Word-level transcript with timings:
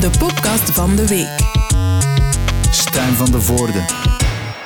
de 0.00 0.10
podcast 0.18 0.70
van 0.70 0.96
de 0.96 1.06
week. 1.06 1.36
Stijn 2.70 3.14
van 3.14 3.30
de 3.30 3.40
Voorde. 3.40 3.84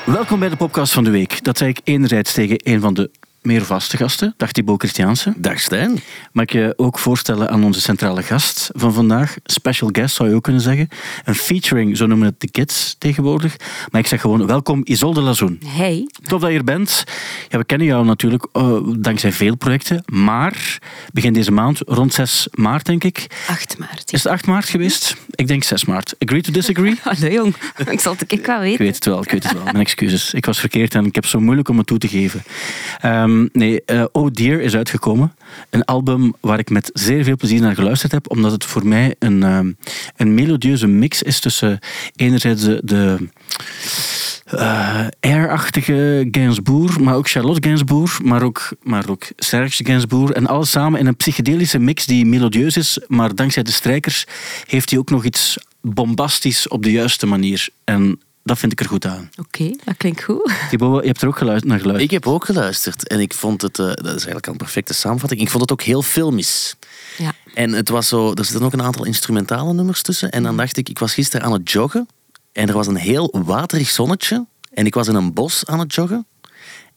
Welkom 0.06 0.38
bij 0.38 0.48
de 0.48 0.56
podcast 0.56 0.92
van 0.92 1.04
de 1.04 1.10
week. 1.10 1.44
Dat 1.44 1.58
zei 1.58 1.70
ik 1.70 1.80
enerzijds 1.84 2.32
tegen 2.32 2.57
een 2.62 2.81
van 2.81 2.94
de 2.94 3.10
meer 3.42 3.65
vaste 3.65 3.97
gasten. 3.97 4.34
Dag 4.36 4.52
Thibaut 4.52 4.81
Christiaanse. 4.81 5.33
Dag 5.36 5.60
Stijn. 5.60 6.00
Mag 6.33 6.44
ik 6.44 6.52
je 6.52 6.75
ook 6.76 6.99
voorstellen 6.99 7.50
aan 7.50 7.65
onze 7.65 7.80
centrale 7.80 8.23
gast 8.23 8.71
van 8.73 8.93
vandaag. 8.93 9.37
Special 9.45 9.89
guest 9.93 10.14
zou 10.14 10.29
je 10.29 10.34
ook 10.34 10.43
kunnen 10.43 10.62
zeggen. 10.62 10.89
Een 11.25 11.34
featuring, 11.34 11.97
zo 11.97 12.07
noemen 12.07 12.27
het 12.27 12.41
de 12.41 12.51
kids 12.51 12.97
tegenwoordig. 12.98 13.57
Maar 13.91 14.01
ik 14.01 14.07
zeg 14.07 14.20
gewoon 14.20 14.47
welkom 14.47 14.80
Isolde 14.84 15.20
Lazoen. 15.20 15.61
Hey. 15.66 16.09
Tof 16.23 16.41
dat 16.41 16.51
je 16.51 16.57
er 16.57 16.65
bent. 16.65 17.05
Ja, 17.48 17.59
we 17.59 17.65
kennen 17.65 17.87
jou 17.87 18.05
natuurlijk 18.05 18.47
uh, 18.52 18.79
dankzij 18.97 19.33
veel 19.33 19.56
projecten. 19.56 20.02
Maar 20.06 20.79
begin 21.12 21.33
deze 21.33 21.52
maand, 21.52 21.80
rond 21.87 22.15
6 22.15 22.48
maart 22.51 22.87
denk 22.87 23.05
ik. 23.05 23.27
8 23.48 23.79
maart. 23.79 24.12
Is 24.12 24.23
het 24.23 24.33
8 24.33 24.47
maart 24.47 24.69
geweest? 24.69 25.16
Ik 25.30 25.47
denk 25.47 25.65
6 25.65 25.84
maart. 25.84 26.15
Agree 26.19 26.43
to 26.43 26.52
disagree? 26.52 26.98
Hallo 27.02 27.29
jong, 27.29 27.55
ik 27.91 28.01
zal 28.01 28.12
het 28.19 28.33
ik 28.33 28.47
wel 28.47 28.59
weten. 28.59 28.73
Ik 28.73 28.79
weet 28.79 28.95
het 28.95 29.05
wel, 29.05 29.23
ik 29.23 29.30
weet 29.30 29.43
het 29.43 29.52
wel. 29.52 29.65
Mijn 29.65 29.77
excuses. 29.77 30.34
Ik 30.34 30.45
was 30.45 30.61
verkeerd 30.61 30.95
en 30.95 31.06
ik 31.06 31.15
heb 31.15 31.27
zo 31.27 31.41
moeilijk 31.41 31.69
om 31.69 31.79
het 31.79 31.87
toe 31.87 31.98
te 31.98 32.09
geven. 32.09 32.43
Um, 33.05 33.31
nee, 33.52 33.82
uh, 33.86 34.04
Oh 34.12 34.30
Dear 34.30 34.60
is 34.60 34.77
uitgekomen. 34.77 35.34
Een 35.70 35.84
album 35.84 36.34
waar 36.41 36.59
ik 36.59 36.70
met 36.70 36.91
zeer 36.92 37.24
veel 37.24 37.36
plezier 37.36 37.60
naar 37.60 37.74
geluisterd 37.74 38.12
heb, 38.12 38.30
omdat 38.30 38.52
het 38.52 38.64
voor 38.64 38.86
mij 38.86 39.14
een, 39.18 39.42
um, 39.42 39.77
een 40.16 40.34
melodieuze 40.34 40.86
mix 40.86 41.22
is 41.22 41.41
tussen 41.41 41.78
enerzijds 42.16 42.62
de, 42.62 42.80
de 42.84 43.28
uh, 44.55 45.06
air-achtige 45.20 46.28
Gainsbourg, 46.30 46.98
maar 46.98 47.14
ook 47.14 47.28
Charlotte 47.28 47.68
Gainsbourg, 47.68 48.22
maar 48.22 48.42
ook, 48.42 48.68
maar 48.82 49.08
ook 49.08 49.24
Serge 49.36 49.84
Gainsbourg. 49.84 50.30
En 50.30 50.46
alles 50.46 50.70
samen 50.70 51.00
in 51.00 51.06
een 51.06 51.16
psychedelische 51.16 51.78
mix 51.78 52.06
die 52.06 52.27
melodieus 52.27 52.77
is, 52.77 52.98
maar 53.08 53.34
dankzij 53.34 53.62
de 53.62 53.72
strijkers 53.72 54.27
heeft 54.66 54.91
hij 54.91 54.98
ook 54.98 55.10
nog 55.10 55.24
iets 55.24 55.58
bombastisch 55.80 56.69
op 56.69 56.83
de 56.83 56.91
juiste 56.91 57.27
manier. 57.27 57.69
En 57.84 58.20
dat 58.42 58.58
vind 58.58 58.72
ik 58.72 58.80
er 58.80 58.86
goed 58.86 59.06
aan. 59.06 59.30
Oké, 59.39 59.62
okay, 59.62 59.78
dat 59.84 59.97
klinkt 59.97 60.22
goed. 60.22 60.53
Thibaut, 60.70 61.00
je 61.00 61.06
hebt 61.06 61.22
er 61.22 61.28
ook 61.28 61.39
geluisterd, 61.39 61.70
naar 61.70 61.80
geluisterd. 61.80 62.12
Ik 62.12 62.22
heb 62.22 62.33
ook 62.33 62.44
geluisterd 62.44 63.08
en 63.08 63.20
ik 63.20 63.34
vond 63.34 63.62
het, 63.62 63.78
uh, 63.78 63.86
dat 63.86 64.05
is 64.05 64.11
eigenlijk 64.11 64.47
een 64.47 64.56
perfecte 64.56 64.94
samenvatting, 64.94 65.41
ik 65.41 65.48
vond 65.48 65.62
het 65.62 65.72
ook 65.72 65.83
heel 65.83 66.03
filmisch. 66.03 66.77
Ja. 67.19 67.33
En 67.55 67.72
het 67.72 67.89
was 67.89 68.08
zo, 68.08 68.33
er 68.34 68.44
zitten 68.44 68.64
ook 68.64 68.72
een 68.72 68.83
aantal 68.83 69.05
instrumentale 69.05 69.72
nummers 69.72 70.02
tussen. 70.02 70.30
En 70.30 70.42
dan 70.42 70.56
dacht 70.56 70.77
ik, 70.77 70.89
ik 70.89 70.98
was 70.98 71.14
gisteren 71.14 71.47
aan 71.47 71.52
het 71.52 71.70
joggen 71.70 72.08
en 72.52 72.69
er 72.69 72.75
was 72.75 72.86
een 72.86 72.97
heel 72.97 73.42
waterig 73.44 73.89
zonnetje. 73.89 74.47
En 74.72 74.86
ik 74.86 74.95
was 74.95 75.08
in 75.08 75.14
een 75.14 75.33
bos 75.33 75.67
aan 75.67 75.78
het 75.78 75.95
joggen. 75.95 76.27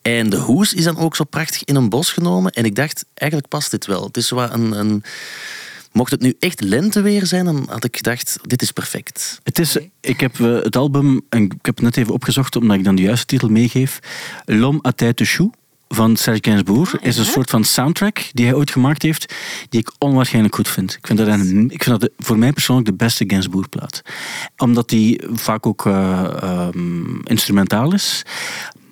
En 0.02 0.30
de 0.30 0.38
hoes 0.38 0.74
is 0.74 0.84
dan 0.84 0.98
ook 0.98 1.16
zo 1.16 1.24
prachtig 1.24 1.64
in 1.64 1.76
een 1.76 1.90
bos 1.90 2.12
genomen. 2.12 2.52
En 2.52 2.66
ik 2.66 2.76
dacht, 2.76 3.06
eigenlijk 3.14 3.50
past 3.50 3.72
dit 3.72 3.86
wel. 3.86 4.04
Het 4.04 4.18
is 4.18 4.28
zo 4.28 4.38
een, 4.38 4.80
een 4.80 5.04
Mocht 5.96 6.12
het 6.12 6.22
nu 6.22 6.36
echt 6.40 6.62
lenteweer 6.62 7.26
zijn, 7.26 7.46
dan 7.46 7.66
had 7.70 7.84
ik 7.84 7.96
gedacht, 7.96 8.38
dit 8.42 8.62
is 8.62 8.72
perfect. 8.72 9.40
Het 9.44 9.60
is, 9.60 9.78
ik 10.02 10.20
heb 10.20 10.38
uh, 10.38 10.62
het 10.62 10.76
album, 10.76 11.22
en 11.30 11.44
ik 11.44 11.52
heb 11.52 11.76
het 11.76 11.82
net 11.82 11.98
even 11.98 12.14
opgezocht, 12.14 12.56
omdat 12.56 12.78
ik 12.78 12.84
dan 12.84 12.96
de 12.96 13.02
juiste 13.02 13.26
titel 13.26 13.50
meegeef. 13.50 14.00
L'homme 14.46 14.80
à 14.84 14.92
tête 14.92 15.26
chou 15.26 15.52
van 15.88 16.16
Serge 16.16 16.40
Gainsbourg 16.42 16.96
Ah, 16.96 17.06
is 17.06 17.18
een 17.18 17.26
soort 17.26 17.50
van 17.50 17.64
soundtrack 17.64 18.30
die 18.34 18.46
hij 18.46 18.56
ooit 18.56 18.72
gemaakt 18.72 19.02
heeft, 19.02 19.34
die 19.70 19.80
ik 19.80 19.92
onwaarschijnlijk 20.00 20.56
goed 20.56 20.68
vind. 20.68 20.94
Ik 20.94 21.08
vind 21.08 21.20
dat, 21.20 21.28
een, 21.28 21.70
ik 21.72 21.84
vind 21.84 22.00
dat 22.00 22.02
de, 22.02 22.24
voor 22.26 22.38
mij 22.38 22.54
persoonlijk 22.54 22.88
de 22.88 22.94
beste 22.94 23.24
Gainsbourg-plaat. 23.28 24.02
Omdat 24.58 24.90
die 24.90 25.24
vaak 25.34 25.66
ook 25.66 25.86
uh, 25.86 26.70
um, 26.74 27.22
instrumentaal 27.24 27.94
is. 27.94 28.24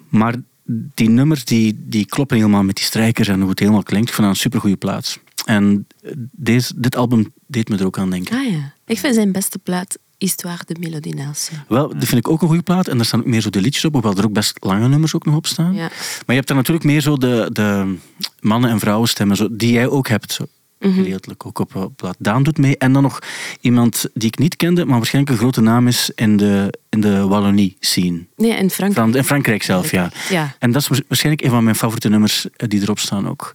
Maar 0.09 0.35
die 0.65 1.09
nummers 1.09 1.45
die, 1.45 1.83
die 1.85 2.05
kloppen 2.05 2.37
helemaal 2.37 2.63
met 2.63 2.75
die 2.75 2.85
strijkers 2.85 3.27
en 3.27 3.39
hoe 3.39 3.49
het 3.49 3.59
helemaal 3.59 3.83
klinkt. 3.83 4.07
Ik 4.07 4.13
vind 4.13 4.27
dat 4.27 4.35
een 4.35 4.41
supergoeie 4.41 4.77
plaats. 4.77 5.19
En 5.45 5.87
deze, 6.31 6.73
dit 6.75 6.95
album 6.95 7.33
deed 7.47 7.69
me 7.69 7.77
er 7.77 7.85
ook 7.85 7.97
aan 7.97 8.09
denken. 8.09 8.37
Ah 8.37 8.51
ja. 8.51 8.73
Ik 8.85 8.99
vind 8.99 9.15
zijn 9.15 9.31
beste 9.31 9.59
plaat 9.59 9.97
Histoire 10.17 10.63
de 10.65 10.75
Melodie 10.79 11.15
Nelson. 11.15 11.57
Wel, 11.67 11.87
die 11.87 12.07
vind 12.07 12.25
ik 12.25 12.29
ook 12.29 12.41
een 12.41 12.47
goede 12.47 12.63
plaat. 12.63 12.87
En 12.87 12.97
daar 12.97 13.05
staan 13.05 13.19
ook 13.19 13.25
meer 13.25 13.41
zo 13.41 13.49
de 13.49 13.61
liedjes 13.61 13.85
op, 13.85 13.93
hoewel 13.93 14.17
er 14.17 14.25
ook 14.25 14.33
best 14.33 14.57
lange 14.59 14.87
nummers 14.87 15.15
ook 15.15 15.25
nog 15.25 15.35
op 15.35 15.47
staan. 15.47 15.73
Ja. 15.73 15.87
Maar 15.87 16.23
je 16.25 16.33
hebt 16.33 16.47
daar 16.47 16.57
natuurlijk 16.57 16.85
meer 16.85 17.01
zo 17.01 17.17
de, 17.17 17.49
de 17.51 17.95
mannen- 18.39 18.69
en 18.69 18.79
vrouwenstemmen, 18.79 19.37
zo, 19.37 19.47
die 19.51 19.71
jij 19.71 19.87
ook 19.87 20.07
hebt. 20.07 20.33
Zo. 20.33 20.45
Gedeeltelijk 20.91 21.45
ook 21.45 21.59
op 21.59 21.91
plaat. 21.95 22.15
Daan 22.19 22.43
doet 22.43 22.57
mee. 22.57 22.77
En 22.77 22.93
dan 22.93 23.01
nog 23.01 23.19
iemand 23.61 24.05
die 24.13 24.27
ik 24.27 24.37
niet 24.37 24.55
kende, 24.55 24.85
maar 24.85 24.97
waarschijnlijk 24.97 25.33
een 25.33 25.41
grote 25.41 25.61
naam 25.61 25.87
is 25.87 26.11
in 26.15 26.37
de, 26.37 26.73
in 26.89 27.01
de 27.01 27.27
Wallonie-scene. 27.27 28.25
Nee, 28.35 28.51
in 28.51 28.69
Frankrijk. 28.69 28.93
Fran 28.93 29.15
in 29.15 29.23
Frankrijk 29.23 29.63
zelf, 29.63 29.91
ja. 29.91 30.11
ja. 30.29 30.55
En 30.59 30.71
dat 30.71 30.81
is 30.81 30.87
waarschijnlijk 31.07 31.45
een 31.45 31.51
van 31.51 31.63
mijn 31.63 31.75
favoriete 31.75 32.09
nummers 32.09 32.47
die 32.55 32.81
erop 32.81 32.99
staan 32.99 33.29
ook. 33.29 33.53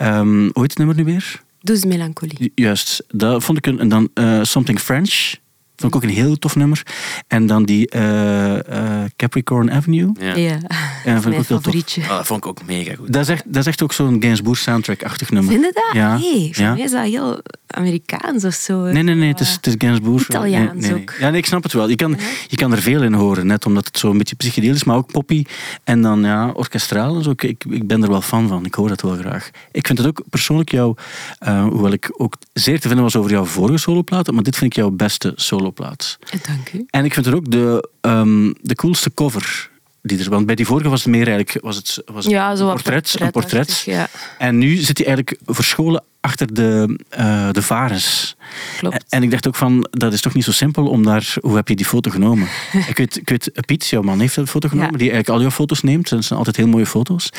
Um, 0.00 0.40
hoe 0.40 0.62
heet 0.62 0.70
het 0.70 0.78
nummer 0.78 0.96
nu 0.96 1.04
weer? 1.04 1.42
Douce 1.60 1.86
Melancholie. 1.86 2.52
Juist, 2.54 3.04
dat 3.08 3.44
vond 3.44 3.58
ik 3.58 3.66
een. 3.66 3.78
En 3.78 3.88
dan 3.88 4.08
uh, 4.14 4.42
Something 4.42 4.80
French. 4.80 5.34
Vond 5.76 5.94
ik 5.94 6.02
ook 6.02 6.10
een 6.10 6.16
heel 6.16 6.36
tof 6.36 6.56
nummer. 6.56 6.82
En 7.28 7.46
dan 7.46 7.64
die 7.64 7.94
uh, 7.96 8.54
uh, 8.54 8.60
Capricorn 9.16 9.72
Avenue. 9.72 10.12
Ja, 10.18 10.34
ja. 10.34 10.58
En 11.04 11.22
vond 11.22 11.34
ik 11.34 11.40
ook 11.40 11.48
heel 11.48 11.60
tof. 11.60 11.74
Oh, 11.98 12.08
dat 12.08 12.26
vond 12.26 12.44
ik 12.44 12.46
ook 12.46 12.64
mega 12.66 12.94
goed. 12.94 13.12
Dat 13.12 13.22
is 13.22 13.28
echt, 13.28 13.42
dat 13.46 13.56
is 13.56 13.66
echt 13.66 13.82
ook 13.82 13.92
zo'n 13.92 14.16
Gainsbourg 14.22 14.58
soundtrack-achtig 14.58 15.30
nummer. 15.30 15.52
Vind 15.52 15.64
je 15.64 15.72
dat? 15.72 15.92
Ja. 15.92 16.18
Nee, 16.18 16.50
voor 16.52 16.64
ja. 16.64 16.72
mij 16.72 16.82
is 16.82 16.90
dat 16.90 17.04
heel 17.04 17.40
Amerikaans 17.66 18.44
of 18.44 18.54
zo. 18.54 18.82
Nee, 18.82 19.02
nee, 19.02 19.14
nee, 19.14 19.28
het 19.28 19.40
is, 19.40 19.52
het 19.52 19.66
is 19.66 19.74
Gainsbourg. 19.78 20.28
Italiaans 20.28 20.72
nee, 20.72 20.80
nee, 20.80 20.90
nee. 20.90 21.00
ook. 21.00 21.14
Ja, 21.18 21.30
nee, 21.30 21.38
ik 21.38 21.46
snap 21.46 21.62
het 21.62 21.72
wel. 21.72 21.88
Je 21.88 21.96
kan, 21.96 22.16
je 22.48 22.56
kan 22.56 22.72
er 22.72 22.82
veel 22.82 23.02
in 23.02 23.12
horen, 23.12 23.46
net 23.46 23.66
omdat 23.66 23.86
het 23.86 23.98
zo 23.98 24.10
een 24.10 24.18
beetje 24.18 24.36
psychedelisch 24.36 24.76
is, 24.76 24.84
maar 24.84 24.96
ook 24.96 25.12
poppy. 25.12 25.44
En 25.84 26.02
dan 26.02 26.22
ja, 26.22 26.50
orkestraal. 26.50 27.14
Dus 27.14 27.28
ook, 27.28 27.42
ik, 27.42 27.64
ik 27.68 27.86
ben 27.86 28.02
er 28.02 28.10
wel 28.10 28.20
fan 28.20 28.48
van. 28.48 28.64
Ik 28.64 28.74
hoor 28.74 28.88
dat 28.88 29.02
wel 29.02 29.16
graag. 29.16 29.50
Ik 29.72 29.86
vind 29.86 29.98
het 29.98 30.06
ook 30.06 30.22
persoonlijk 30.30 30.70
jouw, 30.70 30.94
uh, 31.48 31.66
hoewel 31.68 31.92
ik 31.92 32.14
ook 32.16 32.34
zeer 32.52 32.80
te 32.80 32.86
vinden 32.86 33.04
was 33.04 33.16
over 33.16 33.30
jouw 33.30 33.44
vorige 33.44 33.78
soloplaat, 33.78 34.30
maar 34.30 34.42
dit 34.42 34.56
vind 34.56 34.70
ik 34.70 34.76
jouw 34.76 34.90
beste 34.90 35.32
soloplaat. 35.66 36.18
Dank 36.46 36.72
u. 36.72 36.86
En 36.90 37.04
ik 37.04 37.14
vind 37.14 37.26
het 37.26 37.34
ook 37.34 37.50
de, 37.50 37.88
um, 38.00 38.54
de 38.62 38.74
coolste 38.74 39.14
cover 39.14 39.70
die 40.02 40.18
er, 40.18 40.30
want 40.30 40.46
bij 40.46 40.54
die 40.54 40.66
vorige 40.66 40.88
was 40.88 41.04
het 41.04 41.08
meer 41.12 41.28
eigenlijk 41.28 41.58
was 41.64 41.76
het, 41.76 42.02
was 42.04 42.24
het 42.24 42.32
ja, 42.32 42.56
zo 42.56 42.68
een 42.68 42.74
portret. 42.74 43.16
Een 43.18 43.30
portret. 43.30 43.82
Ja. 43.86 44.08
En 44.38 44.58
nu 44.58 44.76
zit 44.76 44.98
hij 44.98 45.06
eigenlijk 45.06 45.40
verscholen 45.46 46.04
achter 46.26 46.54
de, 46.54 46.98
uh, 47.18 47.50
de 47.50 47.62
varens. 47.62 48.36
Klopt. 48.78 49.04
En, 49.08 49.22
ik 49.22 49.30
dacht 49.30 49.46
ook 49.46 49.54
van, 49.54 49.86
dat 49.90 50.12
is 50.12 50.20
toch 50.20 50.34
niet 50.34 50.44
zo 50.44 50.52
simpel 50.52 50.88
om 50.88 51.02
daar... 51.02 51.34
Hoe 51.40 51.56
heb 51.56 51.68
je 51.68 51.76
die 51.76 51.86
foto 51.86 52.10
genomen? 52.10 52.48
ik, 52.92 52.96
weet, 52.96 53.16
ik 53.16 53.28
weet, 53.28 53.66
Piet, 53.66 53.86
jouw 53.86 54.02
man, 54.02 54.20
heeft 54.20 54.34
de 54.34 54.46
foto 54.46 54.68
genomen, 54.68 54.92
Ja. 54.92 54.98
die 54.98 55.10
eigenlijk 55.10 55.38
al 55.38 55.40
jouw 55.40 55.50
foto's 55.50 55.82
neemt. 55.82 56.08
Dat 56.08 56.24
zijn 56.24 56.38
altijd 56.38 56.56
heel 56.56 56.68
mooie 56.68 56.86
foto's. 56.86 57.30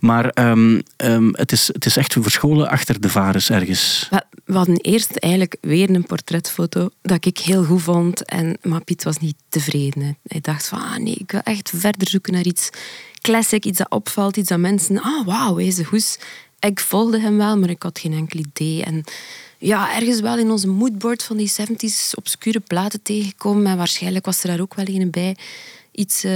Maar 0.00 0.30
um, 0.34 0.82
um, 0.96 1.30
het, 1.36 1.52
is, 1.52 1.66
het 1.66 1.86
is 1.86 1.96
echt 1.96 2.12
verscholen 2.20 2.68
achter 2.68 3.00
de 3.00 3.08
varens 3.08 3.50
ergens. 3.50 4.08
We 4.44 4.56
hadden 4.56 4.76
eerst 4.76 5.16
eigenlijk 5.16 5.56
weer 5.60 5.90
een 5.90 6.06
portretfoto 6.06 6.90
dat 7.02 7.24
ik 7.24 7.38
heel 7.38 7.64
goed 7.64 7.82
vond. 7.82 8.24
En, 8.24 8.58
maar 8.62 8.84
Piet 8.84 9.04
was 9.04 9.18
niet 9.18 9.36
tevreden. 9.48 10.18
Hij 10.26 10.40
dacht 10.40 10.68
van, 10.68 10.78
ah 10.78 10.96
nee, 10.96 11.14
ik 11.14 11.30
wil 11.30 11.40
echt 11.40 11.72
verder 11.74 12.08
zoeken 12.08 12.32
naar 12.32 12.44
iets 12.44 12.70
classic, 13.20 13.64
iets 13.64 13.78
dat 13.78 13.90
opvalt, 13.90 14.36
iets 14.36 14.48
dat 14.48 14.58
mensen... 14.58 15.00
Ah, 15.00 15.26
wauw, 15.26 15.54
deze 15.54 15.84
hoes. 15.90 16.18
Ik 16.66 16.80
volgde 16.80 17.20
hem 17.20 17.36
wel, 17.36 17.58
maar 17.58 17.70
ik 17.70 17.82
had 17.82 17.98
geen 17.98 18.12
enkel 18.12 18.40
idee. 18.40 18.82
En 18.84 19.04
ja, 19.58 19.94
ergens 19.96 20.20
wel 20.20 20.38
in 20.38 20.50
onze 20.50 20.68
moodboard 20.68 21.22
van 21.22 21.36
die 21.36 21.52
70s 21.60 22.14
obscure 22.14 22.60
platen 22.60 23.02
tegengekomen. 23.02 23.66
En 23.66 23.76
waarschijnlijk 23.76 24.24
was 24.24 24.42
er 24.42 24.48
daar 24.48 24.60
ook 24.60 24.74
wel 24.74 24.86
een 24.88 25.10
bij. 25.10 25.36
Iets 25.92 26.24
uh, 26.24 26.32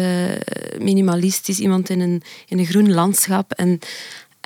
minimalistisch, 0.78 1.59
iemand 1.59 1.88
in 1.91 2.00
een, 2.00 2.22
in 2.48 2.59
een 2.59 2.66
groen 2.66 2.92
landschap. 2.92 3.53
En 3.53 3.69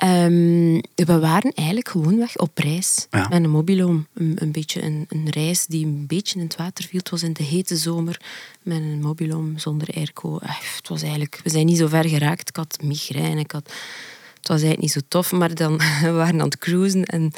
um, 0.03 0.81
we 0.95 1.19
waren 1.19 1.53
eigenlijk 1.53 1.89
gewoonweg 1.89 2.37
op 2.37 2.57
reis 2.57 3.07
Ja. 3.09 3.27
met 3.27 3.43
een 3.43 3.49
mobiloom. 3.49 4.07
Een, 4.13 4.33
een 4.35 4.51
beetje 4.51 4.81
een, 4.83 5.05
een 5.09 5.29
reis 5.29 5.65
die 5.65 5.85
een 5.85 6.07
beetje 6.07 6.39
in 6.39 6.45
het 6.45 6.55
water 6.55 6.85
viel. 6.85 6.99
Het 6.99 7.09
was 7.09 7.23
in 7.23 7.33
de 7.33 7.43
hete 7.43 7.75
zomer 7.77 8.21
met 8.61 8.77
een 8.77 9.01
mobiloom 9.01 9.57
zonder 9.57 9.87
airco. 9.95 10.39
Het 10.41 10.87
was 10.87 11.01
eigenlijk, 11.01 11.39
we 11.43 11.49
zijn 11.49 11.65
niet 11.65 11.77
zo 11.77 11.87
ver 11.87 12.09
geraakt. 12.09 12.49
Ik 12.49 12.55
had 12.55 12.77
migraine, 12.83 13.39
ik 13.39 13.51
had... 13.51 13.73
Het 14.41 14.49
was 14.49 14.61
eigenlijk 14.61 14.81
niet 14.81 14.91
zo 14.91 14.99
tof, 15.07 15.31
maar 15.31 15.55
dan 15.55 15.77
we 16.01 16.11
waren 16.11 16.39
aan 16.39 16.45
het 16.45 16.57
cruisen 16.57 17.05
en 17.05 17.31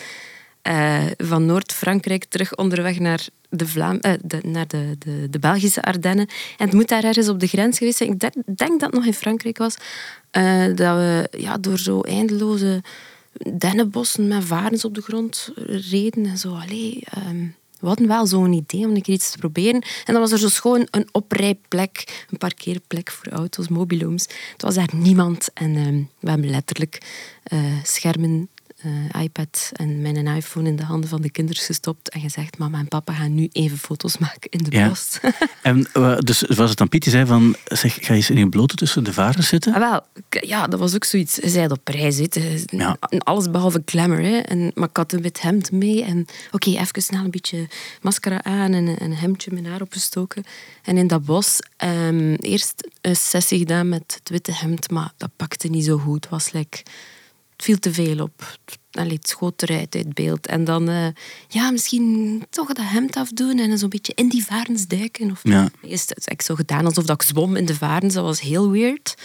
uh, 0.68 1.06
van 1.18 1.46
Noord-Frankrijk 1.46 2.24
terug 2.24 2.56
onderweg 2.56 3.00
naar 3.00 3.28
de, 3.50 3.68
Vlaam 3.68 4.00
uh, 4.02 4.14
de, 4.22 4.40
naar 4.44 4.67
de, 4.67 4.96
de, 5.00 5.28
de 5.29 5.40
Belgische 5.40 5.82
Ardennen. 5.82 6.28
En 6.58 6.66
het 6.66 6.73
moet 6.73 6.88
daar 6.88 7.03
ergens 7.03 7.29
op 7.29 7.40
de 7.40 7.47
grens 7.47 7.78
geweest 7.78 7.97
zijn. 7.97 8.11
Ik 8.11 8.20
denk, 8.20 8.34
denk 8.34 8.79
dat 8.79 8.82
het 8.82 8.94
nog 8.94 9.05
in 9.05 9.14
Frankrijk 9.14 9.58
was. 9.58 9.76
Uh, 10.38 10.66
dat 10.66 10.97
we 10.97 11.28
ja, 11.38 11.58
door 11.58 11.78
zo 11.78 12.02
eindeloze 12.02 12.82
dennenbossen 13.53 14.28
met 14.28 14.44
varens 14.44 14.85
op 14.85 14.96
de 14.96 15.02
grond 15.02 15.52
reden. 15.66 16.26
En 16.26 16.38
zo, 16.38 16.53
allee, 16.53 17.03
um, 17.28 17.55
we 17.84 17.90
hadden 17.90 18.08
wel 18.08 18.26
zo'n 18.28 18.53
idee 18.53 18.85
om 18.85 18.91
een 18.96 19.12
iets 19.12 19.32
te 19.32 19.38
proberen. 19.38 19.82
En 19.82 20.14
dan 20.14 20.20
was 20.20 20.32
er 20.32 20.38
zo 20.38 20.47
schoon 20.47 20.88
een 20.91 21.08
oprijplek, 21.12 22.26
een 22.30 22.38
parkeerplek 22.38 23.12
voor 23.12 23.28
auto's, 23.32 23.68
mobilooms. 23.68 24.24
Het 24.52 24.62
was 24.62 24.76
daar 24.76 24.90
niemand. 24.96 25.50
En 25.53 25.76
um, 25.76 26.09
we 26.20 26.30
hebben 26.30 26.50
letterlijk 26.50 27.02
uh, 27.53 27.59
schermen 27.84 28.50
eh, 28.84 29.22
iPad 29.24 29.70
en 29.74 30.02
mijn 30.02 30.28
iPhone 30.28 30.70
in 30.70 30.76
de 30.76 30.84
handen 30.84 31.09
van 31.09 31.22
de 31.22 31.30
kinderen 31.30 31.62
gestopt 31.64 32.09
en 32.09 32.22
gezegd, 32.22 32.58
mama 32.58 32.78
en 32.80 32.88
papa 32.88 33.14
gaan 33.14 33.35
nu 33.35 33.50
even 33.52 33.78
foto's 33.78 34.18
maken 34.18 34.50
in 34.50 34.64
de 34.64 34.72
Ja. 34.78 34.88
bos. 34.88 35.20
En 35.62 35.88
eh, 35.94 36.18
dus 36.18 36.41
was 36.41 36.70
het 36.70 36.78
dan 36.78 36.90
Piet 36.90 37.03
die 37.03 37.12
zei 37.12 37.26
van, 37.26 37.56
zeg, 37.66 37.94
ga 37.94 38.00
je 38.08 38.14
eens 38.14 38.30
in 38.30 38.38
je 38.38 38.50
blote 38.50 38.76
tussen 38.76 39.03
de 39.03 39.14
varens 39.14 39.47
zitten? 39.47 39.74
Ah, 39.74 39.80
wel, 39.80 40.02
ja, 40.30 40.68
dat 40.68 40.80
was 40.80 40.96
ook 40.96 41.03
zoiets. 41.03 41.35
Hij 41.35 41.50
zei 41.50 41.68
dat 41.68 41.78
op 41.78 41.88
reis. 41.88 42.18
Het 42.18 42.35
is 42.35 42.64
Ja. 42.68 42.97
alles 43.18 43.50
behalve 43.52 43.82
glamour. 43.85 44.22
Hè. 44.22 44.38
En, 44.38 44.72
maar 44.76 44.90
ik 44.90 44.97
had 44.97 45.14
een 45.14 45.22
wit 45.22 45.41
hemd 45.41 45.72
mee 45.72 46.03
en 46.03 46.26
oké, 46.52 46.70
even 46.70 47.02
snel 47.02 47.24
een 47.24 47.32
beetje 47.32 47.68
mascara 48.02 48.44
aan 48.44 48.74
en 48.74 48.88
een, 48.88 49.03
een 49.03 49.16
hemdje 49.16 49.52
mijn 49.53 49.66
haar 49.66 49.82
opgestoken. 49.82 50.44
En 50.84 50.97
in 50.97 51.08
dat 51.08 51.26
bos, 51.26 51.59
ehm, 51.78 52.34
eerst 52.34 52.88
een 53.02 53.16
sessie 53.16 53.58
gedaan 53.59 53.90
met 53.90 54.18
het 54.20 54.29
witte 54.29 54.52
hemd, 54.53 54.90
maar 54.90 55.12
dat 55.18 55.29
pakte 55.36 55.68
niet 55.68 55.86
zo 55.86 55.97
goed. 55.97 56.24
Het 56.24 56.29
was 56.29 56.52
like, 56.52 56.78
het 56.78 56.90
viel 57.64 57.80
te 57.80 57.94
veel 57.94 58.20
op. 58.20 58.58
Allee, 58.92 59.14
het 59.14 59.28
schoot 59.30 59.62
eruit 59.62 59.96
uit 59.96 60.14
beeld. 60.14 60.48
En 60.48 60.64
dan, 60.64 60.90
eh, 60.90 61.08
ja, 61.48 61.72
misschien 61.72 62.44
toch 62.50 62.68
dat 62.74 62.86
hemd 62.90 63.16
afdoen 63.16 63.60
en 63.60 63.78
zo'n 63.78 63.90
beetje 63.90 64.14
in 64.16 64.30
die 64.30 64.46
varens 64.46 64.88
duiken. 64.88 65.32
Of, 65.32 65.40
Ja. 65.44 65.70
Eerst 65.82 66.10
had 66.10 66.32
ik 66.32 66.42
zo 66.42 66.56
gedaan 66.56 66.86
alsof 66.86 67.06
dat 67.06 67.22
ik 67.22 67.28
zwom 67.28 67.56
in 67.56 67.66
de 67.66 67.76
varens. 67.76 68.14
Dat 68.14 68.24
was 68.24 68.42
heel 68.42 68.72
weird. 68.72 69.16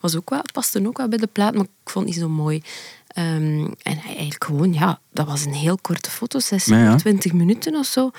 Was 0.00 0.16
ook 0.16 0.30
wel, 0.30 0.42
paste 0.52 0.86
ook 0.86 0.96
wel 0.98 1.08
bij 1.08 1.18
de 1.18 1.26
plaat, 1.26 1.54
maar 1.54 1.64
ik 1.64 1.90
vond 1.90 2.04
het 2.04 2.14
niet 2.14 2.24
zo 2.24 2.30
mooi. 2.30 2.62
Ehm, 3.08 3.64
en 3.82 3.98
eigenlijk 4.06 4.44
gewoon, 4.44 4.72
ja, 4.72 5.00
dat 5.12 5.26
was 5.26 5.44
een 5.44 5.52
heel 5.54 5.78
korte 5.78 6.10
fotosessie, 6.10 6.74
Ja, 6.74 6.82
ja. 6.82 6.96
20 6.96 7.32
minuten 7.32 7.74
of 7.74 7.86
zo. 7.86 8.10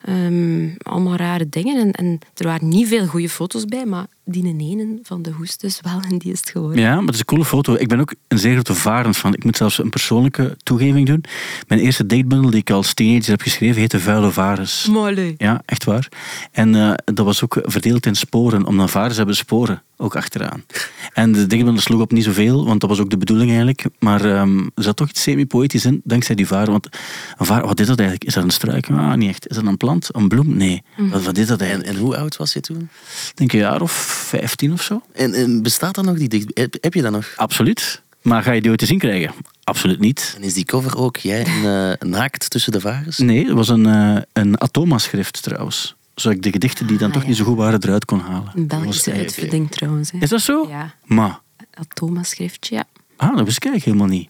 Ehm, 0.00 0.68
allemaal 0.78 1.16
rare 1.16 1.48
dingen. 1.48 1.76
En, 1.76 1.92
en 1.92 2.18
er 2.34 2.46
waren 2.46 2.68
niet 2.68 2.88
veel 2.88 3.06
goede 3.06 3.28
foto's 3.28 3.64
bij, 3.64 3.86
maar 3.86 4.06
die 4.28 4.56
ene 4.58 4.98
van 5.02 5.22
de 5.22 5.30
hoest 5.30 5.60
dus 5.60 5.80
wel, 5.80 6.00
en 6.10 6.18
die 6.18 6.32
is 6.32 6.40
het 6.40 6.50
geworden. 6.50 6.80
Ja, 6.80 6.94
maar 6.94 7.04
het 7.04 7.14
is 7.14 7.18
een 7.18 7.24
coole 7.24 7.44
foto. 7.44 7.74
Ik 7.74 7.88
ben 7.88 8.00
ook 8.00 8.14
een 8.28 8.38
zeer 8.38 8.52
grote 8.52 8.74
varens 8.74 9.18
van. 9.18 9.34
Ik 9.34 9.44
moet 9.44 9.56
zelfs 9.56 9.78
een 9.78 9.90
persoonlijke 9.90 10.56
toegeving 10.62 11.06
doen. 11.06 11.24
Mijn 11.68 11.80
eerste 11.80 12.06
datebundel 12.06 12.50
die 12.50 12.60
ik 12.60 12.70
als 12.70 12.94
teenager 12.94 13.30
heb 13.30 13.40
geschreven, 13.40 13.80
heette 13.80 14.00
Vuile 14.00 14.30
Varens. 14.30 14.88
Mooi. 14.90 15.34
Ja, 15.38 15.62
echt 15.64 15.84
waar. 15.84 16.08
En 16.52 16.74
eh, 16.74 16.92
dat 17.04 17.24
was 17.24 17.44
ook 17.44 17.58
verdeeld 17.62 18.06
in 18.06 18.14
sporen, 18.14 18.66
omdat 18.66 18.90
varens 18.90 19.16
hebben 19.16 19.36
sporen 19.36 19.82
ook 19.96 20.16
achteraan. 20.16 20.64
En 21.12 21.32
de 21.32 21.46
datebundel 21.46 21.80
sloeg 21.82 22.00
op 22.00 22.12
niet 22.12 22.24
zoveel, 22.24 22.66
want 22.66 22.80
dat 22.80 22.90
was 22.90 23.00
ook 23.00 23.10
de 23.10 23.18
bedoeling 23.18 23.48
eigenlijk. 23.48 23.84
Maar 23.98 24.24
ehm, 24.24 24.58
er 24.58 24.82
zat 24.82 24.96
toch 24.96 25.08
iets 25.08 25.22
semi-poëtisch 25.22 25.84
in, 25.84 26.00
dankzij 26.04 26.34
die 26.34 26.46
varen. 26.46 26.70
Want 26.70 26.88
een 27.36 27.46
varen, 27.46 27.66
wat 27.66 27.80
is 27.80 27.86
dat 27.86 27.98
eigenlijk? 27.98 28.28
Is 28.28 28.34
dat 28.34 28.44
een 28.44 28.50
struik? 28.50 28.90
Ah, 28.90 29.14
niet 29.14 29.28
echt. 29.28 29.48
Is 29.48 29.56
dat 29.56 29.66
een 29.66 29.76
plant? 29.76 30.08
Een 30.12 30.28
bloem? 30.28 30.56
Nee. 30.56 30.82
Wat, 30.96 31.24
wat 31.24 31.38
is 31.38 31.46
dat 31.46 31.60
En, 31.60 31.66
eigenlijk? 31.66 31.96
en 31.96 32.02
hoe 32.04 32.16
oud 32.16 32.36
was 32.36 32.52
je 32.52 32.60
toen? 32.60 32.90
Ik 33.28 33.32
denk 33.36 33.52
een 33.52 33.58
jaar 33.58 33.80
of 33.80 34.15
vijftien 34.16 34.72
of 34.72 34.82
zo. 34.82 35.02
En, 35.12 35.34
en 35.34 35.62
bestaat 35.62 35.94
dat 35.94 36.04
nog, 36.04 36.16
die 36.18 36.28
dicht? 36.28 36.50
Heb, 36.54 36.76
heb 36.80 36.94
je 36.94 37.02
dat 37.02 37.12
nog? 37.12 37.32
Absoluut. 37.36 38.02
Maar 38.22 38.42
ga 38.42 38.52
je 38.52 38.60
die 38.60 38.70
ooit 38.70 38.78
te 38.78 38.86
zien 38.86 38.98
krijgen? 38.98 39.32
Absoluut 39.64 39.98
niet. 40.00 40.34
En 40.36 40.42
is 40.42 40.54
die 40.54 40.64
cover 40.64 40.96
ook 40.96 41.16
jij 41.16 41.46
een, 41.46 41.64
eh, 41.98 42.08
naakt 42.08 42.50
tussen 42.50 42.72
de 42.72 42.80
varens? 42.80 43.18
Nee, 43.18 43.44
het 43.44 43.52
was 43.54 43.68
een, 43.68 43.86
eh 43.86 44.16
een 44.32 44.58
Atoma-schrift 44.58 45.42
trouwens. 45.42 45.94
Zodat 46.14 46.36
ik 46.36 46.42
de 46.42 46.50
gedichten 46.50 46.86
die 46.86 46.98
dan 46.98 47.06
Ah, 47.08 47.12
toch 47.14 47.22
ja. 47.22 47.28
niet 47.28 47.36
zo 47.36 47.44
goed 47.44 47.56
waren 47.56 47.82
eruit 47.82 48.04
kon 48.04 48.20
halen. 48.20 48.50
Een 48.54 48.66
Belgische 48.66 49.12
uitvinding 49.12 49.70
trouwens. 49.70 50.10
Hè. 50.10 50.18
Is 50.18 50.28
dat 50.28 50.40
zo? 50.40 50.66
Ja, 50.68 50.94
Maar, 51.04 51.40
Atoma-schriftje, 51.74 52.74
ja. 52.74 52.84
ah, 53.16 53.36
dat 53.36 53.44
wist 53.44 53.56
ik 53.56 53.64
eigenlijk 53.64 53.84
helemaal 53.84 54.18
niet. 54.18 54.28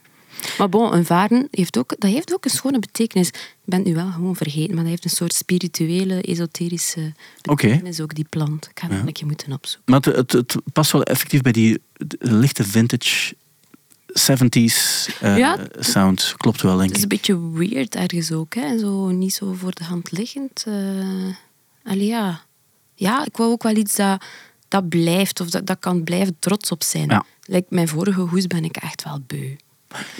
Maar 0.58 0.68
bon, 0.68 0.94
een 0.94 1.04
varen 1.06 1.48
heeft 1.50 1.78
ook, 1.78 1.94
dat 1.98 2.10
heeft 2.10 2.32
ook 2.34 2.44
een 2.44 2.50
schone 2.50 2.78
betekenis. 2.78 3.28
Ik 3.28 3.54
ben 3.64 3.78
het 3.78 3.88
nu 3.88 3.94
wel 3.94 4.10
gewoon 4.10 4.36
vergeten, 4.36 4.68
maar 4.74 4.82
dat 4.82 4.90
heeft 4.92 5.04
een 5.04 5.10
soort 5.10 5.34
spirituele, 5.34 6.20
esoterische 6.20 7.12
betekenis, 7.42 8.00
ook 8.00 8.14
die 8.14 8.26
plant. 8.30 8.68
Ik 8.70 8.78
ga 8.80 8.88
het 8.88 9.06
een 9.06 9.12
keer 9.12 9.26
moeten 9.26 9.52
opzoeken. 9.52 9.92
Maar 9.92 10.00
het, 10.00 10.16
het, 10.16 10.32
het 10.32 10.56
past 10.72 10.92
wel 10.92 11.02
effectief 11.02 11.40
bij 11.40 11.52
die 11.52 11.82
lichte 12.18 12.64
vintage 12.64 13.34
70s 14.12 15.18
eh, 15.20 15.38
Ja. 15.38 15.58
sound. 15.78 16.34
Klopt 16.36 16.62
wel, 16.62 16.76
denk 16.76 16.88
Het 16.88 16.96
is 16.98 17.04
ik. 17.04 17.10
een 17.12 17.16
beetje 17.16 17.50
weird 17.68 17.94
ergens 17.94 18.32
ook, 18.32 18.54
hè. 18.54 18.78
Zo, 18.78 19.08
niet 19.08 19.34
zo 19.34 19.52
voor 19.52 19.74
de 19.74 19.84
hand 19.84 20.10
liggend. 20.10 20.64
allee, 21.84 22.06
ja. 22.06 22.40
ja, 22.94 23.24
ik 23.26 23.36
wou 23.36 23.50
ook 23.50 23.62
wel 23.62 23.76
iets 23.76 23.96
dat, 23.96 24.24
dat 24.68 24.88
blijft, 24.88 25.40
of 25.40 25.50
dat, 25.50 25.66
dat 25.66 25.78
kan 25.78 26.04
blijven 26.04 26.36
trots 26.38 26.70
op 26.70 26.82
zijn. 26.82 27.08
Ja. 27.08 27.24
Like 27.42 27.66
mijn 27.68 27.88
vorige 27.88 28.20
hoes 28.20 28.46
ben 28.46 28.64
ik 28.64 28.76
echt 28.76 29.04
wel 29.04 29.20
beu. 29.26 29.56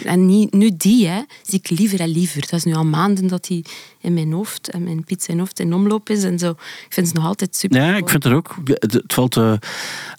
En 0.03 0.25
niet, 0.25 0.53
nu 0.53 0.71
die, 0.77 1.07
hè, 1.07 1.21
zie 1.41 1.59
ik 1.59 1.69
liever 1.69 1.99
en 1.99 2.09
liever. 2.09 2.41
Dat 2.41 2.53
is 2.53 2.63
nu 2.63 2.73
al 2.73 2.85
maanden 2.85 3.27
dat 3.27 3.45
die 3.45 3.65
in 4.01 4.13
mijn 4.13 4.31
hoofd 4.31 4.69
en 4.69 4.83
mijn 4.83 5.03
Piet 5.03 5.23
zijn 5.23 5.39
hoofd 5.39 5.59
in 5.59 5.73
omloop 5.73 6.09
is 6.09 6.23
en 6.23 6.39
zo. 6.39 6.49
Ik 6.49 6.87
vind 6.89 7.07
ze 7.07 7.13
nog 7.13 7.25
altijd 7.25 7.55
super. 7.55 7.81
Ja, 7.81 7.95
ik 7.95 8.09
vind 8.09 8.23
het 8.23 8.33
ook. 8.33 8.55
Het, 8.63 8.93
het 8.93 9.13
valt 9.13 9.37
eh, 9.37 9.53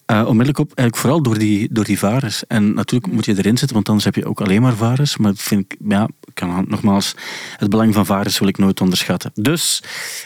eh, 0.06 0.18
onmiddellijk 0.18 0.58
op, 0.58 0.66
eigenlijk 0.66 0.96
vooral 0.96 1.22
door 1.22 1.38
die, 1.38 1.68
door 1.70 1.84
die 1.84 1.98
varens. 1.98 2.46
En 2.46 2.74
natuurlijk 2.74 3.12
moet 3.12 3.24
je 3.24 3.38
erin 3.38 3.58
zitten, 3.58 3.74
want 3.74 3.88
anders 3.88 4.04
heb 4.04 4.14
je 4.14 4.26
ook 4.26 4.40
alleen 4.40 4.62
maar 4.62 4.76
varens. 4.76 5.16
Maar 5.16 5.30
dat 5.30 5.42
vind 5.42 5.64
ik, 5.64 5.76
ja, 5.88 6.08
kan 6.34 6.64
nogmaals, 6.68 7.14
het 7.56 7.70
belang 7.70 7.94
van 7.94 8.06
varens 8.06 8.38
wil 8.38 8.48
ik 8.48 8.58
nooit 8.58 8.80
onderschatten. 8.80 9.30
Dus, 9.34 9.82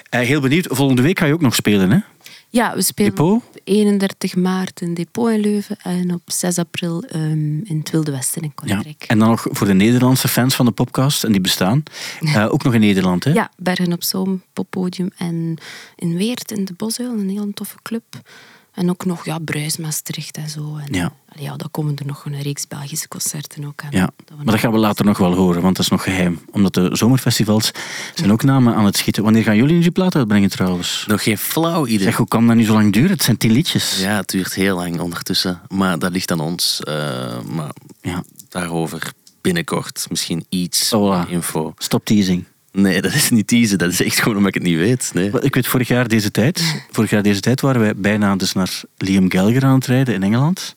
eh, 0.09 0.21
heel 0.21 0.41
benieuwd. 0.41 0.67
Volgende 0.71 1.03
week 1.03 1.19
ga 1.19 1.27
je 1.27 1.33
ook 1.33 1.41
nog 1.41 1.55
spelen, 1.55 1.91
hè? 1.91 1.99
Ja, 2.53 2.75
we 2.75 2.83
spelen 2.83 3.15
Depot? 3.15 3.43
op 3.43 3.61
31 3.65 4.37
maart 4.37 4.81
in 4.81 4.95
Depot 4.95 5.31
in 5.31 5.41
Leuven 5.41 5.77
en 5.83 6.15
op 6.15 6.23
6 6.25 6.59
april 6.59 7.03
ehm, 7.03 7.59
in 7.65 7.79
het 7.79 7.91
Wilde 7.91 8.11
Westen 8.11 8.43
in 8.43 8.53
Ja. 8.65 8.75
Kortrijk. 8.75 9.05
En 9.09 9.19
dan 9.19 9.29
nog 9.29 9.47
voor 9.51 9.67
de 9.67 9.75
Nederlandse 9.75 10.29
fans 10.29 10.55
van 10.55 10.67
de 10.67 10.73
podcast, 10.73 11.25
en 11.25 11.33
die 11.33 11.41
bestaan, 11.41 11.83
eh, 12.21 12.47
ook 12.53 12.63
nog 12.63 12.75
in 12.75 12.81
Nederland, 12.81 13.25
hè? 13.25 13.33
Ja, 13.33 13.51
Bergen 13.57 13.93
op 13.93 14.03
Zoom, 14.03 14.43
poppodium. 14.53 15.11
En 15.17 15.57
in 15.97 16.17
Weert, 16.17 16.51
in 16.51 16.65
de 16.65 16.73
Bosuil, 16.77 17.13
een 17.13 17.29
heel 17.31 17.51
toffe 17.55 17.77
club. 17.83 18.05
En 18.73 18.91
ook 18.91 19.05
nog 19.05 19.25
ja, 19.25 19.39
Bruis, 19.39 19.77
Maastricht 19.77 20.37
en 20.37 20.49
zo. 20.49 20.77
En, 20.87 20.95
Ja. 20.95 21.13
allee, 21.29 21.45
ja, 21.45 21.57
dan 21.57 21.71
komen 21.71 21.97
er 21.97 22.07
nog 22.07 22.25
een 22.25 22.41
reeks 22.43 22.67
Belgische 22.69 23.09
concerten 23.09 23.65
ook 23.65 23.83
aan. 23.83 23.91
Ja, 23.91 24.11
maar 24.37 24.45
dat 24.45 24.59
gaan 24.59 24.73
we 24.73 24.79
later 24.79 25.05
nog 25.05 25.19
wel 25.19 25.35
horen, 25.35 25.63
want 25.63 25.77
dat 25.77 25.85
is 25.85 25.91
nog 25.91 26.03
geheim. 26.03 26.41
Omdat 26.51 26.75
de 26.75 26.89
zomerfestivals 26.93 27.71
zijn 28.15 28.33
ook 28.33 28.43
namen 28.43 28.75
aan 28.75 28.85
het 28.85 28.97
schieten. 28.97 29.23
Wanneer 29.23 29.43
gaan 29.43 29.57
jullie 29.57 29.75
nu 29.75 29.81
die 29.81 29.91
plaat 29.91 30.15
uitbrengen 30.17 30.51
trouwens? 30.51 31.05
Nog 31.09 31.23
geen 31.23 31.39
flauw 31.39 31.87
idee. 31.87 32.05
Zeg, 32.07 32.17
hoe 32.17 32.29
kan 32.29 32.47
dat 32.47 32.57
nu 32.57 32.65
zo 32.65 32.73
lang 32.73 32.93
duren? 32.93 33.11
Het 33.11 33.23
zijn 33.23 33.37
tien 33.37 33.51
liedjes. 33.53 33.99
Ja, 34.01 34.17
het 34.17 34.29
duurt 34.29 34.55
heel 34.55 34.77
lang 34.77 35.01
ondertussen. 35.01 35.61
Maar 35.69 35.99
dat 35.99 36.13
ligt 36.13 36.31
aan 36.31 36.41
ons. 36.41 36.81
eh, 36.81 36.95
maar 37.41 37.71
Ja. 38.01 38.23
daarover 38.49 39.13
binnenkort 39.41 40.07
misschien 40.11 40.45
iets 40.49 40.95
Voilà. 40.97 41.29
info. 41.31 41.75
Stop 41.79 42.05
teasing. 42.05 42.45
Nee, 42.73 43.03
dat 43.03 43.15
is 43.15 43.31
niet 43.31 43.47
teasen. 43.47 43.79
Dat 43.79 43.91
is 43.91 44.03
echt 44.03 44.19
gewoon 44.19 44.37
omdat 44.37 44.55
ik 44.57 44.63
het 44.63 44.71
niet 44.71 44.79
weet. 44.79 45.11
Nee. 45.15 45.31
Ik 45.41 45.55
weet, 45.55 45.67
vorig 45.67 45.89
jaar 45.89 46.09
deze 46.09 46.31
tijd, 46.31 46.83
vorig 46.91 47.11
jaar 47.11 47.23
deze 47.23 47.41
tijd 47.41 47.61
waren 47.61 47.81
wij 47.81 47.97
bijna 47.97 48.37
dus 48.37 48.53
naar 48.53 48.81
Liam 48.97 49.31
Gallagher 49.31 49.65
aan 49.65 49.75
het 49.75 49.87
rijden 49.87 50.15
in 50.15 50.23
Engeland. 50.23 50.75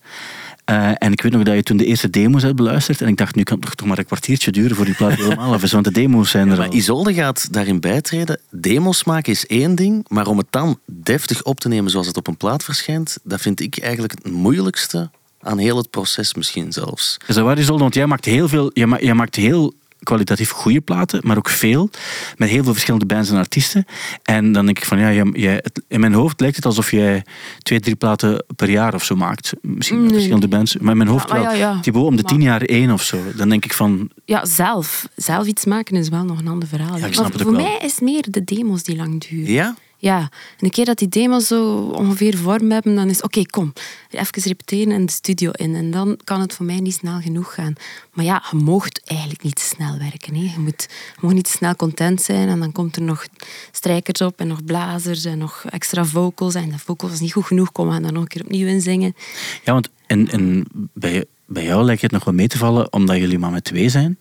Eh, 0.65 0.92
en 0.97 1.12
ik 1.12 1.21
weet 1.21 1.31
nog 1.31 1.44
dat 1.44 1.56
je 1.56 1.63
toen 1.63 1.77
de 1.77 1.86
eerste 1.86 2.09
demo's 2.09 2.42
hebt 2.42 2.56
beluisterd. 2.56 3.01
En 3.01 3.07
ik 3.07 3.18
dacht, 3.18 3.36
nu 3.36 3.44
kan 3.44 3.56
het 3.56 3.65
toch 3.65 3.75
toch 3.75 3.88
maar 3.88 3.97
een 3.97 4.06
kwartiertje 4.06 4.51
duren 4.51 4.75
voor 4.75 4.86
die 4.86 4.94
plaat 4.95 5.13
helemaal 5.13 5.53
af 5.53 5.63
is. 5.63 5.71
Want 5.71 5.86
de 5.86 5.92
demo's 5.92 6.30
zijn 6.30 6.50
er 6.50 6.57
Maar 6.57 6.68
al. 6.68 6.74
Isolde 6.74 7.13
gaat 7.13 7.53
daarin 7.53 7.80
bijtreden. 7.80 8.39
Demos 8.50 9.03
maken 9.03 9.31
is 9.31 9.45
één 9.45 9.75
ding, 9.75 10.06
maar 10.07 10.27
om 10.27 10.38
het 10.38 10.47
dan 10.50 10.80
deftig 10.86 11.44
op 11.44 11.59
te 11.59 11.68
nemen 11.68 11.92
zoals 11.92 12.07
het 12.07 12.18
op 12.18 12.27
een 12.27 12.38
plaat 12.38 12.63
verschijnt, 12.63 13.18
dat 13.24 13.42
vind 13.42 13.59
ik 13.59 13.80
eigenlijk 13.80 14.13
het 14.13 14.31
moeilijkste 14.33 15.09
aan 15.42 15.57
heel 15.57 15.77
het 15.77 15.89
proces 15.89 16.33
misschien 16.33 16.71
zelfs. 16.71 17.18
Is 17.27 17.36
dat 17.36 17.45
waar, 17.45 17.59
Isolde? 17.59 17.81
Want 17.81 17.95
jij 17.95 18.07
maakt 18.07 18.25
heel 18.25 18.47
veel... 18.47 18.71
Jij, 18.74 18.86
ma- 18.86 19.00
jij 19.00 19.13
maakt 19.13 19.36
heel 19.36 19.74
kwalitatief 20.06 20.50
goede 20.50 20.81
platen, 20.81 21.22
maar 21.24 21.38
ook 21.38 21.50
veel. 21.50 21.90
Met 22.38 22.50
heel 22.50 22.63
veel 22.63 22.72
verschillende 22.74 23.06
bands 23.06 23.30
en 23.30 23.38
artiesten. 23.38 23.86
En 24.24 24.52
dan 24.52 24.66
denk 24.66 24.78
ik 24.78 24.86
van, 24.86 25.00
ja, 25.00 25.12
jij, 25.34 25.63
in 25.88 26.00
mijn 26.00 26.13
hoofd 26.13 26.40
lijkt 26.40 26.56
het 26.56 26.66
alsof 26.66 26.92
jij 26.92 27.24
twee, 27.59 27.80
drie 27.80 27.95
platen 27.95 28.44
per 28.56 28.69
jaar 28.69 28.94
of 28.94 29.04
zo 29.04 29.16
maakt. 29.16 29.54
Misschien 29.62 29.97
met 29.97 30.06
Nee. 30.06 30.14
verschillende 30.16 30.47
bands. 30.47 30.78
Maar 30.78 30.92
in 30.92 30.97
mijn 30.97 31.09
hoofd 31.09 31.30
Ja, 31.30 31.33
wel. 31.35 31.44
ja, 31.44 31.52
ja. 31.52 31.80
Thibaut, 31.80 32.06
om 32.06 32.16
de 32.16 32.24
tien 32.24 32.42
jaar 32.42 32.62
één 32.62 32.92
of 32.92 33.02
zo. 33.04 33.18
Dan 33.35 33.50
denk 33.50 33.66
ik 33.66 33.74
van, 33.74 34.09
Ja, 34.26 34.45
zelf. 34.45 35.07
Zelf 35.16 35.45
iets 35.47 35.66
maken 35.66 35.95
is 35.95 36.09
wel 36.09 36.24
nog 36.24 36.40
een 36.40 36.47
ander 36.47 36.68
verhaal. 36.68 36.90
Ja, 36.90 36.95
ik 36.95 37.02
Maar 37.02 37.14
snap 37.14 37.26
het 37.26 37.35
ook 37.35 37.42
voor 37.42 37.52
wel. 37.52 37.62
mij 37.62 37.78
is 37.81 37.92
het 37.92 38.02
meer 38.02 38.26
de 38.30 38.44
demos 38.44 38.83
die 38.83 38.95
lang 38.95 39.28
duren. 39.30 39.52
Ja? 39.54 39.76
Ja, 39.97 40.19
en 40.19 40.30
een 40.59 40.69
keer 40.69 40.85
dat 40.85 40.97
die 40.97 41.07
demos 41.07 41.47
zo 41.47 41.78
ongeveer 41.78 42.37
vorm 42.37 42.71
hebben, 42.71 42.95
dan 42.95 43.09
is 43.09 43.21
oké, 43.21 43.45
kom, 43.45 43.73
even 44.09 44.42
repeteren 44.42 44.94
en 44.94 45.06
de 45.06 45.11
studio 45.11 45.52
in. 45.52 45.75
En 45.75 45.92
dan 45.92 46.18
kan 46.23 46.42
het 46.42 46.54
voor 46.54 46.66
mij 46.66 46.80
niet 46.80 46.94
snel 46.94 47.19
genoeg 47.19 47.54
gaan. 47.54 47.73
Maar 48.14 48.25
ja, 48.25 48.44
je 48.52 48.57
moogt 48.57 49.02
eigenlijk 49.06 49.44
niet 49.44 49.56
te 49.56 49.61
snel 49.61 49.97
werken. 49.97 50.35
Hè. 50.35 50.42
Je, 50.42 50.59
moet, 50.59 50.87
je 50.90 51.19
mag 51.21 51.33
niet 51.33 51.44
te 51.44 51.52
snel 51.52 51.75
content 51.75 52.21
zijn 52.21 52.47
en 52.47 52.59
dan 52.59 52.71
komt 52.71 52.95
er 52.95 53.02
nog 53.02 53.25
strijkers 53.71 54.21
op 54.21 54.40
en 54.40 54.47
nog 54.47 54.64
blazers 54.64 55.25
en 55.25 55.37
nog 55.37 55.64
extra 55.69 56.06
vocals. 56.06 56.56
En 56.56 56.69
de 56.69 56.80
vocals 56.80 57.19
niet 57.19 57.33
goed 57.33 57.45
genoeg, 57.45 57.71
komen 57.71 57.95
we 57.95 58.02
dan 58.02 58.14
nog 58.14 58.21
een 58.21 58.28
keer 58.28 58.44
opnieuw 58.44 58.68
inzingen. 58.68 59.16
Ja, 59.64 59.73
want 59.73 59.90
en, 60.07 60.30
en 60.30 60.66
bij, 60.94 61.25
bij 61.45 61.64
jou 61.64 61.83
lijkt 61.83 62.02
het 62.02 62.11
nog 62.11 62.23
wel 62.23 62.33
mee 62.33 62.47
te 62.47 62.57
vallen, 62.57 62.94
omdat 62.94 63.18
jullie 63.18 63.40
maar 63.40 63.52
met 63.52 63.64
twee 63.64 63.90
zijn. 63.90 64.18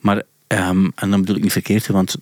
Maar, 0.00 0.22
ehm, 0.46 0.88
en 0.94 1.10
dan 1.10 1.20
bedoel 1.20 1.36
ik 1.36 1.42
niet 1.42 1.52
verkeerd, 1.52 1.86
want 1.86 2.16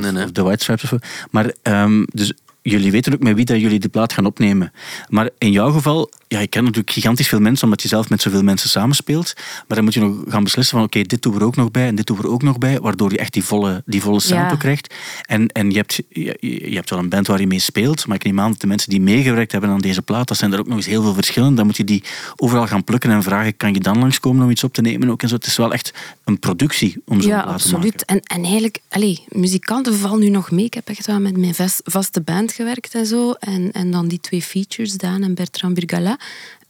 Nee, 0.00 0.12
nee. 0.12 0.24
of 0.24 0.32
de 0.32 0.42
White 0.42 0.62
Stripes 0.62 0.82
of 0.82 0.88
zo. 0.88 0.98
Maar, 1.30 1.52
ehm, 1.62 2.04
dus 2.12 2.32
jullie 2.62 2.90
weten 2.90 3.12
ook 3.12 3.22
met 3.22 3.34
wie 3.36 3.44
dat 3.44 3.60
jullie 3.60 3.78
de 3.78 3.88
plaat 3.88 4.12
gaan 4.12 4.26
opnemen. 4.26 4.72
Maar 5.08 5.30
in 5.38 5.52
jouw 5.52 5.70
geval, 5.70 6.10
ja, 6.32 6.40
je 6.40 6.46
kent 6.46 6.64
natuurlijk 6.64 6.92
gigantisch 6.92 7.28
veel 7.28 7.40
mensen, 7.40 7.64
omdat 7.64 7.82
je 7.82 7.88
zelf 7.88 8.08
met 8.08 8.22
zoveel 8.22 8.42
mensen 8.42 8.68
samenspeelt. 8.68 9.32
Maar 9.36 9.76
dan 9.76 9.84
moet 9.84 9.94
je 9.94 10.00
nog 10.00 10.16
gaan 10.28 10.44
beslissen 10.44 10.76
van, 10.76 10.86
oké, 10.86 11.02
dit 11.02 11.22
doen 11.22 11.32
we 11.34 11.40
er 11.40 11.46
ook 11.46 11.56
nog 11.56 11.70
bij 11.70 11.86
en 11.86 11.94
dit 11.94 12.06
doen 12.06 12.16
we 12.16 12.22
er 12.22 12.28
ook 12.30 12.42
nog 12.42 12.58
bij, 12.58 12.80
waardoor 12.80 13.10
je 13.12 13.18
echt 13.18 13.32
die 13.32 13.44
volle, 13.44 13.82
die 13.86 14.00
volle 14.02 14.20
sound 14.20 14.50
Ja. 14.50 14.56
krijgt. 14.56 14.94
En, 15.22 15.48
en 15.48 15.70
je, 15.70 15.76
hebt, 15.76 16.00
je, 16.08 16.36
je 16.40 16.74
hebt 16.74 16.90
wel 16.90 16.98
een 16.98 17.08
band 17.08 17.26
waar 17.26 17.40
je 17.40 17.46
mee 17.46 17.58
speelt, 17.58 18.06
maar 18.06 18.16
ik 18.16 18.24
neem 18.24 18.40
aan 18.40 18.50
dat 18.50 18.60
de 18.60 18.66
mensen 18.66 18.90
die 18.90 19.00
meegewerkt 19.00 19.52
hebben 19.52 19.70
aan 19.70 19.80
deze 19.80 20.02
plaat, 20.02 20.28
dat 20.28 20.36
zijn 20.36 20.52
er 20.52 20.58
ook 20.58 20.66
nog 20.66 20.76
eens 20.76 20.86
heel 20.86 21.02
veel 21.02 21.14
verschillen. 21.14 21.54
Dan 21.54 21.66
moet 21.66 21.76
je 21.76 21.84
die 21.84 22.02
overal 22.36 22.66
gaan 22.66 22.84
plukken 22.84 23.10
en 23.10 23.22
vragen, 23.22 23.56
kan 23.56 23.74
je 23.74 23.80
dan 23.80 23.98
langskomen 23.98 24.44
om 24.44 24.50
iets 24.50 24.64
op 24.64 24.72
te 24.72 24.80
nemen 24.80 25.10
ook 25.10 25.22
en 25.22 25.28
zo. 25.28 25.34
Het 25.34 25.46
is 25.46 25.56
wel 25.56 25.72
echt 25.72 25.92
een 26.24 26.38
productie 26.38 27.02
om 27.06 27.20
zo'n 27.20 27.30
Ja, 27.30 27.42
plaat 27.42 27.62
te 27.62 27.72
maken. 27.72 27.76
absoluut. 27.76 28.04
En, 28.04 28.20
en 28.22 28.42
eigenlijk, 28.42 28.78
allee, 28.88 29.24
muzikanten 29.28 29.94
vallen 29.94 30.20
nu 30.20 30.28
nog 30.28 30.50
mee. 30.50 30.64
Ik 30.64 30.74
heb 30.74 30.88
echt 30.88 31.06
wel 31.06 31.20
met 31.20 31.36
mijn 31.36 31.54
vast- 31.54 31.80
vaste 31.84 32.20
band 32.20 32.52
gewerkt 32.52 32.94
en 32.94 33.06
zo. 33.06 33.32
En, 33.32 33.72
en 33.72 33.90
dan 33.90 34.08
die 34.08 34.20
twee 34.20 34.42
features, 34.42 34.92
Daan 34.92 35.22
en 35.22 35.34
Bertrand 35.34 35.74
Burgala. 35.74 36.18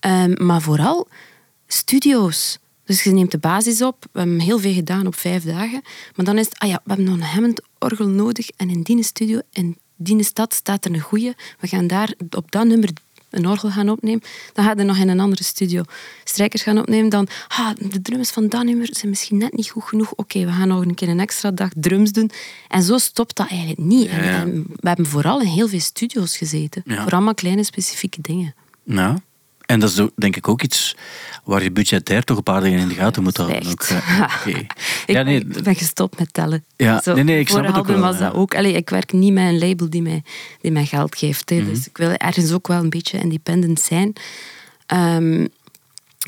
Ehm, 0.01 0.47
maar 0.47 0.61
vooral 0.61 1.09
studio's. 1.67 2.59
Dus 2.85 3.03
je 3.03 3.11
neemt 3.11 3.31
de 3.31 3.39
basis 3.39 3.83
op. 3.83 4.05
We 4.13 4.19
hebben 4.19 4.41
heel 4.41 4.59
veel 4.59 4.73
gedaan 4.73 5.07
op 5.07 5.15
vijf 5.15 5.45
dagen. 5.45 5.83
Maar 6.17 6.25
dan 6.25 6.39
is 6.39 6.45
het, 6.45 6.59
ah 6.59 6.69
ja, 6.69 6.81
we 6.85 6.89
hebben 6.93 7.07
nog 7.07 7.15
een 7.15 7.23
Hammond-orgel 7.23 8.09
nodig. 8.09 8.49
En 8.57 8.71
in 8.71 8.83
die 8.83 9.03
studio, 9.03 9.41
in 9.53 9.79
die 9.97 10.23
stad, 10.23 10.55
staat 10.55 10.85
er 10.85 10.95
een 10.95 11.01
goeie. 11.01 11.35
We 11.61 11.67
gaan 11.67 11.87
daar 11.87 12.15
op 12.31 12.51
dat 12.51 12.67
nummer 12.67 12.91
een 13.31 13.49
orgel 13.49 13.71
gaan 13.71 13.89
opnemen. 13.89 14.23
Dan 14.53 14.65
gaat 14.65 14.79
er 14.79 14.85
nog 14.85 14.97
in 14.97 15.09
een 15.09 15.21
andere 15.21 15.45
studio 15.45 15.83
strijkers 16.25 16.63
gaan 16.63 16.79
opnemen. 16.79 17.11
Dan, 17.11 17.29
ah, 17.49 17.71
de 17.91 18.03
drums 18.03 18.31
van 18.31 18.49
dat 18.49 18.65
nummer 18.65 18.89
zijn 18.91 19.11
misschien 19.11 19.39
net 19.39 19.57
niet 19.57 19.71
goed 19.71 19.85
genoeg. 19.85 20.13
Oké, 20.15 20.45
we 20.45 20.53
gaan 20.53 20.69
nog 20.69 20.81
een 20.81 20.95
keer 20.95 21.09
een 21.09 21.21
extra 21.21 21.51
dag 21.51 21.71
drums 21.75 22.13
doen. 22.13 22.31
En 22.69 22.83
zo 22.83 22.99
stopt 22.99 23.37
dat 23.37 23.49
eigenlijk 23.49 23.81
niet. 23.81 24.09
En, 24.09 24.25
ja. 24.25 24.41
en 24.41 24.63
we 24.67 24.89
hebben 24.89 25.07
vooral 25.07 25.41
in 25.41 25.47
heel 25.47 25.69
veel 25.69 25.81
studio's 25.81 26.37
gezeten. 26.37 26.83
Ja. 26.85 27.03
Voor 27.03 27.13
allemaal 27.13 27.35
kleine 27.35 27.65
specifieke 27.65 28.21
dingen. 28.21 28.55
Ja. 28.85 29.23
En 29.67 29.81
dat 29.81 29.91
is 29.91 30.07
denk 30.17 30.37
ik 30.37 30.49
ook 30.49 30.63
iets 30.63 30.97
waar 31.45 31.63
je 31.63 31.73
budgetair 31.73 32.25
toch 32.25 32.37
een 32.37 32.43
paar 32.43 32.61
dingen 32.61 32.79
in 32.79 32.89
de 32.89 32.95
gaten 32.95 33.23
moet 33.23 33.37
houden. 33.37 33.71
Ook, 33.71 33.87
oké. 34.39 34.59
Ik 34.59 34.73
Ja, 35.07 35.23
nee, 35.23 35.45
ben, 35.45 35.63
ben 35.63 35.75
gestopt 35.75 36.19
met 36.19 36.33
tellen. 36.33 36.65
Ja, 36.77 37.03
nee, 37.05 37.25
nee, 37.25 37.41
ik 37.41 37.49
snap 37.49 37.67
het 37.67 37.77
ook 37.77 37.87
wel, 37.87 37.99
was 37.99 38.19
ja. 38.19 38.29
dat 38.29 38.35
ook. 38.35 38.55
Allee, 38.55 38.73
ik 38.73 38.91
werk 38.91 39.13
niet 39.13 39.33
met 39.33 39.45
een 39.45 39.59
label 39.59 39.91
die 39.91 40.03
mij, 40.03 40.23
die 40.61 40.73
mij 40.73 40.87
geld 40.87 41.17
geeft. 41.17 41.51
Mhm. 41.51 41.65
Dus 41.65 41.87
ik 41.87 41.97
wil 41.97 42.11
ergens 42.11 42.53
ook 42.53 42.67
wel 42.69 42.79
een 42.79 42.91
beetje 42.91 43.19
independent 43.19 43.81
zijn. 43.81 44.13
Ehm, 44.87 45.47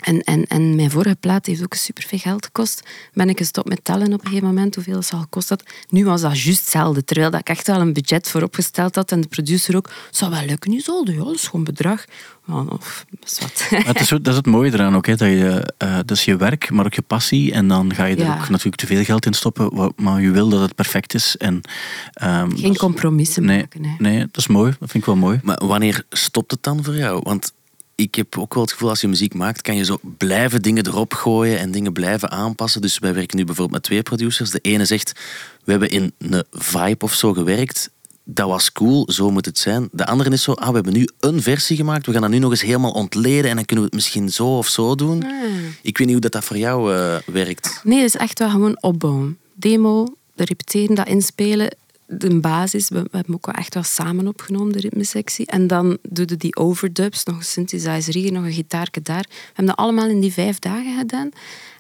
en, 0.04 0.20
en, 0.20 0.44
en 0.46 0.74
mijn 0.76 0.90
vorige 0.90 1.16
plaat 1.20 1.46
heeft 1.46 1.62
ook 1.62 1.74
superveel 1.74 2.18
geld 2.18 2.44
gekost. 2.44 2.82
Ben 3.12 3.28
ik 3.28 3.38
gestopt 3.38 3.68
met 3.68 3.84
tellen 3.84 4.12
op 4.12 4.20
een 4.20 4.26
gegeven 4.26 4.46
moment, 4.46 4.74
hoeveel 4.74 4.96
het 4.96 5.10
al 5.12 5.20
gekost 5.20 5.48
had. 5.48 5.62
Nu 5.88 6.04
was 6.04 6.20
dat 6.20 6.40
juist 6.42 6.60
hetzelfde. 6.60 7.04
Terwijl 7.04 7.30
dat 7.30 7.40
ik 7.40 7.48
echt 7.48 7.66
wel 7.66 7.80
een 7.80 7.92
budget 7.92 8.28
voor 8.28 8.42
opgesteld 8.42 8.94
had. 8.94 9.12
En 9.12 9.20
de 9.20 9.28
producer 9.28 9.76
ook. 9.76 9.90
Zou 10.10 10.30
wel 10.30 10.44
lukken, 10.44 10.70
nu 10.70 10.80
zal 10.80 11.06
ja, 11.10 11.24
dat 11.24 11.34
is 11.34 11.46
gewoon 11.46 11.64
bedrag. 11.64 12.04
Maar 12.44 12.66
of, 12.66 13.04
dat 13.20 13.30
is 13.30 13.38
wat. 13.40 13.66
Maar 13.70 13.86
het 13.86 14.00
is, 14.00 14.08
zo- 14.08 14.20
dat 14.20 14.28
is 14.32 14.36
het 14.36 14.46
mooie 14.46 14.72
eraan 14.72 14.96
ook. 14.96 15.06
Hè, 15.06 15.14
dat, 15.16 15.28
je, 15.28 15.72
eh, 15.78 15.94
dat 15.96 16.10
is 16.10 16.24
je 16.24 16.36
werk, 16.36 16.70
maar 16.70 16.84
ook 16.84 16.94
je 16.94 17.02
passie. 17.02 17.52
En 17.52 17.68
dan 17.68 17.94
ga 17.94 18.04
je 18.04 18.16
er 18.16 18.22
Ja. 18.24 18.32
ook 18.34 18.48
natuurlijk 18.48 18.76
te 18.76 18.86
veel 18.86 19.04
geld 19.04 19.26
in 19.26 19.32
stoppen. 19.32 19.92
Maar 19.96 20.20
je 20.20 20.30
wil 20.30 20.48
dat 20.48 20.60
het 20.60 20.74
perfect 20.74 21.14
is. 21.14 21.36
En, 21.36 21.60
ehm, 22.12 22.50
Geen 22.56 22.70
is- 22.70 22.78
compromissen 22.78 23.44
nee, 23.44 23.58
maken. 23.58 23.84
Hè. 23.84 23.94
nee, 23.98 24.18
dat 24.18 24.36
is 24.36 24.46
mooi. 24.46 24.70
Dat 24.80 24.90
vind 24.90 24.94
ik 24.94 25.04
wel 25.04 25.16
mooi. 25.16 25.40
Maar 25.42 25.60
wanneer 25.66 26.04
stopt 26.10 26.50
het 26.50 26.62
dan 26.62 26.84
voor 26.84 26.96
jou? 26.96 27.20
Want 27.22 27.52
ik 27.94 28.14
heb 28.14 28.38
ook 28.38 28.54
wel 28.54 28.62
het 28.62 28.72
gevoel, 28.72 28.88
als 28.88 29.00
je 29.00 29.08
muziek 29.08 29.34
maakt, 29.34 29.62
kan 29.62 29.76
je 29.76 29.84
zo 29.84 29.98
blijven 30.18 30.62
dingen 30.62 30.86
erop 30.86 31.14
gooien 31.14 31.58
en 31.58 31.70
dingen 31.70 31.92
blijven 31.92 32.30
aanpassen. 32.30 32.80
Dus 32.80 32.98
wij 32.98 33.14
werken 33.14 33.36
nu 33.36 33.44
bijvoorbeeld 33.44 33.76
met 33.76 33.82
twee 33.82 34.02
producers. 34.02 34.50
De 34.50 34.58
ene 34.58 34.84
zegt, 34.84 35.12
we 35.64 35.70
hebben 35.70 35.90
in 35.90 36.12
een 36.18 36.44
vibe 36.50 37.04
of 37.04 37.14
zo 37.14 37.32
gewerkt. 37.32 37.90
Dat 38.24 38.48
was 38.48 38.72
cool, 38.72 39.10
zo 39.10 39.30
moet 39.30 39.44
het 39.44 39.58
zijn. 39.58 39.88
De 39.92 40.06
andere 40.06 40.30
is 40.30 40.42
zo, 40.42 40.52
ah, 40.52 40.68
we 40.68 40.74
hebben 40.74 40.92
nu 40.92 41.08
een 41.20 41.42
versie 41.42 41.76
gemaakt. 41.76 42.06
We 42.06 42.12
gaan 42.12 42.20
dat 42.20 42.30
nu 42.30 42.38
nog 42.38 42.50
eens 42.50 42.62
helemaal 42.62 42.92
ontleden 42.92 43.50
en 43.50 43.56
dan 43.56 43.64
kunnen 43.64 43.84
we 43.84 43.90
het 43.90 44.02
misschien 44.02 44.30
zo 44.30 44.56
of 44.56 44.68
zo 44.68 44.94
doen. 44.94 45.24
Ik 45.82 45.98
weet 45.98 46.06
niet 46.06 46.16
hoe 46.16 46.20
dat, 46.20 46.32
dat 46.32 46.44
voor 46.44 46.56
jou 46.58 46.94
eh, 46.94 47.16
werkt. 47.26 47.80
Nee, 47.84 47.98
het 47.98 48.14
is 48.14 48.20
echt 48.20 48.38
wel 48.38 48.50
gewoon 48.50 48.82
opbouwen. 48.82 49.38
Demo, 49.54 50.06
de 50.34 50.44
repeteren, 50.44 50.94
dat 50.94 51.06
inspelen, 51.06 51.76
de 52.06 52.40
basis. 52.40 52.88
We, 52.88 53.02
we 53.02 53.08
hebben 53.16 53.34
ook 53.34 53.46
wel 53.46 53.54
echt 53.54 53.74
wel 53.74 53.82
samen 53.82 54.26
opgenomen, 54.28 54.72
de 54.72 54.80
ritmesectie. 54.80 55.46
En 55.46 55.66
dan 55.66 55.98
doe 56.08 56.36
die 56.36 56.56
overdubs, 56.56 57.24
nog 57.24 57.36
een 57.36 57.44
synthesizer 57.44 58.14
hier, 58.14 58.32
nog 58.32 58.44
een 58.44 58.52
gitaarke 58.52 59.02
daar. 59.02 59.24
We 59.28 59.36
hebben 59.46 59.66
dat 59.66 59.76
allemaal 59.76 60.08
in 60.08 60.20
die 60.20 60.32
vijf 60.32 60.58
dagen 60.58 60.98
gedaan. 60.98 61.30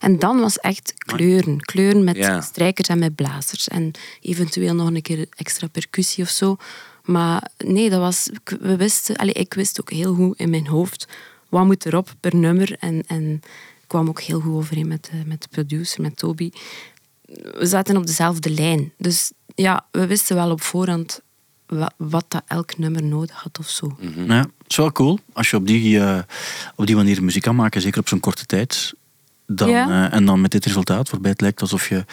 En 0.00 0.18
dan 0.18 0.40
was 0.40 0.58
echt 0.58 0.92
kleuren. 0.96 1.60
Kleuren 1.60 2.04
met 2.04 2.16
Ja. 2.16 2.40
strijkers 2.40 2.88
en 2.88 2.98
met 2.98 3.14
blazers. 3.14 3.68
En 3.68 3.90
eventueel 4.20 4.74
nog 4.74 4.88
een 4.88 5.02
keer 5.02 5.26
extra 5.36 5.66
percussie 5.66 6.24
of 6.24 6.30
zo. 6.30 6.56
Maar 7.04 7.50
nee, 7.64 7.90
dat 7.90 8.00
was... 8.00 8.28
ik- 8.28 8.56
We 8.60 8.76
wisten, 8.76 9.16
allee, 9.16 9.32
ik 9.34 9.54
wist 9.54 9.80
ook 9.80 9.90
heel 9.90 10.14
goed 10.14 10.38
in 10.38 10.50
mijn 10.50 10.66
hoofd 10.66 11.08
wat 11.48 11.64
moet 11.64 11.86
erop 11.86 12.14
per 12.20 12.36
nummer. 12.36 12.76
En, 12.78 13.02
en 13.06 13.30
ik 13.80 13.84
kwam 13.86 14.08
ook 14.08 14.20
heel 14.20 14.40
goed 14.40 14.52
overeen 14.54 14.88
met 14.88 15.04
de, 15.04 15.22
met 15.26 15.42
de 15.42 15.48
producer, 15.50 16.00
met 16.02 16.16
Toby. 16.16 16.50
We 17.54 17.66
zaten 17.66 17.96
op 17.96 18.06
dezelfde 18.06 18.50
lijn. 18.50 18.92
Dus 18.98 19.32
ja, 19.54 19.86
we 19.90 20.06
wisten 20.06 20.36
wel 20.36 20.50
op 20.50 20.62
voorhand 20.62 21.20
wa- 21.66 21.92
wat 21.96 22.24
dat 22.28 22.42
elk 22.46 22.78
nummer 22.78 23.02
nodig 23.02 23.42
had 23.42 23.58
of 23.58 23.68
zo. 23.68 23.96
Ja, 24.26 24.36
het 24.38 24.48
is 24.68 24.76
wel 24.76 24.92
cool 24.92 25.18
als 25.32 25.50
je 25.50 25.56
op 25.56 25.66
die, 25.66 26.00
eh, 26.00 26.18
op 26.74 26.86
die 26.86 26.96
manier 26.96 27.22
muziek 27.22 27.42
kan 27.42 27.56
maken, 27.56 27.80
zeker 27.80 28.00
op 28.00 28.08
zo'n 28.08 28.20
korte 28.20 28.46
tijd. 28.46 28.92
Dan, 29.46 29.68
Ja. 29.68 30.08
eh, 30.10 30.16
en 30.16 30.24
dan 30.24 30.40
met 30.40 30.50
dit 30.50 30.64
resultaat, 30.64 31.10
waarbij 31.10 31.30
het 31.30 31.40
lijkt 31.40 31.60
alsof 31.60 31.88
je 31.88 32.04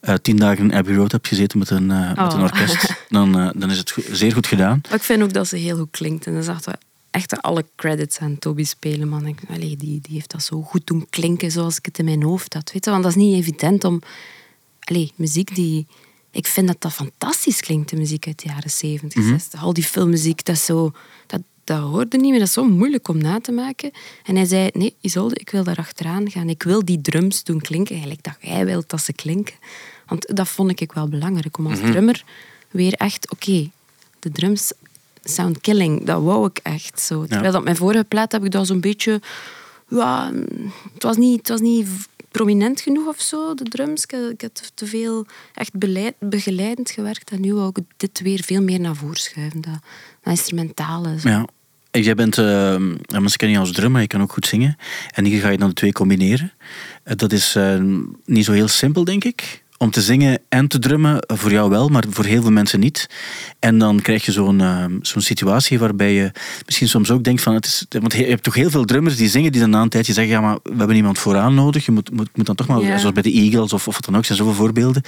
eh, 0.00 0.14
tien 0.14 0.36
dagen 0.36 0.64
in 0.70 0.74
Abbey 0.74 0.94
Road 0.94 1.12
hebt 1.12 1.28
gezeten 1.28 1.58
met 1.58 1.70
een, 1.70 1.86
met 1.86 2.16
een 2.18 2.24
Oh. 2.32 2.42
orkest. 2.42 2.94
Dan, 3.08 3.32
dan 3.56 3.70
is 3.70 3.78
het 3.78 3.90
go- 3.90 4.02
zeer 4.12 4.32
goed 4.32 4.46
gedaan. 4.46 4.80
Maar 4.88 4.94
ik 4.98 5.02
vind 5.02 5.22
ook 5.22 5.32
dat 5.32 5.48
ze 5.48 5.56
heel 5.56 5.76
goed 5.76 5.90
klinkt. 5.90 6.26
En 6.26 6.32
dan 6.32 6.42
zag 6.42 6.64
we 6.64 6.72
echt 7.10 7.42
alle 7.42 7.64
credits 7.76 8.18
aan 8.18 8.38
Toby 8.38 8.64
spelen. 8.64 9.08
Man. 9.08 9.26
Ik, 9.26 9.38
allee, 9.50 9.76
die, 9.76 10.00
die 10.00 10.12
heeft 10.14 10.30
dat 10.30 10.42
zo 10.42 10.62
goed 10.62 10.86
doen 10.86 11.06
klinken 11.10 11.50
zoals 11.50 11.76
ik 11.78 11.84
het 11.84 11.98
in 11.98 12.04
mijn 12.04 12.22
hoofd 12.22 12.54
had. 12.54 12.72
Weet 12.72 12.84
je? 12.84 12.90
Want 12.90 13.02
dat 13.02 13.12
is 13.16 13.22
niet 13.22 13.34
evident 13.36 13.84
om... 13.84 14.00
Allee, 14.80 15.12
muziek 15.16 15.54
die... 15.54 15.86
Ik 16.32 16.46
vind 16.46 16.66
dat 16.66 16.80
dat 16.80 16.92
fantastisch 16.92 17.60
klinkt, 17.60 17.90
de 17.90 17.96
muziek 17.96 18.26
uit 18.26 18.42
de 18.42 18.48
jaren 18.48 18.70
70, 18.70 19.24
60. 19.24 19.62
Al 19.62 19.72
die 19.72 19.84
filmmuziek, 19.84 20.44
dat, 20.44 20.58
zo, 20.58 20.92
dat, 21.26 21.40
dat 21.64 21.80
hoorde 21.80 22.16
niet 22.16 22.30
meer. 22.30 22.38
Dat 22.38 22.48
is 22.48 22.54
zo 22.54 22.64
moeilijk 22.64 23.08
om 23.08 23.18
na 23.18 23.40
te 23.40 23.52
maken. 23.52 23.90
En 24.24 24.36
hij 24.36 24.44
zei, 24.44 24.70
nee, 24.72 24.94
Isolde, 25.00 25.34
ik 25.34 25.50
wil 25.50 25.64
daar 25.64 25.76
achteraan 25.76 26.30
gaan. 26.30 26.48
Ik 26.48 26.62
wil 26.62 26.84
die 26.84 27.00
drums 27.00 27.44
doen 27.44 27.60
klinken, 27.60 28.00
gelijk 28.00 28.22
dat 28.22 28.36
jij 28.40 28.64
wilt 28.64 28.90
dat 28.90 29.02
ze 29.02 29.12
klinken. 29.12 29.54
Want 30.06 30.36
dat 30.36 30.48
vond 30.48 30.80
ik 30.80 30.92
wel 30.92 31.08
belangrijk, 31.08 31.58
om 31.58 31.66
als 31.66 31.80
drummer 31.80 32.24
weer 32.70 32.92
echt... 32.92 33.30
Oké, 33.30 33.70
de 34.18 34.30
drums 34.30 34.72
sound 35.24 35.60
killing, 35.60 36.04
dat 36.04 36.22
wou 36.22 36.46
ik 36.46 36.58
echt 36.62 37.00
zo. 37.00 37.26
Terwijl 37.26 37.52
dat 37.52 37.64
mijn 37.64 37.76
vorige 37.76 38.04
plaat 38.04 38.32
heb 38.32 38.44
ik 38.44 38.50
dat 38.50 38.66
zo'n 38.66 38.80
beetje... 38.80 39.20
Ja, 39.88 40.30
mm, 40.30 40.72
het 40.94 41.02
was 41.02 41.16
niet, 41.16 41.38
het 41.38 41.48
was 41.48 41.60
niet 41.60 41.88
prominent 42.32 42.80
genoeg 42.80 43.06
of 43.06 43.20
zo, 43.20 43.54
de 43.54 43.64
drums. 43.64 44.04
Ik, 44.04 44.40
had 44.40 44.72
te 44.74 44.86
veel 44.86 45.26
echt 45.54 45.72
begeleidend 46.18 46.90
gewerkt. 46.90 47.30
En 47.30 47.40
nu 47.40 47.54
wou 47.54 47.68
ik 47.74 47.84
dit 47.96 48.20
weer 48.20 48.42
veel 48.42 48.62
meer 48.62 48.80
naar 48.80 48.96
voren 48.96 49.16
schuiven. 49.16 49.60
Dat, 49.60 49.80
instrumentale. 50.24 51.14
Ja. 51.22 51.46
En 51.90 52.02
Jij 52.02 52.14
bent, 52.14 52.38
eh, 52.38 52.76
mensen 53.08 53.36
kennen 53.36 53.50
je 53.50 53.58
als 53.58 53.72
drummer, 53.72 54.00
je 54.00 54.06
kan 54.06 54.22
ook 54.22 54.32
goed 54.32 54.46
zingen. 54.46 54.76
En 55.10 55.24
hier 55.24 55.40
ga 55.40 55.48
je 55.48 55.58
dan 55.58 55.68
de 55.68 55.74
twee 55.74 55.92
combineren. 55.92 56.52
Eh, 57.02 57.16
dat 57.16 57.32
is 57.32 57.54
eh, 57.54 57.82
niet 58.24 58.44
zo 58.44 58.52
heel 58.52 58.68
simpel, 58.68 59.04
denk 59.04 59.24
ik. 59.24 59.62
Om 59.82 59.90
te 59.90 60.00
zingen 60.00 60.38
en 60.48 60.68
te 60.68 60.78
drummen, 60.78 61.24
voor 61.26 61.50
jou 61.50 61.70
wel, 61.70 61.88
maar 61.88 62.04
voor 62.08 62.24
heel 62.24 62.42
veel 62.42 62.50
mensen 62.50 62.80
niet. 62.80 63.06
En 63.58 63.78
dan 63.78 64.00
krijg 64.00 64.24
je 64.24 64.32
zo'n 64.32 64.60
eh, 64.60 64.84
zo'n 65.00 65.20
situatie 65.22 65.78
waarbij 65.78 66.12
je 66.12 66.30
misschien 66.66 66.88
soms 66.88 67.10
ook 67.10 67.24
denkt 67.24 67.42
van... 67.42 67.54
Het 67.54 67.64
is, 67.66 67.86
want 67.88 68.12
je 68.12 68.24
hebt 68.24 68.42
toch 68.42 68.54
heel 68.54 68.70
veel 68.70 68.84
drummers 68.84 69.16
die 69.16 69.28
zingen, 69.28 69.52
die 69.52 69.60
dan 69.60 69.70
na 69.70 69.82
een 69.82 69.88
tijdje 69.88 70.12
zeggen... 70.12 70.32
Ja, 70.34 70.40
maar 70.40 70.58
we 70.62 70.76
hebben 70.76 70.96
iemand 70.96 71.18
vooraan 71.18 71.54
nodig. 71.54 71.84
Je 71.86 71.92
moet, 71.92 72.10
moet, 72.10 72.28
moet 72.36 72.46
dan 72.46 72.54
toch 72.54 72.66
maar, 72.66 72.80
Ja. 72.80 72.98
zoals 72.98 73.14
bij 73.14 73.22
de 73.22 73.32
Eagles 73.32 73.72
of, 73.72 73.88
of 73.88 73.94
wat 73.94 74.04
dan 74.04 74.16
ook, 74.16 74.24
zijn 74.24 74.38
zoveel 74.38 74.54
voorbeelden. 74.54 75.02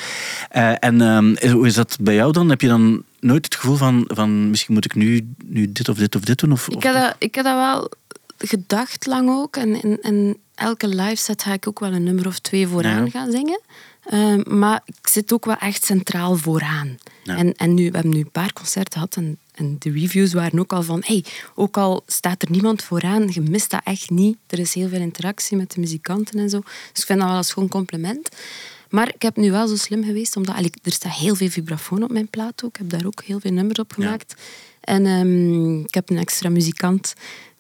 Eh, 0.51 0.73
en 0.79 1.01
ehm, 1.01 1.51
hoe 1.53 1.67
is 1.67 1.75
dat 1.75 1.97
bij 2.01 2.15
jou 2.15 2.33
dan? 2.33 2.49
Heb 2.49 2.61
je 2.61 2.69
dan 2.69 3.03
nooit 3.21 3.45
het 3.45 3.55
gevoel 3.55 3.77
van, 3.77 4.05
van 4.07 4.51
misschien 4.51 4.75
moet 4.75 4.85
ik 4.85 4.95
nu, 4.95 5.35
nu 5.45 5.73
dit 5.73 5.89
of 5.89 5.97
dit 5.97 6.15
of 6.17 6.23
dit 6.23 6.39
doen? 6.39 6.53
Of, 6.53 6.69
Ik 6.69 6.83
heb, 6.83 6.95
dat, 6.95 7.15
ik 7.19 7.35
heb 7.35 7.45
dat 7.45 7.55
wel 7.57 7.91
gedacht 8.39 9.07
lang 9.07 9.31
ook. 9.31 9.57
En 9.57 9.83
in, 9.83 9.99
in 10.03 10.37
elke 10.55 10.89
live 10.89 11.17
set 11.23 11.43
ga 11.43 11.53
ik 11.53 11.69
ook 11.69 11.81
wel 11.81 11.93
een 11.93 12.03
nummer 12.05 12.27
of 12.27 12.39
twee 12.39 12.67
vooraan 12.67 13.05
Ja. 13.05 13.11
gaan 13.11 13.31
zingen. 13.31 13.61
Ehm, 14.05 14.59
maar 14.59 14.83
ik 14.85 15.09
zit 15.09 15.33
ook 15.33 15.45
wel 15.45 15.57
echt 15.57 15.85
centraal 15.85 16.37
vooraan. 16.37 16.99
Ja. 17.23 17.37
En, 17.37 17.55
en 17.55 17.75
nu, 17.75 17.91
we 17.91 17.95
hebben 17.95 18.15
nu 18.15 18.21
een 18.21 18.31
paar 18.31 18.53
concerten 18.53 18.93
gehad 18.93 19.17
en, 19.17 19.39
en 19.55 19.77
de 19.79 19.91
reviews 19.91 20.33
waren 20.33 20.59
ook 20.59 20.73
al 20.73 20.83
van 20.83 21.03
hey, 21.05 21.25
ook 21.55 21.77
al 21.77 22.03
staat 22.07 22.43
er 22.43 22.51
niemand 22.51 22.83
vooraan, 22.83 23.29
je 23.31 23.41
mist 23.41 23.71
dat 23.71 23.81
echt 23.85 24.11
niet. 24.11 24.37
Er 24.47 24.59
is 24.59 24.75
heel 24.75 24.89
veel 24.89 25.01
interactie 25.01 25.57
met 25.57 25.73
de 25.73 25.81
muzikanten 25.81 26.39
en 26.39 26.51
zo. 26.51 26.61
Dus 26.61 27.01
ik 27.01 27.07
vind 27.07 27.19
dat 27.19 27.29
wel 27.29 27.37
een 27.37 27.45
schoon 27.45 27.69
compliment. 27.69 28.29
Maar 28.91 29.09
ik 29.15 29.23
heb 29.23 29.37
nu 29.37 29.51
wel 29.51 29.69
zo 29.69 29.77
slim 29.77 30.05
geweest, 30.05 30.37
omdat 30.37 30.55
allee, 30.55 30.71
er 30.83 30.93
staat 30.93 31.13
heel 31.13 31.35
veel 31.35 31.49
vibrafoon 31.49 32.03
op 32.03 32.13
mijn 32.13 32.29
plaat 32.29 32.65
ook. 32.65 32.71
Ik 32.71 32.77
heb 32.77 32.91
daar 32.91 33.07
ook 33.07 33.23
heel 33.25 33.41
veel 33.41 33.53
nummers 33.53 33.79
op 33.79 33.93
gemaakt. 33.93 34.35
En 34.81 35.07
ehm, 35.07 35.81
ik 35.81 35.95
heb 35.95 36.11
een 36.11 36.19
extra 36.19 36.49
muzikant 36.49 37.15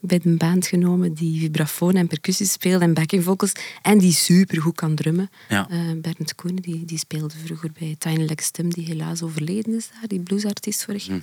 bij 0.07 0.19
de 0.23 0.29
band 0.37 0.67
genomen 0.67 1.15
die 1.15 1.41
vibrafoon 1.41 1.95
en 1.95 2.07
percussie 2.07 2.47
speelde 2.47 2.85
en 2.85 2.95
backing 2.95 3.25
vocals 3.25 3.53
en 3.83 3.99
die 3.99 4.13
super 4.13 4.61
goed 4.63 4.75
kan 4.75 4.95
drummen. 4.95 5.31
Ja. 5.49 5.69
Uh, 5.71 5.79
Bernd 5.97 6.35
Koenen 6.35 6.63
die, 6.63 6.85
die 6.85 6.99
speelde 6.99 7.35
vroeger 7.45 7.71
bij 7.79 7.97
Tiny 7.99 8.25
Lex 8.25 8.51
Tim, 8.51 8.71
die 8.73 8.85
helaas 8.87 9.23
overleden 9.23 9.75
is 9.75 9.89
daar, 9.89 10.09
die 10.09 10.21
bluesartiest 10.21 10.85
vorig 10.85 11.07
jaar. 11.07 11.21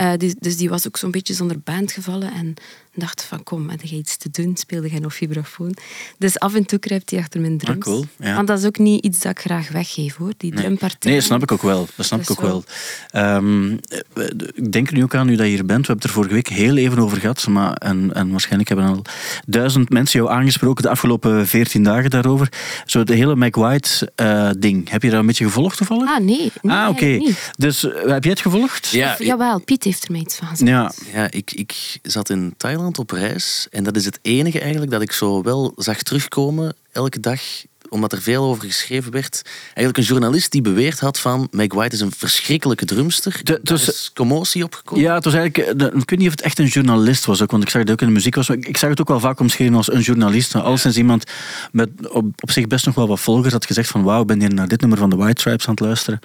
Uh, 0.00 0.12
dus, 0.18 0.34
dus 0.38 0.56
die 0.56 0.68
was 0.68 0.86
ook 0.86 0.96
zo'n 0.96 1.10
beetje 1.10 1.34
zonder 1.34 1.60
band 1.64 1.92
gevallen 1.92 2.32
en 2.32 2.54
dacht 2.94 3.22
van 3.22 3.42
kom, 3.42 3.68
heb 3.68 3.82
je 3.82 3.96
iets 3.96 4.16
te 4.16 4.28
doen? 4.30 4.56
Speelde 4.56 4.88
jij 4.90 4.98
nog 4.98 5.14
vibrafoon? 5.14 5.76
Dus 6.18 6.38
af 6.38 6.54
en 6.54 6.66
toe 6.66 6.78
kruipt 6.78 7.10
hij 7.10 7.18
achter 7.20 7.40
mijn 7.40 7.58
drums. 7.58 7.86
Ah, 7.86 7.92
cool, 7.92 8.04
ja. 8.18 8.34
Want 8.34 8.48
dat 8.48 8.58
is 8.58 8.64
ook 8.64 8.78
niet 8.78 9.04
iets 9.04 9.18
dat 9.18 9.30
ik 9.32 9.38
graag 9.38 9.68
weggeef 9.68 10.16
hoor, 10.16 10.32
die 10.36 10.52
Nee. 10.52 10.62
drumpartij. 10.62 10.98
Nee, 11.10 11.14
dat 11.14 11.24
snap 11.28 11.42
ik 11.42 11.52
ook 11.52 11.62
wel. 11.62 11.88
Dat 11.96 12.06
snap 12.06 12.18
Dat 12.26 12.28
ik 12.30 12.36
ook 12.44 12.46
wel- 12.50 12.64
wel. 13.10 13.22
Ehm, 13.36 13.76
eh, 14.14 14.24
ik 14.54 14.72
denk 14.72 14.88
er 14.88 14.94
nu 14.94 15.02
ook 15.02 15.14
aan, 15.14 15.26
nu 15.26 15.36
dat 15.36 15.46
je 15.46 15.52
hier 15.52 15.66
bent. 15.66 15.86
We 15.86 15.92
hebben 15.92 15.94
het 15.96 16.04
er 16.04 16.10
vorige 16.10 16.34
week 16.34 16.48
heel 16.48 16.76
even 16.76 16.98
over 16.98 17.20
gehad. 17.20 17.46
Maar, 17.46 17.72
en, 18.10 18.14
en 18.14 18.30
waarschijnlijk 18.30 18.68
hebben 18.68 18.86
al 18.86 19.02
duizend 19.46 19.90
mensen 19.90 20.20
jou 20.20 20.32
aangesproken 20.32 20.82
de 20.82 20.88
afgelopen 20.90 21.46
veertien 21.46 21.82
dagen 21.82 22.10
daarover. 22.10 22.48
Zo 22.84 23.04
de 23.04 23.14
hele 23.14 23.36
Mac 23.36 23.54
White 23.54 24.12
eh, 24.14 24.50
ding. 24.58 24.90
Heb 24.90 25.02
je 25.02 25.10
dat 25.10 25.20
een 25.20 25.26
beetje 25.26 25.44
gevolgd 25.44 25.76
toevallig? 25.76 26.08
Ah 26.10 26.20
nee, 26.20 26.52
nee 26.62 26.76
ah, 26.76 26.88
oké. 26.88 27.34
Dus 27.58 27.84
eh, 27.84 28.10
heb 28.10 28.22
jij 28.22 28.32
het 28.32 28.40
gevolgd? 28.40 28.88
Ja, 28.88 29.12
Of- 29.12 29.18
Jawel, 29.26 29.60
Piet 29.60 29.84
heeft 29.84 30.04
er 30.04 30.12
mij 30.12 30.20
iets 30.20 30.36
van 30.36 30.48
gezegd. 30.48 30.70
Ja. 30.70 30.92
Ja, 31.12 31.30
ik, 31.30 31.52
ik 31.52 31.98
zat 32.02 32.30
in 32.30 32.54
Thailand 32.56 32.98
op 32.98 33.10
reis 33.10 33.66
en 33.70 33.84
dat 33.84 33.96
is 33.96 34.04
het 34.04 34.18
enige 34.22 34.60
eigenlijk 34.60 34.90
dat 34.90 35.02
ik 35.02 35.12
zo 35.12 35.42
wel 35.42 35.72
zag 35.76 36.02
terugkomen 36.02 36.74
elke 36.92 37.20
dag 37.20 37.40
omdat 37.88 38.12
er 38.12 38.22
veel 38.22 38.44
over 38.44 38.64
geschreven 38.64 39.12
werd. 39.12 39.42
Eigenlijk 39.64 39.96
een 39.96 40.04
journalist 40.04 40.50
die 40.52 40.62
beweerd 40.62 41.00
had 41.00 41.18
van 41.18 41.48
Meg 41.50 41.72
White 41.74 41.94
is 41.94 42.00
een 42.00 42.12
verschrikkelijke 42.16 42.84
drumster. 42.84 43.40
De- 43.42 43.60
dus- 43.62 43.88
is 43.88 44.10
commotie 44.14 44.64
opgekomen. 44.64 45.04
Ja, 45.04 45.14
het 45.14 45.24
was 45.24 45.34
eigenlijk, 45.34 45.68
eh, 45.68 45.78
de- 45.78 45.98
ik 45.98 46.10
weet 46.10 46.18
niet 46.18 46.28
of 46.28 46.34
het 46.34 46.42
echt 46.42 46.58
een 46.58 46.66
journalist 46.66 47.24
was 47.24 47.42
ook, 47.42 47.50
want 47.50 47.62
ik 47.62 47.68
zag 47.68 47.82
het 47.82 47.90
ook 47.90 48.00
in 48.00 48.06
de 48.06 48.12
muziek 48.12 48.34
was. 48.34 48.48
Ik 48.48 48.68
ik 48.68 48.76
zag 48.76 48.90
het 48.90 49.00
ook 49.00 49.08
wel 49.08 49.20
vaak 49.20 49.40
omschreven 49.40 49.74
als 49.74 49.92
een 49.92 50.00
journalist. 50.00 50.54
Al 50.54 50.76
sinds 50.76 50.96
iemand 50.96 51.24
met 51.72 51.88
op, 52.10 52.24
op 52.42 52.50
zich 52.50 52.66
best 52.66 52.86
nog 52.86 52.94
wel 52.94 53.08
wat 53.08 53.20
volgers 53.20 53.52
had 53.52 53.66
gezegd 53.66 53.88
van 53.88 54.02
wauw, 54.02 54.24
ben 54.24 54.40
hier 54.40 54.54
naar 54.54 54.68
dit 54.68 54.80
nummer 54.80 54.98
van 54.98 55.10
de 55.10 55.16
White 55.16 55.40
Stripes 55.40 55.66
aan 55.66 55.74
het 55.74 55.80
luisteren. 55.84 56.18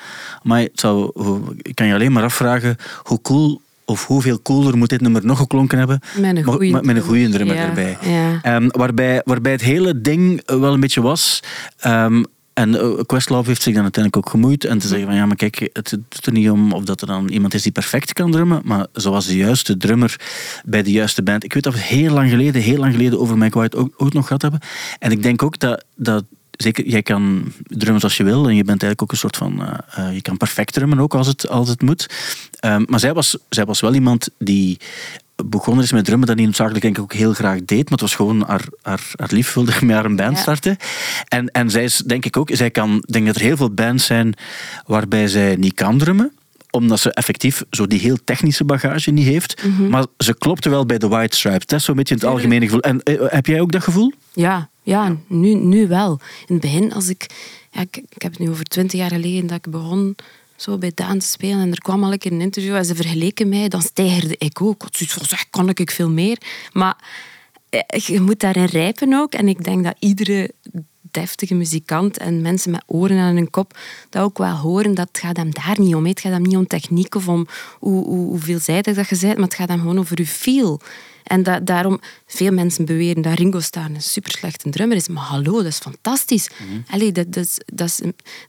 Maar 0.43 0.59
het 0.59 0.79
zou, 0.79 1.11
ik 1.61 1.75
kan 1.75 1.87
je 1.87 1.93
alleen 1.93 2.11
maar 2.11 2.23
afvragen 2.23 2.75
hoe 3.03 3.21
cool 3.21 3.61
of 3.91 4.05
hoeveel 4.07 4.41
cooler 4.41 4.77
moet 4.77 4.89
dit 4.89 5.01
nummer 5.01 5.25
nog 5.25 5.37
geklonken 5.37 5.77
hebben. 5.77 5.99
Met 6.15 6.23
een 6.23 6.33
Maar- 6.33 6.43
goeie 6.53 6.71
maar 6.71 6.85
met 6.85 6.95
een 6.95 7.01
goede 7.01 7.29
drummer. 7.29 7.55
Ja, 7.55 7.67
erbij. 7.67 7.97
ja. 8.01 8.39
Ehm, 8.41 8.67
waarbij, 8.71 9.21
waarbij 9.25 9.51
het 9.51 9.61
hele 9.61 10.01
ding 10.01 10.41
wel 10.45 10.73
een 10.73 10.79
beetje 10.79 11.01
was. 11.01 11.39
ehm, 11.79 12.23
en 12.53 12.79
eh, 12.79 12.99
Questlove 13.05 13.47
heeft 13.47 13.61
zich 13.61 13.73
dan 13.73 13.83
uiteindelijk 13.83 14.25
ook 14.25 14.31
gemoeid. 14.31 14.65
En 14.65 14.77
te 14.77 14.87
zeggen 14.87 15.07
van 15.07 15.15
ja, 15.15 15.25
maar 15.25 15.35
kijk, 15.35 15.69
het 15.73 15.89
doet 15.89 16.25
er 16.25 16.31
niet 16.31 16.49
om 16.49 16.71
of 16.73 16.83
dat 16.83 17.01
er 17.01 17.07
dan 17.07 17.27
iemand 17.29 17.53
is 17.53 17.61
die 17.61 17.71
perfect 17.71 18.13
kan 18.13 18.31
drummen. 18.31 18.61
Maar 18.63 18.87
zoals 18.93 19.25
de 19.27 19.35
juiste 19.37 19.77
drummer 19.77 20.15
bij 20.65 20.83
de 20.83 20.91
juiste 20.91 21.23
band. 21.23 21.43
Ik 21.43 21.53
weet 21.53 21.63
dat 21.63 21.73
we 21.73 21.79
het 21.79 21.87
heel 21.87 22.13
lang 22.13 22.29
geleden, 22.29 22.61
heel 22.61 22.77
lang 22.77 22.93
geleden 22.93 23.19
over 23.19 23.37
Mike 23.37 23.57
White 23.57 23.77
ook, 23.77 23.93
ook 23.97 24.13
nog 24.13 24.23
gehad 24.27 24.41
hebben. 24.41 24.59
En 24.99 25.11
ik 25.11 25.23
denk 25.23 25.43
ook 25.43 25.59
dat. 25.59 25.83
dat 25.95 26.23
Zeker, 26.61 26.87
jij 26.87 27.01
kan 27.01 27.51
drummen 27.63 27.99
zoals 27.99 28.17
je 28.17 28.23
wil 28.23 28.47
en 28.47 28.55
je 28.55 28.63
bent 28.63 28.83
eigenlijk 28.83 29.01
ook 29.01 29.11
een 29.11 29.17
soort 29.17 29.37
van... 29.37 29.61
eh, 29.61 30.07
eh, 30.07 30.13
je 30.13 30.21
kan 30.21 30.37
perfect 30.37 30.73
drummen 30.73 30.99
ook 30.99 31.15
als 31.15 31.27
het, 31.27 31.49
als 31.49 31.69
het 31.69 31.81
moet. 31.81 32.09
Ehm, 32.59 32.83
maar 32.85 32.99
zij 32.99 33.13
was, 33.13 33.37
zij 33.49 33.65
was 33.65 33.79
wel 33.79 33.93
iemand 33.93 34.29
die 34.37 34.77
begonnen 35.45 35.83
is 35.83 35.91
met 35.91 36.05
drummen 36.05 36.27
dat 36.27 36.35
hij 36.35 36.45
noodzakelijk 36.45 36.81
denk 36.83 36.97
ik 36.97 37.03
ook 37.03 37.13
heel 37.13 37.33
graag 37.33 37.59
deed, 37.65 37.83
maar 37.83 37.91
het 37.91 38.01
was 38.01 38.15
gewoon 38.15 38.43
haar, 38.47 38.65
haar, 38.81 39.01
haar 39.15 39.29
lief 39.31 39.53
wilde 39.53 39.71
met 39.81 39.95
haar 39.95 40.05
een 40.05 40.15
band 40.15 40.35
Ja. 40.35 40.41
starten. 40.41 40.77
En, 41.27 41.47
en 41.51 41.69
zij 41.69 41.83
is 41.83 41.97
denk 41.97 42.25
ik 42.25 42.37
ook, 42.37 42.49
zij 42.53 42.71
kan, 42.71 43.03
denk 43.07 43.25
dat 43.25 43.35
er 43.35 43.41
heel 43.41 43.57
veel 43.57 43.73
bands 43.73 44.05
zijn 44.05 44.33
waarbij 44.85 45.27
zij 45.27 45.55
niet 45.55 45.73
kan 45.73 45.97
drummen 45.97 46.31
omdat 46.71 46.99
ze 46.99 47.13
effectief 47.13 47.63
zo 47.69 47.87
die 47.87 47.99
heel 47.99 48.17
technische 48.23 48.65
bagage 48.65 49.11
niet 49.11 49.25
heeft. 49.25 49.63
Maar 49.89 50.05
ze 50.17 50.37
klopte 50.37 50.69
wel 50.69 50.85
bij 50.85 50.97
de 50.97 51.07
White 51.07 51.37
Stripes. 51.37 51.65
Dat 51.65 51.79
is 51.79 51.85
zo'n 51.85 51.95
beetje 51.95 52.15
het 52.15 52.25
algemene 52.25 52.65
gevoel. 52.65 52.81
En 52.81 53.03
eh, 53.03 53.21
heb 53.27 53.45
jij 53.45 53.61
ook 53.61 53.71
dat 53.71 53.83
gevoel? 53.83 54.11
Ja, 54.33 54.69
ja, 54.83 55.15
Nu, 55.27 55.53
nu 55.53 55.87
wel. 55.87 56.19
In 56.47 56.53
het 56.53 56.61
begin, 56.61 56.93
als 56.93 57.09
ik, 57.09 57.25
ja, 57.71 57.81
ik... 57.81 57.97
Ik 57.97 58.21
heb 58.21 58.31
het 58.31 58.41
nu 58.41 58.49
over 58.49 58.65
twintig 58.65 58.99
jaar 58.99 59.09
geleden 59.09 59.47
dat 59.47 59.57
ik 59.57 59.71
begon 59.71 60.15
zo 60.55 60.77
bij 60.77 60.91
Daan 60.95 61.19
te 61.19 61.25
spelen. 61.25 61.59
En 61.59 61.71
er 61.71 61.81
kwam 61.81 62.03
al 62.03 62.11
een 62.11 62.17
keer 62.17 62.31
een 62.31 62.41
interview 62.41 62.75
en 62.75 62.85
ze 62.85 62.95
vergeleken 62.95 63.49
mij. 63.49 63.67
Dan 63.67 63.81
stijgerde 63.81 64.35
ik 64.37 64.61
ook. 64.61 64.75
Ik 64.75 64.81
had 64.81 64.95
zoiets 64.95 65.29
zeg, 65.29 65.49
kan 65.49 65.69
ik 65.69 65.91
veel 65.91 66.09
meer? 66.09 66.37
Maar 66.71 66.95
eh, 67.69 67.99
je 67.99 68.21
moet 68.21 68.39
daarin 68.39 68.65
rijpen 68.65 69.13
ook. 69.13 69.33
En 69.33 69.47
ik 69.47 69.63
denk 69.63 69.83
dat 69.83 69.95
iedere 69.99 70.51
deftige 71.01 71.53
muzikant 71.53 72.17
en 72.17 72.41
mensen 72.41 72.71
met 72.71 72.83
oren 72.85 73.19
aan 73.19 73.35
hun 73.35 73.49
kop 73.49 73.77
dat 74.09 74.23
ook 74.23 74.37
wel 74.37 74.55
horen. 74.55 74.93
Dat 74.93 75.09
gaat 75.11 75.37
hem 75.37 75.51
daar 75.51 75.79
niet 75.79 75.95
om. 75.95 76.05
Het 76.05 76.19
gaat 76.19 76.31
hem 76.31 76.41
niet 76.41 76.55
om 76.55 76.67
techniek 76.67 77.15
of 77.15 77.27
om 77.27 77.47
hoe, 77.79 78.05
hoe, 78.05 78.27
hoe 78.27 78.39
veelzijdig 78.39 78.95
dat 78.95 79.09
je 79.09 79.17
bent, 79.19 79.35
maar 79.35 79.45
het 79.45 79.55
gaat 79.55 79.69
hem 79.69 79.79
gewoon 79.79 79.99
over 79.99 80.19
je 80.19 80.27
feel. 80.27 80.81
En 81.23 81.43
da- 81.43 81.59
daarom, 81.59 81.99
veel 82.27 82.51
mensen 82.51 82.85
beweren 82.85 83.21
dat 83.21 83.37
Ringo 83.37 83.59
Starr 83.59 83.85
een 83.85 84.01
super 84.01 84.31
slechte 84.31 84.69
drummer 84.69 84.97
is. 84.97 85.07
Maar 85.07 85.23
hallo, 85.23 85.51
dat 85.51 85.65
is 85.65 85.77
fantastisch. 85.77 86.49
Allee, 86.89 87.11
dat, 87.11 87.33
dat 87.33 87.43
is, 87.43 87.57
dat 87.73 87.87
is, 87.87 87.99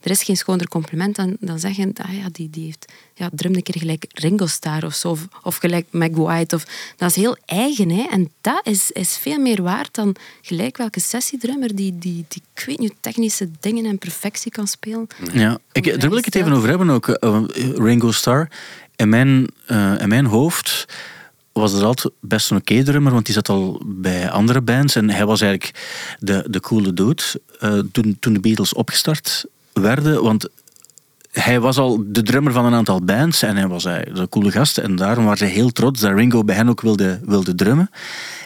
er 0.03 0.11
is 0.11 0.23
geen 0.23 0.37
schoner 0.37 0.69
compliment 0.69 1.17
dan, 1.17 1.37
dan 1.41 1.59
zeggen, 1.59 1.93
ah 2.03 2.15
ja, 2.15 2.27
die, 2.33 2.51
die 2.51 2.65
heeft 2.65 2.93
ja, 3.15 3.31
drum 3.33 3.55
een 3.55 3.63
keer 3.63 3.79
gelijk 3.79 4.05
Ringo 4.13 4.47
Starr 4.47 4.85
of 4.85 4.95
zo. 4.95 5.09
Of, 5.11 5.27
of 5.43 5.57
gelijk 5.57 5.87
Meg 5.91 6.11
White. 6.11 6.55
Of, 6.55 6.65
dat 6.97 7.11
is 7.11 7.17
heel 7.17 7.37
eigen. 7.47 7.91
Hè? 7.91 8.07
En 8.11 8.31
dat 8.41 8.61
is, 8.67 8.91
is 8.91 9.17
veel 9.17 9.39
meer 9.39 9.63
waard 9.63 9.95
dan 9.95 10.17
gelijk 10.43 10.77
welke 10.77 11.01
sessiedrummer 11.01 11.77
die, 11.77 11.99
die, 11.99 12.25
die 12.29 12.43
ik 12.55 12.65
weet 12.67 12.79
niet, 12.79 12.95
technische 13.01 13.49
dingen 13.61 13.85
en 13.85 13.99
perfectie 13.99 14.51
kan 14.51 14.67
spelen. 14.67 15.07
Ja, 15.33 15.59
ik, 15.73 16.01
daar 16.01 16.09
wil 16.11 16.19
ik 16.19 16.25
het 16.25 16.35
even 16.35 16.53
over 16.53 16.69
hebben 16.69 16.91
ook. 16.91 17.09
eh, 17.09 17.43
Ringo 17.75 18.11
Starr. 18.13 18.49
In 18.97 19.09
mijn, 19.09 19.47
eh, 19.67 19.95
in 19.99 20.09
mijn 20.09 20.27
hoofd 20.27 20.85
was 21.53 21.73
er 21.73 21.85
altijd 21.85 22.15
best 22.21 22.51
een 22.51 22.57
oké 22.57 22.83
drummer, 22.83 23.13
want 23.13 23.25
die 23.27 23.35
zat 23.35 23.49
al 23.49 23.83
bij 23.85 24.31
andere 24.31 24.61
bands. 24.61 24.95
En 24.95 25.11
hij 25.11 25.27
was 25.27 25.41
eigenlijk 25.41 25.81
de, 26.19 26.45
de 26.51 26.61
coole 26.61 26.93
dude 26.93 27.23
eh, 27.61 27.79
toen, 27.93 28.17
toen 28.21 28.33
de 28.33 28.41
Beatles 28.41 28.75
opgestart 28.75 29.45
werden. 29.73 30.23
Want 30.23 30.49
hij 31.33 31.61
was 31.61 31.79
al 31.79 32.05
de 32.07 32.23
drummer 32.23 32.53
van 32.53 32.65
een 32.65 32.75
aantal 32.75 33.01
bands 33.05 33.43
en 33.43 33.57
hij 33.57 33.69
was 33.69 33.85
een 33.85 34.29
coole 34.29 34.51
gast. 34.51 34.79
En 34.79 34.97
daarom 34.97 35.25
waren 35.25 35.39
ze 35.39 35.45
heel 35.45 35.71
trots 35.71 36.01
dat 36.01 36.13
Ringo 36.13 36.45
bij 36.45 36.55
hen 36.55 36.69
ook 36.69 36.81
wilde, 36.81 37.21
wilde 37.25 37.55
drummen. 37.55 37.91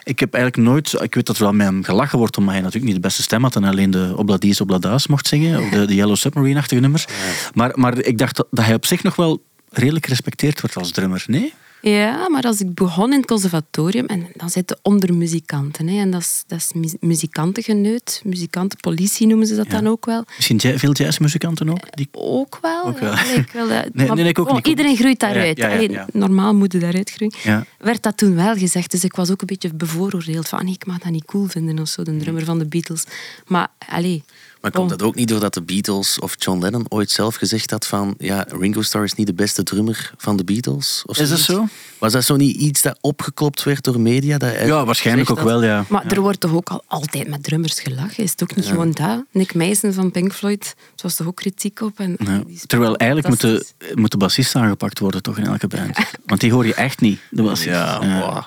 Ik 0.03 0.21
heb 0.21 0.35
eigenlijk 0.35 0.69
nooit... 0.69 1.03
Ik 1.03 1.15
weet 1.15 1.27
dat 1.27 1.37
er 1.37 1.43
wel 1.43 1.53
met 1.53 1.67
hem 1.67 1.85
gelachen 1.85 2.19
wordt, 2.19 2.37
omdat 2.37 2.53
hij 2.53 2.63
natuurlijk 2.63 2.93
niet 2.93 3.03
de 3.03 3.09
beste 3.09 3.23
stem 3.23 3.43
had 3.43 3.57
en 3.57 3.65
alleen 3.65 3.91
de 3.91 4.13
Obladies 4.17 4.61
Obladaas 4.61 5.07
mocht 5.07 5.27
zingen, 5.27 5.61
of 5.61 5.69
de, 5.69 5.85
de 5.85 5.95
Yellow 5.95 6.17
Submarine-achtige 6.17 6.81
nummers. 6.81 7.07
Maar, 7.55 7.73
maar 7.75 7.99
ik 7.99 8.19
dacht 8.19 8.37
dat, 8.37 8.47
dat 8.51 8.65
hij 8.65 8.75
op 8.75 8.87
zich 8.87 9.03
nog 9.03 9.17
wel 9.17 9.43
redelijk 9.71 10.05
gerespecteerd 10.05 10.61
wordt 10.61 10.77
als 10.77 10.91
drummer. 10.91 11.25
Nee? 11.27 11.53
Ja, 11.91 12.29
maar 12.29 12.43
als 12.43 12.61
ik 12.61 12.75
begon 12.75 13.13
in 13.13 13.17
het 13.19 13.27
conservatorium, 13.27 14.07
en 14.07 14.27
dan 14.35 14.51
zitten 14.51 14.79
onder 14.83 15.15
muzikanten. 15.15 15.89
Hè, 15.89 16.01
en 16.01 16.11
dat 16.11 16.21
is, 16.21 16.45
dat 16.47 16.59
is 16.59 16.71
mu- 16.75 17.09
muzikantengeneut, 17.09 18.21
muzikantenpolitie 18.25 19.27
noemen 19.27 19.47
ze 19.47 19.57
dat 19.57 19.67
Ja. 19.67 19.73
dan 19.73 19.87
ook 19.87 20.05
wel. 20.07 20.25
Misschien 20.37 20.61
veel 20.61 20.93
jazzmuzikanten 20.93 21.69
ook? 21.71 21.97
Die... 21.97 22.09
Ook 22.13 22.59
wel. 22.63 22.85
Ook 22.85 22.99
wel. 22.99 23.13
ja, 23.13 23.25
ik 23.25 23.51
wel, 23.53 23.67
Nee, 23.93 24.07
maar 24.07 24.17
nee, 24.17 24.29
ik 24.29 24.39
ook 24.39 24.47
bon, 24.47 24.55
niet. 24.57 24.67
Iedereen 24.67 24.97
groeit 24.97 25.21
daaruit. 25.21 25.57
Ja. 25.59 26.07
Normaal 26.13 26.55
moet 26.55 26.73
je 26.73 26.79
daaruit 26.79 27.11
groeien. 27.11 27.67
Werd 27.79 28.03
dat 28.03 28.17
toen 28.17 28.35
wel 28.35 28.55
gezegd. 28.55 28.91
Dus 28.91 29.05
ik 29.05 29.15
was 29.17 29.31
ook 29.31 29.41
een 29.41 29.47
beetje 29.47 29.75
bevooroordeeld. 29.75 30.49
Van, 30.49 30.59
ah, 30.59 30.69
ik 30.69 30.87
mag 30.87 30.99
dat 30.99 31.13
niet 31.13 31.25
cool 31.25 31.47
vinden 31.47 31.79
of 31.79 31.89
zo, 31.89 32.03
de 32.03 32.17
drummer 32.17 32.45
van 32.45 32.59
de 32.59 32.67
Beatles. 32.67 33.05
Maar, 33.47 33.69
allee... 33.89 34.25
Maar 34.67 34.75
komt 34.75 34.91
dat 34.91 35.03
ook 35.03 35.15
niet 35.15 35.29
doordat 35.29 35.55
de 35.55 35.63
Beatles 35.63 36.19
of 36.19 36.35
John 36.39 36.61
Lennon 36.61 36.87
ooit 36.89 37.11
zelf 37.11 37.35
gezegd 37.35 37.71
had 37.71 37.87
van 37.87 38.15
ja, 38.19 38.47
Ringo 38.61 38.83
Starr 38.83 39.05
is 39.05 39.15
niet 39.15 39.27
de 39.27 39.35
beste 39.35 39.63
drummer 39.63 40.13
van 40.17 40.37
de 40.37 40.45
Beatles? 40.45 41.03
Of 41.07 41.19
Is 41.19 41.29
dat 41.29 41.39
zo? 41.39 41.67
Was 41.99 42.13
dat 42.13 42.25
zo 42.25 42.37
niet 42.37 42.57
iets 42.57 42.83
dat 42.83 42.99
opgeklopt 43.01 43.63
werd 43.63 43.85
door 43.85 44.01
media? 44.01 44.39
Dat 44.39 44.53
Ja, 44.65 44.85
waarschijnlijk 44.85 45.31
ook 45.31 45.37
had? 45.37 45.47
wel, 45.47 45.63
ja. 45.65 45.85
Maar 45.89 46.07
er 46.07 46.21
wordt 46.21 46.41
toch 46.41 46.53
ook 46.55 46.69
al 46.69 46.83
altijd 46.87 47.29
met 47.29 47.43
drummers 47.43 47.81
gelachen? 47.81 48.25
Is 48.25 48.31
het 48.31 48.43
ook 48.43 48.57
niet 48.57 48.67
gewoon 48.67 48.91
dat? 48.91 49.25
Nick 49.31 49.55
Mason 49.55 49.93
van 49.93 50.11
Pink 50.11 50.33
Floyd, 50.33 50.75
er 50.79 51.03
was 51.03 51.15
toch 51.15 51.27
ook 51.27 51.37
kritiek 51.37 51.81
op? 51.81 51.99
En, 51.99 52.17
Ja. 52.19 52.43
Terwijl 52.67 52.97
eigenlijk 52.97 53.29
moet 53.31 53.41
de, 53.41 53.67
moet 53.95 54.11
de 54.11 54.17
bassist 54.17 54.57
aangepakt 54.57 54.99
worden 54.99 55.23
toch 55.23 55.39
in 55.39 55.47
elke 55.47 55.67
band. 55.67 55.99
Want 56.27 56.41
die 56.41 56.53
hoor 56.53 56.67
je 56.67 56.75
echt 56.75 57.01
niet, 57.01 57.21
de 57.31 57.43
bassist. 57.43 57.69
Ja, 57.69 57.99
wow. 58.01 58.43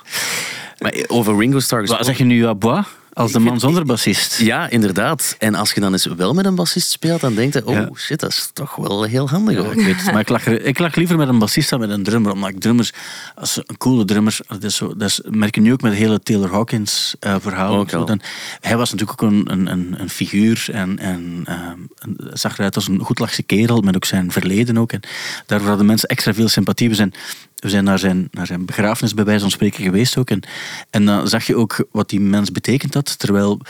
Maar 0.80 0.94
over 1.08 1.38
Ringo 1.38 1.60
Starr 1.60 1.86
Wat 1.86 2.06
zeg 2.06 2.18
je 2.18 2.24
nu 2.24 2.46
à 2.46 2.56
bois? 2.56 2.86
Als 3.20 3.32
de 3.32 3.40
man 3.40 3.60
zonder 3.60 3.86
bassist. 3.86 4.38
Ja, 4.40 4.70
inderdaad. 4.70 5.36
En 5.40 5.56
als 5.56 5.72
je 5.72 5.80
dan 5.80 5.92
eens 5.92 6.06
wel 6.06 6.34
met 6.34 6.46
een 6.46 6.56
bassist 6.56 6.90
speelt, 6.90 7.22
dan 7.22 7.36
denk 7.36 7.54
je, 7.54 7.66
oh 7.66 7.74
Ja. 7.74 7.90
shit, 7.96 8.20
dat 8.20 8.30
is 8.30 8.50
toch 8.54 8.76
wel 8.76 9.04
heel 9.04 9.30
handig 9.30 9.56
Ja, 9.56 9.64
ik 9.72 9.86
weet 9.86 9.96
het, 10.04 10.12
maar 10.14 10.20
ik 10.20 10.30
er- 10.30 10.66
ik 10.66 10.96
liever 10.96 11.18
met 11.18 11.28
een 11.28 11.40
bassist 11.40 11.70
dan 11.70 11.80
met 11.80 11.90
een 11.90 12.04
drummer. 12.04 12.32
Omdat 12.32 12.50
ik 12.50 12.60
drummers, 12.60 12.92
als 13.36 13.58
een 13.66 13.78
coole 13.78 14.06
drummer, 14.06 14.38
dat, 14.48 14.64
is 14.64 14.76
zo, 14.76 14.96
dat 14.96 15.10
is, 15.10 15.22
merk 15.30 15.56
je 15.56 15.62
nu 15.62 15.72
ook 15.74 15.82
met 15.82 15.92
het 15.92 16.02
hele 16.02 16.20
Taylor 16.20 16.52
Hawkins 16.52 17.16
eh, 17.20 17.36
verhaal. 17.40 17.86
Zo, 17.90 18.04
dan, 18.04 18.22
hij 18.60 18.78
was 18.78 18.92
natuurlijk 18.92 19.24
ook 19.24 19.32
een, 19.32 19.52
een, 19.52 19.96
een, 20.02 20.10
figuur 20.10 20.66
en, 20.72 21.00
en 21.00 21.44
een- 21.46 21.90
zag 22.34 22.58
eruit 22.58 22.76
als 22.76 22.88
een 22.88 23.00
goedlachse 23.00 23.44
kerel, 23.44 23.82
met 23.82 23.96
ook 23.96 24.06
zijn 24.06 24.32
verleden 24.32 24.78
ook. 24.78 24.92
En 24.92 25.02
daarvoor 25.46 25.68
hadden 25.68 25.86
mensen 25.86 26.10
extra 26.10 26.34
veel 26.34 26.48
sympathie. 26.48 26.90
We 26.90 26.96
zijn, 26.96 27.14
we 27.60 27.70
zijn 27.70 27.84
naar, 27.84 28.00
zijn, 28.00 28.28
naar 28.32 28.46
zijn 28.46 28.66
begrafenis 28.66 29.14
bij 29.14 29.26
wijze 29.26 29.42
van 29.42 29.52
spreken 29.52 29.84
geweest 29.84 30.18
ook. 30.18 30.30
En, 30.30 30.44
en 30.90 31.06
dan 31.06 31.28
zag 31.28 31.48
je 31.48 31.56
ook 31.56 31.88
wat 31.92 32.10
die 32.10 32.20
mens 32.20 32.52
betekend 32.52 32.94
had. 32.94 33.20
Terwijl 33.20 33.62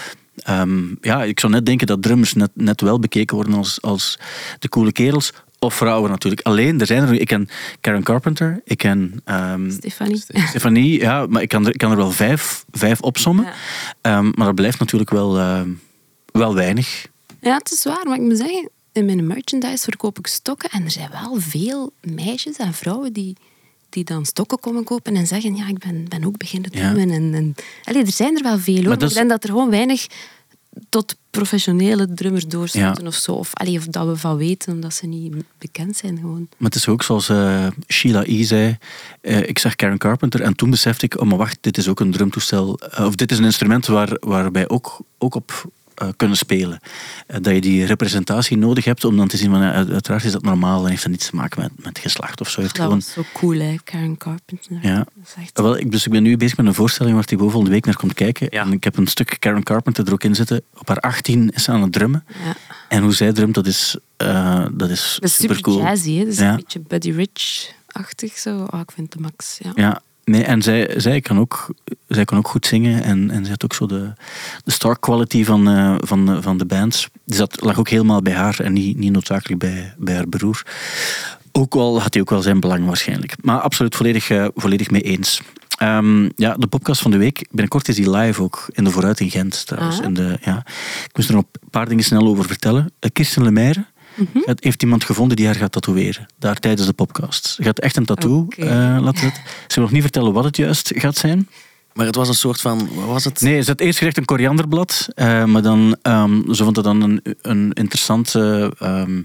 Ehm, 0.43 0.95
ja, 1.02 1.23
ik 1.23 1.39
zou 1.39 1.52
net 1.52 1.65
denken 1.65 1.88
dat 1.88 2.02
drummers 2.02 2.34
net, 2.34 2.52
net 2.54 2.82
wel 2.82 2.99
bekeken 2.99 3.36
worden 3.36 3.54
als, 3.54 3.82
als 3.82 4.19
de 4.60 4.69
coole 4.69 4.91
kerels 4.91 5.34
Of 5.60 5.73
vrouwen 5.73 6.10
natuurlijk. 6.10 6.41
Alleen, 6.41 6.80
er 6.80 6.86
zijn 6.86 7.04
er... 7.04 7.13
Ik 7.13 7.28
ken 7.28 7.49
Karen 7.82 8.04
Carpenter, 8.04 8.62
ik 8.63 8.78
ken 8.78 9.21
ehm, 9.23 9.71
Stefanie. 9.71 10.23
Stefanie, 10.47 10.99
ja, 10.99 11.25
maar 11.25 11.41
ik 11.41 11.49
kan 11.49 11.65
er, 11.65 11.73
ik 11.73 11.78
kan 11.78 11.91
er 11.91 11.97
wel 11.97 12.12
vijf, 12.12 12.65
vijf 12.71 13.02
opsommen. 13.02 13.45
Ja. 13.45 13.54
Ehm, 14.02 14.32
maar 14.36 14.45
dat 14.45 14.56
blijft 14.56 14.80
natuurlijk 14.80 15.10
wel, 15.10 15.34
wel 16.25 16.56
weinig. 16.56 17.08
Ja, 17.41 17.58
het 17.58 17.71
is 17.71 17.84
waar, 17.84 18.06
maar 18.06 18.15
ik 18.15 18.21
moet 18.21 18.38
zeggen, 18.38 18.69
in 18.91 19.06
mijn 19.06 19.28
merchandise 19.28 19.84
verkoop 19.84 20.19
ik 20.19 20.28
stokken 20.28 20.69
en 20.69 20.84
er 20.84 20.91
zijn 20.91 21.10
wel 21.12 21.36
veel 21.38 21.93
meisjes 22.02 22.58
en 22.58 22.73
vrouwen 22.73 23.13
die, 23.13 23.36
die 23.89 24.04
dan 24.04 24.25
stokken 24.25 24.60
komen 24.60 24.84
kopen 24.84 25.15
en 25.15 25.28
zeggen, 25.28 25.56
ja, 25.56 25.67
ik 25.67 25.78
ben, 25.78 26.06
ben 26.10 26.23
ook 26.25 26.38
beginnen 26.38 26.69
Ja. 26.73 26.80
drummen. 26.93 27.15
En, 27.15 27.34
en, 27.34 27.56
Allee, 27.84 28.04
er 28.06 28.12
zijn 28.12 28.36
er 28.38 28.43
wel 28.43 28.60
veel 28.60 28.84
hoor, 28.84 28.93
ik 29.04 29.13
denk 29.13 29.30
dat 29.30 29.43
er 29.43 29.49
gewoon 29.49 29.69
weinig 29.69 30.08
tot 30.89 31.15
professionele 31.30 32.13
drummers 32.13 32.45
doorstoten 32.47 33.02
Ja. 33.04 33.08
of 33.08 33.13
zo. 33.15 33.32
Of, 33.32 33.54
allee, 33.54 33.78
of 33.78 33.86
dat 33.86 34.08
we 34.08 34.15
van 34.15 34.38
weten, 34.38 34.73
omdat 34.73 34.93
ze 34.93 35.06
niet 35.08 35.36
bekend 35.58 35.97
zijn 35.97 36.17
gewoon. 36.17 36.47
Maar 36.58 36.69
het 36.69 36.75
is 36.75 36.88
ook 36.88 37.04
zoals 37.04 37.30
eh, 37.30 37.67
Sheila 37.88 38.23
E. 38.25 38.43
zei. 38.43 38.78
eh, 39.21 39.47
ik 39.47 39.60
zag 39.60 39.75
Karen 39.75 39.97
Carpenter 39.97 40.41
en 40.41 40.56
toen 40.56 40.69
besefte 40.69 41.06
ik, 41.06 41.19
oh 41.19 41.28
maar 41.28 41.38
wacht, 41.38 41.58
dit 41.62 41.78
is 41.78 41.88
ook 41.88 41.99
een 41.99 42.12
drumtoestel. 42.12 42.80
eh, 42.80 43.06
of 43.06 43.15
dit 43.15 43.32
is 43.32 43.38
een 43.38 43.43
instrument 43.43 43.86
waar, 43.86 44.17
waar 44.19 44.52
wij 44.52 44.69
ook, 44.69 44.99
ook 45.17 45.36
op 45.36 45.71
kunnen 46.16 46.38
spelen. 46.38 46.80
Eh, 47.28 47.38
dat 47.42 47.54
je 47.54 47.62
die 47.62 47.86
representatie 47.86 48.58
nodig 48.58 48.86
hebt 48.86 49.06
om 49.06 49.18
dan 49.18 49.28
te 49.28 49.38
zien, 49.38 49.50
van, 49.52 49.62
ja, 49.62 49.72
uiteraard 49.72 50.24
is 50.24 50.32
dat 50.32 50.42
normaal 50.42 50.84
en 50.84 50.90
heeft 50.90 51.02
dat 51.02 51.12
niets 51.12 51.30
te 51.30 51.36
maken 51.36 51.62
met, 51.62 51.72
met 51.86 52.00
geslacht 52.00 52.42
of 52.42 52.50
zo. 52.50 52.62
Heeft 52.62 52.76
Dat 52.76 52.84
gewoon, 52.84 53.00
was 53.00 53.12
zo 53.12 53.24
cool, 53.34 53.60
hè, 53.60 53.76
Karen 53.84 54.18
Carpenter. 54.18 54.78
Ja. 54.82 55.06
Echt... 55.38 55.60
Wel, 55.60 55.78
ik, 55.78 55.92
dus 55.92 56.06
ik 56.06 56.12
ben 56.12 56.24
nu 56.24 56.38
bezig 56.38 56.58
met 56.58 56.66
een 56.66 56.74
voorstelling 56.74 57.16
waar 57.16 57.26
Thibaut 57.26 57.50
volgende 57.52 57.74
week 57.76 57.86
naar 57.86 57.96
komt 57.96 58.14
kijken. 58.14 58.48
Ja. 58.50 58.62
En 58.62 58.72
ik 58.72 58.84
heb 58.84 58.98
een 58.98 59.08
stuk 59.08 59.36
Karen 59.40 59.64
Carpenter 59.64 60.08
er 60.08 60.14
ook 60.14 60.24
in 60.24 60.36
zitten. 60.36 60.62
Op 60.78 60.88
haar 60.88 60.98
18 61.00 61.50
is 61.50 61.64
ze 61.64 61.72
aan 61.72 61.82
het 61.82 61.92
drummen. 61.92 62.24
Ja. 62.44 62.56
En 62.90 63.04
hoe 63.04 63.14
zij 63.14 63.34
drumt, 63.34 63.54
dat 63.54 63.68
is, 63.68 63.98
eh, 64.18 64.66
dat 64.72 64.90
is, 64.90 65.18
Dat 65.20 65.30
is 65.30 65.36
super 65.36 65.56
super 65.56 65.62
cool. 65.74 65.82
jazzy, 65.86 66.14
hè. 66.18 66.24
Dat 66.24 66.34
is 66.34 66.40
Ja. 66.40 66.50
een 66.50 66.56
beetje 66.56 66.80
Buddy 66.80 67.12
Rich-achtig 67.12 68.38
zo. 68.38 68.68
Oh, 68.70 68.80
ik 68.80 68.92
vind 68.92 69.14
het 69.14 69.22
de 69.22 69.30
max, 69.32 69.58
ja. 69.62 69.72
Ja, 69.76 70.02
nee, 70.30 70.44
en 70.44 70.62
zij, 70.62 70.94
zij, 70.98 71.22
kan 71.22 71.39
ook, 71.39 71.74
zij 72.08 72.26
kan 72.26 72.38
ook 72.38 72.48
goed 72.48 72.65
zingen 72.65 73.04
en, 73.04 73.32
en 73.32 73.42
zij 73.42 73.50
had 73.50 73.63
ook 73.63 73.74
zo 73.74 73.86
de, 73.86 74.13
de 74.63 74.72
star 74.72 75.00
quality 75.00 75.44
van, 75.44 75.70
eh, 75.70 75.96
van, 75.98 76.44
van 76.44 76.58
de 76.58 76.65
bands. 76.65 77.10
Dus 77.26 77.38
dat 77.38 77.62
lag 77.62 77.80
ook 77.80 77.89
helemaal 77.89 78.22
bij 78.22 78.34
haar 78.34 78.60
en 78.60 78.74
niet, 78.74 78.98
niet 78.98 79.12
noodzakelijk 79.12 79.60
bij, 79.60 79.94
bij 79.98 80.15
haar 80.15 80.28
broer. 80.28 80.63
Ook 81.52 81.76
al 81.76 82.02
had 82.02 82.13
hij 82.13 82.22
ook 82.22 82.30
wel 82.30 82.42
zijn 82.42 82.60
belang 82.60 82.86
waarschijnlijk. 82.86 83.36
Maar 83.42 83.60
absoluut 83.60 83.96
volledig, 83.96 84.30
eh, 84.30 84.48
volledig 84.56 84.92
mee 84.92 85.02
eens. 85.02 85.42
Ehm, 85.78 86.30
ja, 86.36 86.56
de 86.58 86.68
podcast 86.68 87.02
van 87.02 87.12
de 87.12 87.18
week. 87.18 87.48
Binnenkort 87.50 87.88
is 87.88 87.96
die 87.96 88.10
live 88.10 88.42
ook 88.42 88.70
in 88.72 88.84
de 88.84 88.89
Vooruit 88.89 89.20
in 89.20 89.30
Gent 89.30 89.65
trouwens. 89.65 90.00
Ah. 90.00 90.06
In 90.06 90.13
de, 90.13 90.38
ja. 90.42 90.65
Ik 91.06 91.15
moest 91.15 91.30
er 91.30 91.36
nog 91.36 91.44
een 91.52 91.70
paar 91.70 91.88
dingen 91.88 92.04
snel 92.04 92.28
over 92.28 92.46
vertellen. 92.46 92.92
Eh, 93.00 93.10
Kirsten 93.13 93.44
Lemaire 93.44 93.86
Mhm. 94.20 94.40
het 94.46 94.64
heeft 94.64 94.82
iemand 94.84 95.04
gevonden 95.04 95.38
die 95.38 95.46
haar 95.46 95.56
gaat 95.56 95.72
tatoeëren. 95.72 96.26
Daar 96.40 96.56
tijdens 96.60 96.88
de 96.88 96.94
podcast. 96.94 97.48
Ze 97.48 97.64
gaat 97.64 97.80
echt 97.80 97.98
een 97.98 98.06
tattoo 98.06 98.40
Oké. 98.40 98.62
eh, 98.62 98.98
laten 99.02 99.20
zetten. 99.20 99.44
Ze 99.68 99.74
wil 99.76 99.84
nog 99.84 99.92
niet 99.92 100.02
vertellen 100.02 100.34
wat 100.34 100.44
het 100.44 100.58
juist 100.58 100.92
gaat 100.96 101.16
zijn. 101.18 101.48
Maar 101.94 102.06
het 102.06 102.16
was 102.16 102.28
een 102.28 102.34
soort 102.34 102.62
van, 102.62 102.90
wat 102.96 103.06
was 103.06 103.24
het? 103.24 103.42
Nee, 103.42 103.62
ze 103.62 103.70
had 103.70 103.80
eerst 103.80 103.98
gezegd 103.98 104.18
een 104.18 104.26
korianderblad. 104.26 105.08
eh, 105.16 105.44
maar 105.46 105.62
dan, 105.62 105.98
ehm, 106.02 106.54
ze 106.54 106.64
vond 106.64 106.76
dat 106.76 106.84
dan 106.84 107.02
een, 107.02 107.22
een 107.42 107.72
interessante... 107.74 108.74
ehm, 108.80 109.22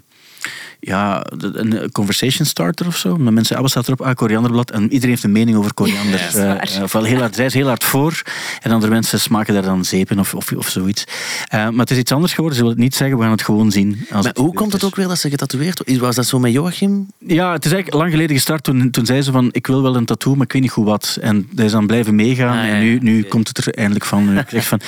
ja, 0.84 1.26
een 1.38 1.92
conversation 1.92 2.46
starter 2.46 2.86
of 2.86 2.96
zo. 2.96 3.12
Omdat 3.12 3.32
mensen, 3.32 3.56
ah, 3.56 3.62
wat 3.62 3.70
staat 3.70 3.86
erop? 3.86 4.00
Ah, 4.00 4.14
korianderblad. 4.14 4.70
En 4.70 4.82
iedereen 4.82 5.08
heeft 5.08 5.24
een 5.24 5.32
mening 5.32 5.56
over 5.56 5.74
koriander. 5.74 6.20
Ja, 6.32 6.60
Eh, 6.60 6.76
eh, 6.76 6.82
ofwel 6.82 7.04
heel 7.04 7.18
hard, 7.18 7.34
zij 7.34 7.44
is 7.44 7.54
heel 7.54 7.66
hard 7.66 7.84
voor. 7.84 8.22
En 8.60 8.70
andere 8.70 8.92
mensen 8.92 9.20
smaken 9.20 9.54
daar 9.54 9.62
dan 9.62 9.84
zeep 9.84 10.10
in 10.10 10.18
of, 10.18 10.34
of, 10.34 10.52
of 10.52 10.68
zoiets. 10.68 11.04
Eh, 11.48 11.58
maar 11.68 11.78
het 11.78 11.90
is 11.90 11.98
iets 11.98 12.12
anders 12.12 12.32
geworden. 12.32 12.56
Ze 12.56 12.64
wil 12.64 12.72
het 12.72 12.80
niet 12.82 12.94
zeggen. 12.94 13.16
We 13.16 13.22
gaan 13.22 13.32
het 13.32 13.42
gewoon 13.42 13.70
zien. 13.70 14.06
Als 14.10 14.24
Maar 14.24 14.34
hoe 14.38 14.54
komt 14.54 14.72
het 14.72 14.84
ook 14.84 14.96
weer 14.96 15.08
dat 15.08 15.18
ze 15.18 15.30
getatoeëerd? 15.30 15.98
Was 15.98 16.16
dat 16.16 16.26
zo 16.26 16.38
met 16.38 16.52
Joachim? 16.52 17.06
Ja, 17.18 17.52
het 17.52 17.64
is 17.64 17.72
eigenlijk 17.72 18.02
lang 18.02 18.10
geleden 18.10 18.36
gestart. 18.36 18.64
Toen, 18.64 18.90
toen 18.90 19.06
zei 19.06 19.22
ze 19.22 19.32
van, 19.32 19.48
ik 19.52 19.66
wil 19.66 19.82
wel 19.82 19.96
een 19.96 20.04
tattoo, 20.04 20.34
maar 20.34 20.44
ik 20.44 20.52
weet 20.52 20.62
niet 20.62 20.70
goed 20.70 20.84
wat. 20.84 21.18
En 21.20 21.48
dat 21.50 21.64
is 21.64 21.72
dan 21.72 21.86
blijven 21.86 22.14
meegaan. 22.14 22.58
Ah, 22.58 22.66
ja, 22.66 22.72
en 22.74 22.82
nu, 22.82 22.98
nu 22.98 23.22
komt 23.22 23.48
het 23.48 23.58
er 23.58 23.74
eindelijk 23.74 24.04
van. 24.04 24.32
Nu, 24.32 24.38
ik 24.38 24.48
zeg 24.48 24.66
van, 24.66 24.80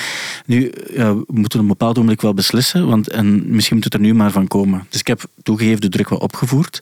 nu 0.45 0.71
we 0.95 1.23
moeten 1.27 1.59
op 1.59 1.65
een 1.65 1.71
bepaald 1.71 1.97
moment 1.97 2.21
wel 2.21 2.33
beslissen. 2.33 2.87
Want, 2.87 3.07
en 3.09 3.55
misschien 3.55 3.75
moet 3.75 3.85
het 3.85 3.93
er 3.93 3.99
nu 3.99 4.13
maar 4.13 4.31
van 4.31 4.47
komen. 4.47 4.85
Dus 4.89 4.99
ik 4.99 5.07
heb 5.07 5.23
toegegeven 5.43 5.81
de 5.91 5.97
druk 5.97 6.09
wel 6.09 6.19
opgevoerd. 6.19 6.81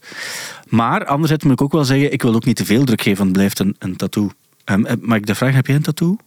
Maar 0.68 1.06
anderzijds 1.06 1.44
moet 1.44 1.54
ik 1.54 1.62
ook 1.62 1.72
wel 1.72 1.86
zeggen, 1.86 2.12
ik 2.14 2.22
wil 2.22 2.36
ook 2.36 2.46
niet 2.46 2.56
te 2.56 2.66
veel 2.66 2.84
druk 2.84 3.02
geven, 3.02 3.18
want 3.18 3.30
het 3.30 3.38
blijft 3.38 3.60
een, 3.60 3.76
een 3.80 3.96
tattoo. 3.96 4.32
Mag 5.02 5.18
ik 5.18 5.26
de 5.26 5.36
vraag, 5.36 5.54
heb 5.54 5.68
jij 5.68 5.76
een 5.76 5.82
tattoo? 5.82 6.18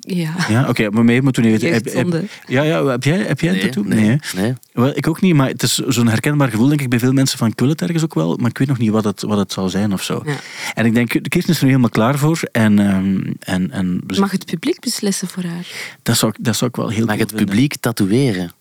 Ja. 0.00 0.34
Ja, 0.48 0.68
oké, 0.68 0.90
maar 0.90 1.04
mee 1.04 1.22
moeten 1.22 1.42
we 1.42 1.48
even 1.48 1.70
weten. 1.70 2.10
Heb, 2.20 2.28
ja, 2.46 2.62
ja, 2.62 2.84
heb 2.84 3.04
jij, 3.04 3.18
heb 3.18 3.40
jij 3.40 3.54
een 3.54 3.60
tattoo? 3.60 3.82
nee. 3.82 4.04
hè? 4.08 4.40
nee. 4.40 4.52
Wel, 4.72 4.96
ik 4.96 5.08
ook 5.08 5.20
niet, 5.20 5.34
maar 5.34 5.48
het 5.48 5.62
is 5.62 5.74
zo'n 5.74 6.08
herkenbaar 6.08 6.48
gevoel, 6.50 6.68
denk 6.68 6.80
ik, 6.80 6.88
bij 6.88 6.98
veel 6.98 7.12
mensen 7.12 7.38
van 7.38 7.48
ik 7.48 7.58
wil 7.58 7.68
het 7.68 7.82
ergens 7.82 8.02
ook 8.04 8.14
wel, 8.14 8.36
maar 8.36 8.50
ik 8.50 8.58
weet 8.58 8.68
nog 8.68 8.78
niet 8.78 8.90
wat 8.90 9.04
het, 9.04 9.22
wat 9.22 9.38
het 9.38 9.52
zal 9.52 9.68
zijn 9.68 9.92
of 9.92 10.02
zo. 10.02 10.22
Ja. 10.26 10.34
En 10.74 10.86
ik 10.86 10.94
denk, 10.94 11.12
de 11.22 11.28
Kirsten 11.28 11.52
is 11.52 11.58
er 11.58 11.64
nu 11.64 11.70
helemaal 11.70 11.90
klaar 11.90 12.18
voor. 12.18 12.40
En, 12.52 12.78
ehm, 12.78 13.32
en, 13.40 13.70
en 13.70 14.00
Mag 14.18 14.30
het 14.30 14.44
publiek 14.46 14.80
beslissen 14.80 15.28
voor 15.28 15.42
haar? 15.42 15.66
dat, 16.02 16.16
zou, 16.16 16.32
ik- 16.38 16.44
dat 16.44 16.56
zou 16.56 16.70
ik 16.70 16.76
wel 16.76 16.88
heel 16.88 16.98
Mag 16.98 17.08
cool 17.08 17.18
het 17.18 17.28
vinden. 17.28 17.46
publiek 17.46 17.76
tatoeëren? 17.80 18.52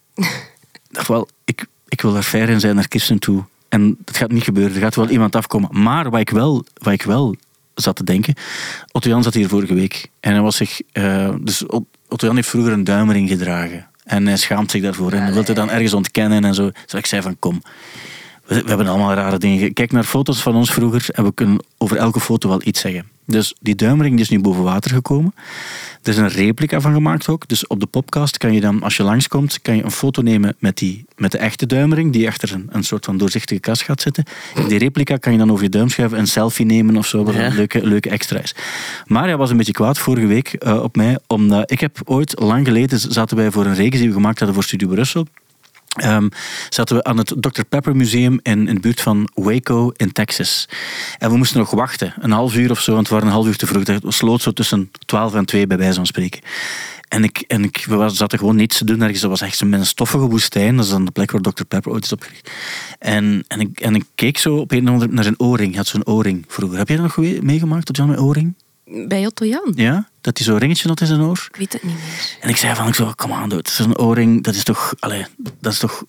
Wel, 1.07 1.27
ik, 1.45 1.65
ik 1.87 2.01
wil 2.01 2.15
er 2.15 2.23
fair 2.23 2.49
in 2.49 2.59
zijn 2.59 2.75
naar 2.75 2.87
Kirsten 2.87 3.19
toe. 3.19 3.43
En 3.69 3.97
het 4.05 4.17
gaat 4.17 4.31
niet 4.31 4.43
gebeuren, 4.43 4.75
er 4.75 4.81
gaat 4.81 4.95
wel 4.95 5.09
iemand 5.09 5.35
afkomen. 5.35 5.69
Maar 5.81 6.09
wat 6.09 6.19
ik 6.19 6.29
wel, 6.29 6.65
wat 6.73 6.93
ik 6.93 7.01
wel 7.03 7.35
zat 7.73 7.95
te 7.95 8.03
denken, 8.03 8.33
Otto 8.91 9.09
Jan 9.09 9.23
zat 9.23 9.33
hier 9.33 9.47
vorige 9.49 9.73
week. 9.73 10.09
En 10.19 10.31
hij 10.31 10.41
was 10.41 10.55
zich, 10.55 10.81
eh, 10.91 11.33
dus 11.41 11.65
Ot- 11.65 11.85
Otto 12.07 12.25
Jan 12.25 12.35
heeft 12.35 12.49
vroeger 12.49 12.71
een 12.73 12.83
duimering 12.83 13.29
gedragen. 13.29 13.87
En 14.03 14.27
hij 14.27 14.37
schaamt 14.37 14.71
zich 14.71 14.81
daarvoor. 14.81 15.11
En 15.11 15.21
hij 15.21 15.33
wil 15.33 15.43
het 15.43 15.55
dan 15.55 15.69
ergens 15.69 15.93
ontkennen 15.93 16.43
en 16.45 16.53
zo. 16.53 16.71
Dus 16.85 16.93
ik 16.93 17.05
zei 17.05 17.21
van, 17.21 17.35
kom, 17.39 17.61
we, 18.47 18.61
we 18.61 18.67
hebben 18.67 18.87
allemaal 18.87 19.13
rare 19.13 19.37
dingen. 19.37 19.59
ge- 19.59 19.73
Kijk 19.73 19.91
naar 19.91 20.03
foto's 20.03 20.41
van 20.41 20.55
ons 20.55 20.71
vroeger 20.71 21.05
en 21.11 21.23
we 21.23 21.33
kunnen 21.33 21.63
over 21.77 21.97
elke 21.97 22.19
foto 22.19 22.49
wel 22.49 22.61
iets 22.63 22.79
zeggen. 22.79 23.05
Dus 23.25 23.55
die 23.59 23.75
duimering 23.75 24.15
die 24.15 24.23
is 24.23 24.29
nu 24.29 24.39
boven 24.39 24.63
water 24.63 24.91
gekomen. 24.91 25.33
Er 26.03 26.09
is 26.09 26.17
een 26.17 26.27
replica 26.29 26.81
van 26.81 26.93
gemaakt 26.93 27.27
ook. 27.27 27.47
Dus 27.47 27.67
op 27.67 27.79
de 27.79 27.85
podcast 27.85 28.37
kan 28.37 28.53
je 28.53 28.59
dan, 28.61 28.83
als 28.83 28.97
je 28.97 29.03
langskomt, 29.03 29.61
kan 29.61 29.75
je 29.75 29.83
een 29.83 29.91
foto 29.91 30.21
nemen 30.21 30.55
met, 30.59 30.77
die, 30.77 31.05
met 31.15 31.31
de 31.31 31.37
echte 31.37 31.65
duimering, 31.65 32.13
die 32.13 32.27
achter 32.27 32.53
een, 32.53 32.67
een 32.71 32.83
soort 32.83 33.05
van 33.05 33.17
doorzichtige 33.17 33.59
kast 33.59 33.81
gaat 33.81 34.01
zitten. 34.01 34.23
En 34.55 34.67
die 34.67 34.77
replica 34.77 35.17
kan 35.17 35.31
je 35.31 35.37
dan 35.37 35.51
over 35.51 35.63
je 35.63 35.69
duim 35.69 35.89
schuiven, 35.89 36.19
een 36.19 36.27
selfie 36.27 36.65
nemen 36.65 36.97
of 36.97 37.07
zo, 37.07 37.23
wat 37.23 37.33
Ja. 37.33 37.45
een 37.45 37.55
leuke, 37.55 37.87
leuke 37.87 38.09
extra 38.09 38.39
is. 38.39 38.55
Maar 39.05 39.23
hij 39.23 39.37
was 39.37 39.49
een 39.49 39.57
beetje 39.57 39.71
kwaad 39.73 39.97
vorige 39.99 40.27
week 40.27 40.53
eh, 40.53 40.83
op 40.83 40.95
mij, 40.95 41.19
omdat 41.27 41.71
ik 41.71 41.79
heb 41.79 41.99
ooit, 42.05 42.39
lang 42.39 42.65
geleden, 42.67 42.99
zaten 42.99 43.37
wij 43.37 43.51
voor 43.51 43.65
een 43.65 43.75
reeks 43.75 43.97
die 43.97 44.07
we 44.07 44.13
gemaakt 44.13 44.37
hadden 44.37 44.55
voor 44.55 44.63
Studio 44.65 44.87
Brussel. 44.87 45.27
Ehm, 45.97 46.27
zaten 46.69 46.95
we 46.95 47.03
aan 47.03 47.17
het 47.17 47.33
Dr. 47.39 47.61
Pepper 47.69 47.95
Museum 47.95 48.39
in, 48.43 48.67
in 48.67 48.75
de 48.75 48.79
buurt 48.81 49.01
van 49.01 49.29
Waco 49.33 49.91
in 49.95 50.11
Texas. 50.11 50.67
En 51.17 51.29
we 51.29 51.37
moesten 51.37 51.59
nog 51.59 51.71
wachten, 51.71 52.13
een 52.19 52.31
half 52.31 52.55
uur 52.55 52.71
of 52.71 52.79
zo, 52.79 52.93
want 52.93 53.07
we 53.07 53.13
waren 53.13 53.29
een 53.29 53.33
half 53.33 53.47
uur 53.47 53.57
te 53.57 53.67
vroeg. 53.67 53.87
Het 53.87 54.03
sloot 54.07 54.41
zo 54.41 54.51
tussen 54.51 54.91
12 55.05 55.33
en 55.33 55.45
2 55.45 55.67
bij 55.67 55.77
wijze 55.77 55.95
van 55.95 56.05
spreken. 56.05 56.41
En, 57.07 57.23
ik, 57.23 57.43
en 57.47 57.63
ik, 57.63 57.85
we 57.89 58.09
zaten 58.09 58.39
gewoon 58.39 58.55
niets 58.55 58.77
te 58.77 58.85
doen 58.85 59.01
ergens. 59.01 59.21
Dat 59.21 59.29
was 59.29 59.41
echt 59.41 59.61
een 59.61 59.85
stoffige 59.85 60.27
woestijn. 60.27 60.75
Dat 60.75 60.85
is 60.85 60.91
dan 60.91 61.05
de 61.05 61.11
plek 61.11 61.31
waar 61.31 61.41
Dr. 61.41 61.63
Pepper 61.63 61.91
ooit 61.91 62.03
is 62.03 62.11
opgericht. 62.11 62.51
En, 62.99 63.43
en, 63.47 63.59
ik, 63.59 63.79
en 63.79 63.95
ik 63.95 64.03
keek 64.15 64.37
zo 64.37 64.55
op 64.55 64.71
een 64.71 64.87
of 64.87 64.93
andere 64.93 65.11
naar 65.11 65.23
zijn 65.23 65.39
oorring. 65.39 65.75
Had 65.75 65.87
zo'n 65.87 66.07
oorring 66.07 66.45
vroeger. 66.47 66.77
Heb 66.77 66.87
jij 66.87 66.97
dat 66.97 67.15
nog 67.15 67.41
meegemaakt, 67.41 67.85
tot 67.85 67.97
Jan 67.97 68.07
met 68.07 68.19
oorring? 68.19 68.53
Bij 68.87 69.25
Otto 69.25 69.45
Jan? 69.45 69.73
Ja? 69.75 70.09
Dat 70.21 70.37
hij 70.37 70.45
zo'n 70.45 70.57
ringetje 70.57 70.87
had 70.87 71.01
in 71.01 71.07
zijn 71.07 71.21
oor? 71.21 71.47
Ik 71.49 71.55
weet 71.55 71.73
het 71.73 71.83
niet 71.83 71.93
meer. 71.93 72.37
En 72.39 72.49
ik 72.49 72.57
zei 72.57 72.75
van, 72.75 72.87
ik 72.87 72.95
zo, 72.95 73.11
come 73.15 73.41
on, 73.41 73.49
dude, 73.49 73.69
een 73.77 73.97
oorring, 73.97 74.43
dat 74.43 74.55
is 74.55 74.63
toch, 74.63 74.93
allee, 74.99 75.25
dat 75.59 75.73
is 75.73 75.79
toch... 75.79 76.03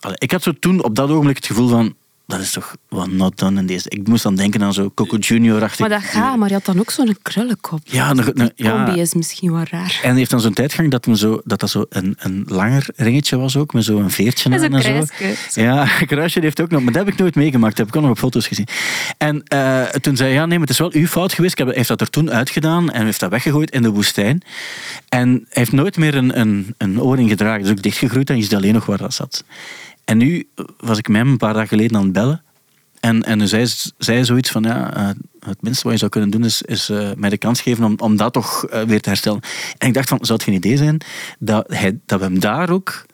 Allee, 0.00 0.16
ik 0.18 0.30
had 0.30 0.42
zo 0.42 0.52
toen 0.58 0.82
op 0.82 0.94
dat 0.94 1.10
ogenblik 1.10 1.36
het 1.36 1.46
gevoel 1.46 1.68
van, 1.68 1.94
dat 2.32 2.40
is 2.40 2.52
toch 2.52 2.76
wat 2.88 3.10
not 3.10 3.38
done 3.38 3.60
in 3.60 3.66
deze... 3.66 3.90
Ik 3.90 4.08
moest 4.08 4.22
dan 4.22 4.34
denken 4.34 4.62
aan 4.62 4.72
zo 4.72 4.90
Coco 4.94 5.16
Junior-achtig... 5.16 5.78
Maar 5.80 5.88
dat 5.88 6.02
gaat, 6.02 6.36
maar 6.36 6.48
je 6.48 6.54
had 6.54 6.64
dan 6.64 6.78
ook 6.78 6.90
zo'n 6.90 7.16
krullenkop. 7.22 7.80
Ja, 7.84 8.10
een- 8.10 8.52
ja. 8.54 8.84
combi 8.84 9.00
is 9.00 9.14
misschien 9.14 9.52
wel 9.52 9.64
raar. 9.70 9.98
En 10.02 10.08
hij 10.08 10.18
heeft 10.18 10.30
dan 10.30 10.40
zo'n 10.40 10.52
tijdgang 10.52 10.90
dat, 10.90 11.06
me 11.06 11.16
zo, 11.16 11.40
dat 11.44 11.60
dat 11.60 11.70
zo 11.70 11.84
een, 11.88 12.16
een 12.18 12.44
langer 12.48 12.86
ringetje 12.96 13.36
was 13.36 13.56
ook, 13.56 13.72
met 13.72 13.84
zo'n 13.84 14.10
veertje 14.10 14.50
aan 14.50 14.72
en 14.72 14.82
zo. 14.82 15.60
Ja, 15.60 15.82
een 16.00 16.06
kruisje 16.06 16.40
heeft 16.40 16.60
ook 16.60 16.70
nog, 16.70 16.82
maar 16.82 16.92
dat 16.92 17.04
heb 17.04 17.12
ik 17.14 17.20
nooit 17.20 17.34
meegemaakt. 17.34 17.76
Dat 17.76 17.86
heb 17.86 17.94
ik 17.94 17.96
ook 17.96 18.08
nog 18.08 18.16
op 18.16 18.18
foto's 18.18 18.46
gezien. 18.46 18.66
En 19.18 19.42
eh, 19.44 19.82
toen 19.82 20.16
zei 20.16 20.28
hij, 20.28 20.38
ja 20.38 20.46
nee, 20.46 20.58
maar 20.58 20.66
het 20.66 20.70
is 20.70 20.78
wel 20.78 20.92
uw 20.92 21.06
fout 21.06 21.32
geweest. 21.32 21.58
Hij 21.58 21.66
heeft 21.72 21.88
dat 21.88 22.00
er 22.00 22.10
toen 22.10 22.30
uitgedaan 22.30 22.90
en 22.90 23.04
heeft 23.04 23.20
dat 23.20 23.30
weggegooid 23.30 23.70
in 23.70 23.82
de 23.82 23.90
woestijn. 23.90 24.42
En 25.08 25.28
hij 25.30 25.40
heeft 25.48 25.72
nooit 25.72 25.96
meer 25.96 26.14
een, 26.14 26.38
een, 26.40 26.74
een 26.78 27.00
oorring 27.00 27.28
gedragen. 27.30 27.64
Is 27.64 27.70
ook 27.70 27.82
dichtgegroeid 27.82 28.30
en 28.30 28.36
je 28.36 28.42
ziet 28.42 28.54
alleen 28.54 28.74
nog 28.74 28.86
waar 28.86 28.98
dat 28.98 29.14
zat. 29.14 29.44
En 30.04 30.18
nu 30.18 30.48
was 30.78 30.98
ik 30.98 31.08
met 31.08 31.16
hem 31.16 31.30
een 31.30 31.36
paar 31.36 31.52
dagen 31.52 31.68
geleden 31.68 31.96
aan 31.96 32.02
het 32.02 32.12
bellen. 32.12 32.42
En, 33.00 33.22
en 33.22 33.48
zij 33.48 33.66
zei 33.98 34.24
zoiets 34.24 34.50
van, 34.50 34.62
ja, 34.62 34.94
eh, 34.94 35.08
het 35.40 35.62
minste 35.62 35.82
wat 35.82 35.92
je 35.92 35.98
zou 35.98 36.10
kunnen 36.10 36.30
doen 36.30 36.44
is, 36.44 36.62
is 36.62 36.88
eh, 36.88 37.10
mij 37.16 37.30
de 37.30 37.38
kans 37.38 37.60
geven 37.60 37.84
om, 37.84 37.94
om 37.98 38.16
dat 38.16 38.32
toch 38.32 38.64
eh, 38.64 38.82
weer 38.82 39.00
te 39.00 39.08
herstellen. 39.08 39.40
En 39.78 39.88
ik 39.88 39.94
dacht 39.94 40.08
van, 40.08 40.18
zou 40.20 40.32
het 40.32 40.42
geen 40.42 40.54
idee 40.54 40.76
zijn 40.76 41.00
dat, 41.38 41.64
hij, 41.72 41.98
dat 42.06 42.18
we 42.18 42.24
hem 42.24 42.40
daar 42.40 42.70
ook 42.70 43.06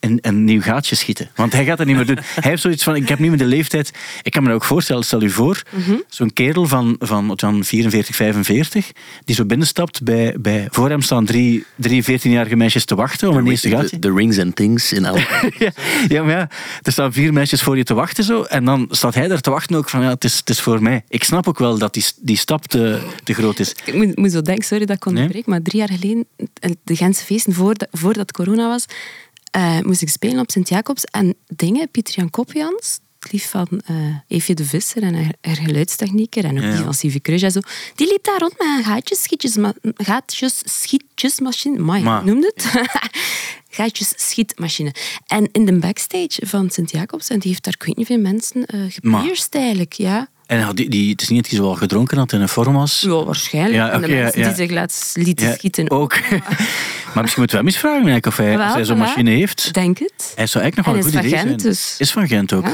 een, 0.00 0.18
een 0.20 0.44
nieuw 0.44 0.60
gaatje 0.60 0.96
schieten. 0.96 1.30
Want 1.34 1.52
hij 1.52 1.64
gaat 1.64 1.78
dat 1.78 1.86
niet 1.86 1.96
meer 1.96 2.06
doen. 2.06 2.18
Hij 2.22 2.50
heeft 2.50 2.62
zoiets 2.62 2.82
van, 2.82 2.96
ik 2.96 3.08
heb 3.08 3.18
niet 3.18 3.28
meer 3.28 3.38
de 3.38 3.44
leeftijd. 3.44 3.92
Ik 4.22 4.32
kan 4.32 4.42
me 4.42 4.48
dat 4.48 4.56
ook 4.56 4.64
voorstellen, 4.64 5.04
stel 5.04 5.22
u 5.22 5.30
voor, 5.30 5.62
zo'n 6.08 6.32
kerel 6.32 6.66
van, 6.66 6.96
van 6.98 7.26
wat 7.26 7.40
dan 7.40 7.64
44, 7.64 8.16
45, 8.16 8.92
die 9.24 9.34
zo 9.34 9.44
binnenstapt 9.44 10.02
bij, 10.02 10.36
bij 10.40 10.68
voor 10.70 10.88
hem 10.88 11.02
staan 11.02 11.24
drie, 11.24 11.64
drie 11.74 12.04
14-jarige 12.04 12.56
meisjes 12.56 12.84
te 12.84 12.94
wachten 12.94 13.28
om 13.28 13.36
een 13.36 13.46
eerste 13.46 13.68
gaatje. 13.68 13.88
The, 13.88 13.98
the 13.98 14.12
rings 14.14 14.38
and 14.38 14.56
things 14.56 14.92
in 14.92 15.04
elk. 15.04 15.18
Ja, 15.58 15.72
ja, 16.08 16.22
maar 16.22 16.36
ja, 16.36 16.48
er 16.82 16.92
staan 16.92 17.12
vier 17.12 17.32
meisjes 17.32 17.62
voor 17.62 17.76
je 17.76 17.84
te 17.84 17.94
wachten 17.94 18.24
zo. 18.24 18.42
En 18.42 18.64
dan 18.64 18.86
staat 18.90 19.14
hij 19.14 19.28
daar 19.28 19.40
te 19.40 19.50
wachten 19.50 19.76
ook 19.76 19.88
van, 19.88 20.02
ja, 20.02 20.08
het 20.08 20.24
is, 20.24 20.36
het 20.36 20.48
is 20.48 20.60
voor 20.60 20.82
mij. 20.82 21.04
Ik 21.08 21.24
snap 21.24 21.48
ook 21.48 21.58
wel 21.58 21.78
dat 21.78 21.94
die, 21.94 22.04
die 22.20 22.36
stap 22.36 22.66
te, 22.66 23.00
te 23.24 23.34
groot 23.34 23.58
is. 23.58 23.74
Ik 23.84 23.94
moet, 23.94 24.16
moet 24.16 24.32
zo 24.32 24.42
denken, 24.42 24.64
sorry 24.64 24.86
dat 24.86 24.96
ik 24.96 25.06
onderbreek, 25.06 25.46
maar 25.46 25.62
drie 25.62 25.78
jaar 25.78 25.88
geleden, 25.88 26.26
de 26.84 26.96
Gentse 26.96 27.24
feesten, 27.24 27.52
voordat, 27.52 27.88
voordat 27.92 28.32
corona 28.32 28.68
was, 28.68 28.86
eh, 29.50 29.80
moest 29.80 30.02
ik 30.02 30.08
spelen 30.08 30.38
op 30.40 30.50
Sint-Jacobs. 30.50 31.04
En 31.04 31.34
dingen, 31.46 31.90
Pieter 31.90 32.14
Jan 32.14 32.30
Kopjans, 32.30 32.98
het 33.18 33.32
lief 33.32 33.50
van 33.50 33.80
Eefje 34.28 34.54
de 34.54 34.64
Visser 34.64 35.02
en 35.02 35.14
haar, 35.14 35.34
haar 35.40 35.56
geluidstechnieker, 35.56 36.44
en 36.44 36.56
ook 36.56 36.62
Ja, 36.64 36.74
die 36.74 36.84
van 36.84 36.94
Sivi 36.94 37.20
Kruis 37.20 37.42
en 37.42 37.50
zo, 37.52 37.60
die 37.94 38.06
liep 38.06 38.24
daar 38.24 38.38
rond 38.38 38.58
met 38.58 38.66
een 38.66 38.84
gaatjes, 38.84 39.22
schietjes, 39.22 39.56
gaatjes 39.94 40.62
schietjesmachine. 40.64 41.78
Mai, 41.78 42.02
Maar- 42.02 42.24
noemde 42.24 42.52
het? 42.54 42.64
gaatjes 43.76 44.12
schietmachine. 44.16 44.94
En 45.26 45.48
in 45.52 45.64
de 45.64 45.78
backstage 45.78 46.46
van 46.46 46.70
Sint-Jacobs, 46.70 47.28
en 47.28 47.38
die 47.38 47.50
heeft 47.50 47.64
daar, 47.64 47.74
ik 47.78 47.82
weet 47.86 47.96
niet 47.96 48.06
veel 48.06 48.18
mensen, 48.20 48.66
eh 48.66 48.80
gepierst 48.88 49.54
eigenlijk, 49.54 49.92
ja. 49.92 50.28
En 50.50 50.74
die, 50.74 50.88
die, 50.88 51.10
het 51.10 51.22
is 51.22 51.28
niet 51.28 51.42
dat 51.42 51.50
hij 51.50 51.60
al 51.60 51.74
gedronken 51.74 52.18
had 52.18 52.32
en 52.32 52.40
een 52.40 52.48
vorm 52.48 52.74
was. 52.74 53.00
Ja, 53.00 53.24
waarschijnlijk. 53.24 53.74
Ja, 53.74 53.90
en 53.90 54.00
de 54.00 54.08
ja, 54.08 54.22
mensen 54.22 54.40
ja. 54.40 54.46
die 54.46 54.56
zich 54.56 54.70
laat, 54.70 55.12
lieten 55.14 55.52
schieten. 55.52 55.90
Ook. 55.90 56.20
maar 57.14 57.22
misschien 57.22 57.40
moeten 57.40 57.48
we 57.48 57.56
hem 57.56 57.66
eens 57.66 57.76
vragen 57.76 57.96
eigenlijk, 57.96 58.26
of 58.26 58.36
hij, 58.36 58.56
Wel, 58.56 58.84
zo'n 58.84 58.98
machine 58.98 59.30
heeft. 59.30 59.66
Ik 59.66 59.72
denk 59.72 59.98
het. 59.98 60.32
Hij 60.34 60.46
zou 60.46 60.64
eigenlijk 60.64 60.76
nog 60.76 60.84
wel 60.86 60.94
En 60.94 61.00
een 61.00 61.06
is 61.06 61.12
goed 61.12 61.20
van 61.20 61.26
idee 61.28 61.38
Gent, 61.38 61.60
zijn. 61.60 61.72
dus. 61.72 61.94
Is 61.98 62.10
van 62.10 62.28
Gent 62.28 62.52
ook. 62.52 62.64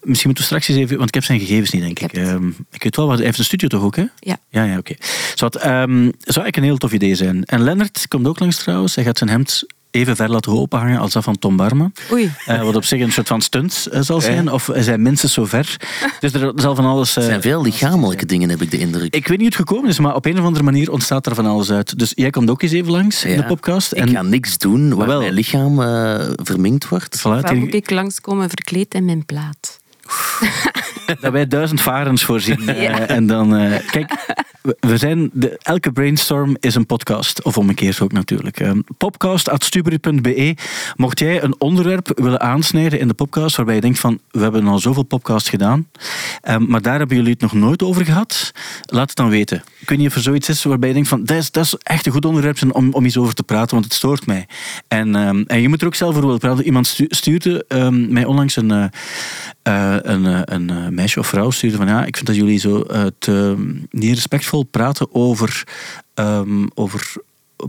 Misschien 0.00 0.30
moeten 0.30 0.34
we 0.34 0.42
straks 0.42 0.68
eens 0.68 0.78
even... 0.78 0.96
Want 0.96 1.08
ik 1.08 1.14
heb 1.14 1.24
zijn 1.24 1.40
gegevens 1.40 1.70
niet, 1.70 1.82
denk 1.82 2.00
ik. 2.00 2.12
Ik. 2.12 2.18
Ehm, 2.18 2.48
ik 2.70 2.82
weet 2.82 2.96
wel, 2.96 3.06
wat, 3.06 3.16
hij 3.16 3.26
heeft 3.26 3.38
een 3.38 3.44
studio 3.44 3.68
toch 3.68 3.82
ook, 3.82 3.96
hè? 3.96 4.04
Ja. 4.18 4.36
Ja, 4.48 4.64
ja, 4.64 4.78
oké. 4.78 4.94
Zowat, 5.34 5.56
ehm, 5.56 5.64
zou 5.64 6.12
eigenlijk 6.20 6.56
een 6.56 6.62
heel 6.62 6.76
tof 6.76 6.92
idee 6.92 7.14
zijn. 7.14 7.44
En 7.44 7.62
Lennart 7.62 8.06
komt 8.08 8.26
ook 8.26 8.38
langs 8.38 8.56
trouwens. 8.56 8.94
Hij 8.94 9.04
gaat 9.04 9.18
zijn 9.18 9.30
hemd 9.30 9.64
even 9.96 10.16
ver 10.16 10.30
laten 10.30 10.52
openhangen 10.52 10.98
als 11.00 11.12
dat 11.12 11.24
van 11.24 11.38
Tom 11.38 11.56
Barma. 11.56 11.90
Oei. 12.12 12.32
Eh, 12.46 12.62
wat 12.62 12.76
op 12.76 12.84
zich 12.84 13.00
een 13.00 13.12
soort 13.12 13.28
van 13.28 13.40
stunt 13.40 13.88
eh, 13.92 14.00
zal 14.00 14.20
zijn. 14.20 14.52
Of 14.52 14.70
zijn 14.74 15.02
minstens 15.02 15.32
zo 15.32 15.44
ver. 15.44 15.76
Dus 16.20 16.32
er 16.32 16.52
zal 16.54 16.74
van 16.74 16.84
alles... 16.84 17.16
eh, 17.16 17.22
Er 17.22 17.28
zijn 17.28 17.42
veel 17.42 17.62
lichamelijke 17.62 18.26
dingen, 18.26 18.48
heb 18.48 18.62
ik 18.62 18.70
de 18.70 18.78
indruk. 18.78 19.14
ik 19.14 19.28
weet 19.28 19.38
niet 19.38 19.54
hoe 19.54 19.62
het 19.62 19.68
gekomen 19.68 19.90
is, 19.90 19.98
maar 19.98 20.14
op 20.14 20.26
een 20.26 20.38
of 20.38 20.44
andere 20.44 20.64
manier 20.64 20.92
ontstaat 20.92 21.26
er 21.26 21.34
van 21.34 21.46
alles 21.46 21.70
uit. 21.70 21.98
Dus 21.98 22.12
jij 22.14 22.30
komt 22.30 22.50
ook 22.50 22.62
eens 22.62 22.72
even 22.72 22.90
langs 22.92 23.24
in 23.24 23.36
de 23.36 23.44
podcast. 23.44 23.94
Ik 23.94 24.08
ga 24.10 24.22
niks 24.22 24.58
doen 24.58 24.94
waar 24.94 25.06
Wel. 25.06 25.20
mijn 25.20 25.32
lichaam 25.32 25.82
eh, 25.82 26.28
verminkt 26.34 26.88
wordt. 26.88 27.18
Voilà, 27.18 27.22
Waar 27.22 27.56
moet 27.56 27.74
ik 27.74 27.90
langskomen 27.90 28.48
verkleed 28.48 28.94
in 28.94 29.04
mijn 29.04 29.24
plaat? 29.24 29.80
dat 31.20 31.32
wij 31.32 31.46
duizend 31.46 31.80
varens 31.80 32.24
voorzien. 32.24 32.68
eh, 32.68 33.10
en 33.10 33.26
dan, 33.26 33.56
eh, 33.56 33.78
kijk, 33.90 34.12
we- 34.80 34.96
zijn, 34.96 35.30
de, 35.32 35.58
elke 35.62 35.92
brainstorm 35.92 36.56
is 36.60 36.74
een 36.74 36.86
podcast. 36.86 37.42
Of 37.42 37.58
omgekeerd 37.58 38.00
ook 38.00 38.12
natuurlijk. 38.12 38.60
Eh, 38.60 38.70
podcast.stuberi.be 38.98 40.54
Mocht 40.96 41.18
jij 41.18 41.42
een 41.42 41.60
onderwerp 41.60 42.10
willen 42.14 42.40
aansnijden 42.40 42.98
in 42.98 43.08
de 43.08 43.14
podcast 43.14 43.56
waarbij 43.56 43.74
je 43.74 43.80
denkt 43.80 43.98
van, 43.98 44.18
we 44.30 44.40
hebben 44.40 44.66
al 44.66 44.78
zoveel 44.78 45.02
podcasts 45.02 45.48
gedaan, 45.48 45.86
eh, 46.40 46.56
maar 46.56 46.82
daar 46.82 46.98
hebben 46.98 47.16
jullie 47.16 47.32
het 47.32 47.40
nog 47.40 47.52
nooit 47.52 47.82
over 47.82 48.04
gehad, 48.04 48.52
laat 48.82 49.08
het 49.08 49.16
dan 49.16 49.28
weten. 49.28 49.62
Ik 49.78 49.88
weet 49.88 49.98
niet 49.98 50.12
zoiets 50.12 50.48
is 50.48 50.62
waarbij 50.64 50.88
je 50.88 50.94
denkt 50.94 51.08
van, 51.08 51.24
dat 51.24 51.36
is, 51.36 51.50
dat 51.50 51.64
is 51.64 51.74
echt 51.82 52.06
een 52.06 52.12
goed 52.12 52.24
onderwerp 52.24 52.58
om, 52.72 52.92
om 52.92 53.04
iets 53.04 53.16
over 53.18 53.34
te 53.34 53.42
praten, 53.42 53.70
want 53.72 53.84
het 53.84 53.94
stoort 53.94 54.26
mij. 54.26 54.46
En, 54.88 55.14
ehm, 55.16 55.42
en 55.46 55.60
je 55.60 55.68
moet 55.68 55.80
er 55.80 55.86
ook 55.86 55.94
zelf 55.94 56.10
over 56.10 56.22
willen 56.24 56.38
praten. 56.40 56.64
Iemand 56.64 56.86
stu- 56.86 57.06
stuurde 57.08 57.64
ehm, 57.68 58.12
mij 58.12 58.24
onlangs 58.24 58.56
een, 58.56 58.70
eh, 58.70 58.84
eh, 59.62 59.96
een, 60.02 60.26
eh, 60.26 60.40
een 60.44 60.94
meisje 60.94 61.18
of 61.18 61.26
vrouw 61.26 61.50
stuurde 61.50 61.76
van 61.76 61.86
ja, 61.86 62.04
ik 62.04 62.14
vind 62.14 62.26
dat 62.26 62.36
jullie 62.36 62.58
zo 62.58 62.80
eh, 62.80 63.04
te 63.18 63.54
niet 63.90 64.14
respectvol 64.14 64.55
praten 64.62 65.14
over, 65.14 65.64
ehm, 66.14 66.66
over 66.74 67.14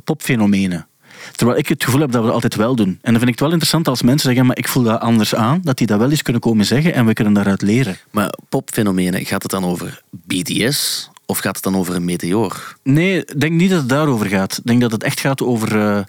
popfenomenen. 0.04 0.88
Terwijl 1.32 1.58
ik 1.58 1.68
het 1.68 1.84
gevoel 1.84 2.02
heb 2.02 2.12
dat 2.12 2.20
we 2.20 2.26
dat 2.26 2.36
altijd 2.36 2.56
wel 2.56 2.76
doen. 2.76 2.88
En 2.88 3.12
dan 3.12 3.14
vind 3.14 3.24
ik 3.24 3.30
het 3.30 3.40
wel 3.40 3.50
interessant 3.52 3.88
als 3.88 4.02
mensen 4.02 4.28
zeggen, 4.28 4.46
maar 4.46 4.58
ik 4.58 4.68
voel 4.68 4.84
dat 4.84 5.00
anders 5.00 5.36
aan, 5.36 5.60
dat 5.64 5.78
die 5.78 5.88
dat 5.88 6.00
wel 6.00 6.10
eens 6.10 6.22
kunnen 6.22 6.42
komen 6.42 6.66
zeggen 6.66 6.94
en 6.94 7.06
we 7.06 7.14
kunnen 7.14 7.34
daaruit 7.34 7.62
leren. 7.62 7.98
Maar 8.12 8.34
popfenomenen, 8.50 9.26
gaat 9.26 9.42
het 9.42 9.52
dan 9.52 9.66
over 9.66 10.02
BTS 10.12 11.10
of 11.26 11.38
gaat 11.38 11.56
het 11.56 11.64
dan 11.64 11.76
over 11.76 11.96
een 11.96 12.06
meteoor? 12.06 12.76
Nee, 12.84 13.18
ik 13.18 13.40
denk 13.40 13.54
niet 13.54 13.70
dat 13.70 13.80
het 13.80 13.90
daarover 13.90 14.26
gaat. 14.26 14.58
Ik 14.58 14.66
denk 14.66 14.82
dat 14.82 14.92
het 14.92 15.04
echt 15.04 15.20
gaat 15.20 15.42
over... 15.42 15.80
eh, 15.80 16.04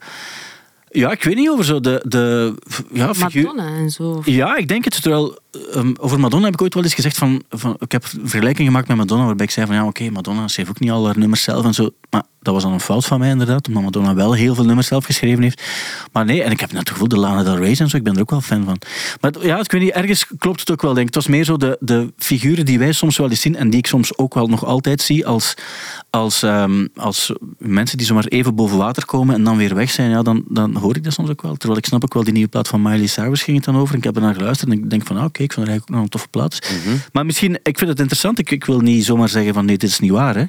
ja, 0.90 1.10
ik 1.10 1.22
weet 1.22 1.36
niet, 1.36 1.48
over 1.48 1.64
zo 1.64 1.80
de... 1.80 2.04
de 2.04 2.54
ja, 2.92 3.12
Madonna 3.18 3.66
en 3.66 3.90
zo. 3.90 4.22
Ja, 4.24 4.56
ik 4.56 4.68
denk 4.68 4.84
het. 4.84 5.02
Terwijl, 5.02 5.38
ehm, 5.72 5.92
over 6.00 6.20
Madonna 6.20 6.44
heb 6.44 6.54
ik 6.54 6.62
ooit 6.62 6.74
wel 6.74 6.82
eens 6.82 6.94
gezegd 6.94 7.16
van, 7.18 7.42
van... 7.50 7.76
Ik 7.78 7.92
heb 7.92 8.04
vergelijking 8.04 8.66
gemaakt 8.66 8.88
met 8.88 8.96
Madonna, 8.96 9.24
waarbij 9.24 9.46
ik 9.46 9.52
zei 9.52 9.66
van... 9.66 9.74
Ja, 9.74 9.86
oké, 9.86 10.10
Madonna 10.10 10.48
schreef 10.48 10.68
ook 10.68 10.80
niet 10.80 10.90
al 10.90 11.06
haar 11.06 11.18
nummers 11.18 11.42
zelf 11.42 11.64
en 11.64 11.74
zo. 11.74 11.90
Maar 12.10 12.22
dat 12.40 12.54
was 12.54 12.62
dan 12.62 12.72
een 12.72 12.80
fout 12.80 13.06
van 13.06 13.18
mij 13.18 13.30
inderdaad, 13.30 13.68
omdat 13.68 13.82
Madonna 13.82 14.14
wel 14.14 14.32
heel 14.32 14.54
veel 14.54 14.64
nummers 14.64 14.86
zelf 14.86 15.04
geschreven 15.04 15.42
heeft. 15.42 15.62
Maar 16.12 16.24
nee, 16.24 16.42
en 16.42 16.50
ik 16.50 16.60
heb 16.60 16.70
net 16.70 16.80
het 16.80 16.90
gevoel, 16.90 17.08
de 17.08 17.18
Lana 17.18 17.42
Del 17.42 17.56
Rey 17.56 17.74
en 17.78 17.88
zo, 17.88 17.96
ik 17.96 18.02
ben 18.02 18.14
er 18.14 18.20
ook 18.20 18.30
wel 18.30 18.40
fan 18.40 18.64
van. 18.64 18.78
Maar 19.20 19.46
ja, 19.46 19.58
ik 19.58 19.70
weet 19.70 19.80
niet, 19.80 19.90
ergens 19.90 20.26
klopt 20.38 20.60
het 20.60 20.70
ook 20.70 20.82
wel, 20.82 20.94
denk. 20.94 21.06
Het 21.06 21.14
was 21.14 21.26
meer 21.26 21.44
zo 21.44 21.56
de, 21.56 21.76
de 21.80 22.12
figuren 22.16 22.64
die 22.64 22.78
wij 22.78 22.92
soms 22.92 23.16
wel 23.16 23.30
eens 23.30 23.40
zien 23.40 23.56
en 23.56 23.70
die 23.70 23.78
ik 23.78 23.86
soms 23.86 24.18
ook 24.18 24.34
wel 24.34 24.46
nog 24.46 24.64
altijd 24.64 25.02
zie 25.02 25.26
als, 25.26 25.54
als, 26.10 26.42
ehm, 26.42 26.86
als 26.96 27.32
mensen 27.58 27.98
die 27.98 28.06
zomaar 28.06 28.24
even 28.24 28.54
boven 28.54 28.76
water 28.76 29.04
komen 29.04 29.34
en 29.34 29.44
dan 29.44 29.56
weer 29.56 29.74
weg 29.74 29.90
zijn. 29.90 30.10
Ja, 30.10 30.22
dan, 30.22 30.44
dan 30.48 30.76
hoor 30.76 30.96
ik 30.96 31.04
dat 31.04 31.12
soms 31.12 31.30
ook 31.30 31.42
wel. 31.42 31.56
Terwijl 31.56 31.78
ik 31.78 31.86
snap 31.86 32.04
ook 32.04 32.14
wel, 32.14 32.24
die 32.24 32.32
nieuwe 32.32 32.48
plaat 32.48 32.68
van 32.68 32.82
Miley 32.82 33.06
Cyrus 33.06 33.42
ging 33.42 33.56
het 33.56 33.66
dan 33.66 33.76
over. 33.76 33.96
Ik 33.96 34.04
heb 34.04 34.16
er 34.16 34.22
naar 34.22 34.34
geluisterd 34.34 34.70
en 34.70 34.78
ik 34.78 34.90
denk 34.90 35.06
van, 35.06 35.16
ah, 35.16 35.24
oké, 35.24 35.37
ik 35.44 35.52
vind 35.52 35.66
het 35.66 35.76
eigenlijk 35.76 35.88
ook 35.90 35.94
nog 35.94 36.04
een 36.04 36.08
toffe 36.10 36.28
plaat. 36.28 36.72
Maar 37.12 37.26
misschien, 37.26 37.58
ik 37.62 37.78
vind 37.78 37.90
het 37.90 37.98
interessant. 37.98 38.38
Ik, 38.38 38.50
ik 38.50 38.64
wil 38.64 38.80
niet 38.80 39.04
zomaar 39.04 39.28
zeggen 39.28 39.54
van, 39.54 39.64
nee, 39.64 39.76
dit 39.78 39.90
is 39.90 39.98
niet 39.98 40.10
waar. 40.10 40.36
Hè. 40.36 40.44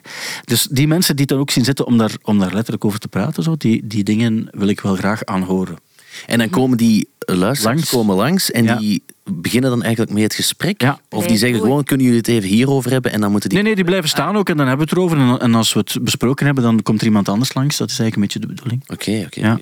Dus 0.45 0.67
die 0.71 0.87
mensen 0.87 1.15
die 1.15 1.25
het 1.25 1.33
dan 1.33 1.39
ook 1.41 1.51
zien 1.51 1.63
zitten 1.65 1.85
om 1.85 1.97
daar, 1.97 2.11
om 2.21 2.39
daar 2.39 2.53
letterlijk 2.53 2.85
over 2.85 2.99
te 2.99 3.07
praten, 3.07 3.43
zo, 3.43 3.55
die, 3.57 3.81
die 3.87 4.03
dingen 4.03 4.47
wil 4.51 4.67
ik 4.67 4.81
wel 4.81 4.95
graag 4.95 5.25
aanhoren. 5.25 5.77
En 6.25 6.37
dan 6.37 6.49
komen 6.49 6.77
die 6.77 7.07
luisteraars 7.17 7.63
Langs. 7.63 7.89
komen 7.89 8.15
langs 8.15 8.51
en 8.51 8.63
Ja. 8.63 8.75
die 8.75 9.03
beginnen 9.33 9.69
dan 9.69 9.81
eigenlijk 9.81 10.13
mee 10.13 10.23
het 10.23 10.33
gesprek. 10.33 10.81
Ja. 10.81 10.99
Of 11.09 11.25
die 11.25 11.37
zeggen 11.37 11.59
gewoon, 11.59 11.83
kunnen 11.83 12.05
jullie 12.05 12.21
het 12.21 12.29
even 12.29 12.49
hierover 12.49 12.91
hebben? 12.91 13.11
En 13.11 13.21
dan 13.21 13.31
moeten 13.31 13.49
die... 13.49 13.57
Nee, 13.57 13.67
nee, 13.67 13.75
die 13.75 13.85
blijven 13.85 14.09
staan 14.09 14.37
ook 14.37 14.49
en 14.49 14.57
dan 14.57 14.67
hebben 14.67 14.85
we 14.87 14.91
het 14.91 14.99
erover. 15.01 15.41
En, 15.41 15.55
als 15.55 15.73
we 15.73 15.79
het 15.79 15.97
besproken 16.01 16.45
hebben, 16.45 16.63
dan 16.63 16.81
komt 16.81 16.99
er 16.99 17.05
iemand 17.05 17.29
anders 17.29 17.53
langs. 17.53 17.77
Dat 17.77 17.89
is 17.89 17.99
eigenlijk 17.99 18.15
een 18.15 18.39
beetje 18.39 18.53
de 18.53 18.61
bedoeling. 18.61 18.83
Oké, 18.87 19.23
oké, 19.25 19.39
Ja, 19.39 19.59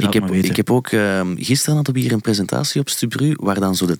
laat 0.00 0.06
Ik 0.06 0.12
heb, 0.12 0.22
maar 0.22 0.32
weten. 0.32 0.50
ik 0.50 0.56
heb 0.56 0.70
ook, 0.70 0.88
ehm, 0.88 1.36
gisteren 1.36 1.74
hadden 1.74 1.94
we 1.94 2.00
hier 2.00 2.12
een 2.12 2.20
presentatie 2.20 2.80
op 2.80 2.88
Stubru, 2.88 3.34
waar 3.36 3.60
dan 3.60 3.74
zo 3.74 3.86
de 3.86 3.98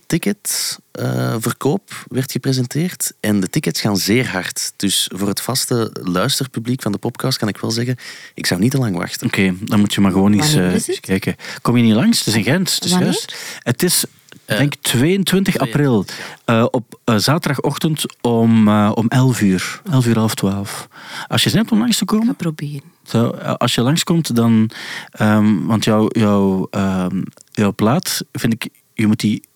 ticketverkoop 1.03 2.05
werd 2.07 2.31
gepresenteerd. 2.31 3.13
En 3.19 3.39
de 3.39 3.49
tickets 3.49 3.81
gaan 3.81 3.97
zeer 3.97 4.27
hard. 4.31 4.73
Dus 4.75 5.09
voor 5.15 5.27
het 5.27 5.41
vaste 5.41 5.89
luisterpubliek 6.03 6.81
van 6.81 6.91
de 6.91 6.97
podcast 6.97 7.37
kan 7.37 7.47
ik 7.47 7.57
wel 7.57 7.71
zeggen, 7.71 7.95
ik 8.33 8.45
zou 8.45 8.59
niet 8.59 8.71
te 8.71 8.77
lang 8.77 8.95
wachten. 8.97 9.27
Oké, 9.27 9.53
dan 9.61 9.79
moet 9.79 9.93
je 9.93 10.01
maar 10.01 10.11
gewoon 10.11 10.33
eens, 10.33 10.53
eh, 10.53 10.73
eens 10.73 10.99
kijken. 10.99 11.35
Kom 11.61 11.77
je 11.77 11.83
niet 11.83 11.93
langs? 11.95 12.17
Het 12.17 12.27
is 12.27 12.35
in 12.35 12.43
Gent. 12.43 12.73
Het 12.75 12.83
is 12.83 12.91
Wanneer? 12.91 13.07
juist. 13.09 13.35
Het 13.59 13.83
is, 13.83 14.03
ik 14.45 14.57
denk 14.57 14.73
22 14.81 15.57
april. 15.57 16.05
eh, 16.45 16.65
op 16.71 16.99
eh, 17.03 17.15
zaterdagochtend 17.17 18.03
om, 18.21 18.67
eh, 18.67 18.91
om 18.93 19.07
11 19.07 19.41
uur. 19.41 19.81
11 19.91 20.05
uur, 20.05 20.17
half 20.17 20.35
12. 20.35 20.87
Als 21.27 21.43
je 21.43 21.49
zin 21.49 21.59
hebt 21.59 21.71
om 21.71 21.79
langs 21.79 21.97
te 21.97 22.03
Ik 22.03 22.09
ga 22.09 22.17
komen, 22.17 22.35
proberen. 22.35 22.81
zo, 23.03 23.29
eh, 23.29 23.53
als 23.53 23.75
je 23.75 23.81
langskomt, 23.81 24.35
dan... 24.35 24.69
ehm, 25.11 25.65
want 25.65 25.83
jouw 25.83 26.07
jouw 26.11 26.67
ehm, 26.71 27.21
jouw 27.51 27.73
plaat, 27.73 28.23
vind 28.31 28.53
ik, 28.53 28.67
je 28.93 29.07
moet 29.07 29.19
die 29.19 29.47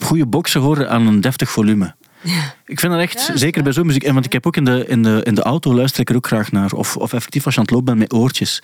op 0.00 0.04
goede 0.04 0.26
boxen 0.26 0.60
horen 0.60 0.90
aan 0.90 1.06
een 1.06 1.20
deftig 1.20 1.50
volume. 1.50 1.94
Ja. 2.22 2.54
Ik 2.66 2.80
vind 2.80 2.92
dat 2.92 3.00
echt, 3.02 3.26
Ja, 3.26 3.36
zeker 3.36 3.62
bij 3.62 3.72
zo'n 3.72 3.86
muziek. 3.86 4.02
En 4.04 4.12
want 4.14 4.24
ik 4.26 4.32
heb 4.32 4.46
ook 4.46 4.56
in 4.56 4.64
de, 4.64 4.84
in, 4.88 5.02
de, 5.02 5.20
in 5.24 5.34
de 5.34 5.42
auto 5.42 5.74
luister 5.74 6.00
ik 6.00 6.10
er 6.10 6.16
ook 6.16 6.26
graag 6.26 6.52
naar. 6.52 6.72
Of, 6.72 6.96
of 6.96 7.12
effectief 7.12 7.44
als 7.44 7.54
je 7.54 7.60
aan 7.60 7.66
het 7.66 7.74
lopen 7.74 7.98
bent 7.98 8.10
met 8.10 8.20
oortjes. 8.20 8.62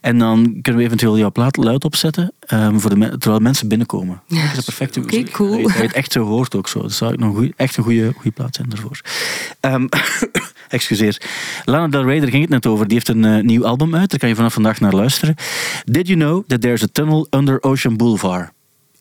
En 0.00 0.18
dan 0.18 0.58
kunnen 0.62 0.80
we 0.80 0.86
eventueel 0.86 1.18
jouw 1.18 1.30
plaat 1.30 1.56
luid 1.56 1.84
opzetten. 1.84 2.32
ehm, 2.40 2.78
voor 2.78 2.90
de, 2.90 2.96
me- 2.96 3.18
terwijl 3.18 3.40
mensen 3.42 3.68
binnenkomen. 3.68 4.22
Ja. 4.26 4.40
Dat 4.42 4.50
is 4.50 4.56
een 4.56 4.64
perfecte 4.64 5.00
Oké, 5.00 5.22
cool. 5.22 5.62
Dat 5.62 5.72
je, 5.72 5.82
het 5.82 5.92
echt 5.92 6.12
zo 6.12 6.24
hoort 6.24 6.54
ook 6.56 6.68
zo. 6.68 6.80
Dat 6.82 6.92
zou 6.92 7.12
ik 7.12 7.18
nog 7.18 7.34
goeie- 7.34 7.52
echt 7.56 7.76
een 7.76 7.84
goede, 7.84 8.12
goede 8.12 8.30
plaat 8.30 8.54
zijn 8.54 8.68
daarvoor. 8.68 9.00
Ehm, 9.60 9.86
excuseer. 10.68 11.20
Lana 11.64 11.88
Del 11.88 12.04
Rey, 12.04 12.20
daar 12.20 12.28
ging 12.30 12.42
het 12.42 12.50
net 12.50 12.66
over. 12.66 12.84
Die 12.86 12.94
heeft 12.94 13.08
een 13.08 13.24
eh, 13.24 13.42
nieuw 13.42 13.66
album 13.66 13.94
uit. 13.96 14.10
Daar 14.10 14.18
kan 14.18 14.28
je 14.28 14.34
vanaf 14.34 14.52
vandaag 14.52 14.80
naar 14.80 14.92
luisteren. 14.92 15.34
Did 15.84 16.06
you 16.06 16.18
know 16.18 16.44
that 16.46 16.60
there's 16.60 16.82
a 16.82 16.88
tunnel 16.92 17.26
under 17.30 17.62
Ocean 17.62 17.96
Boulevard? 17.96 18.50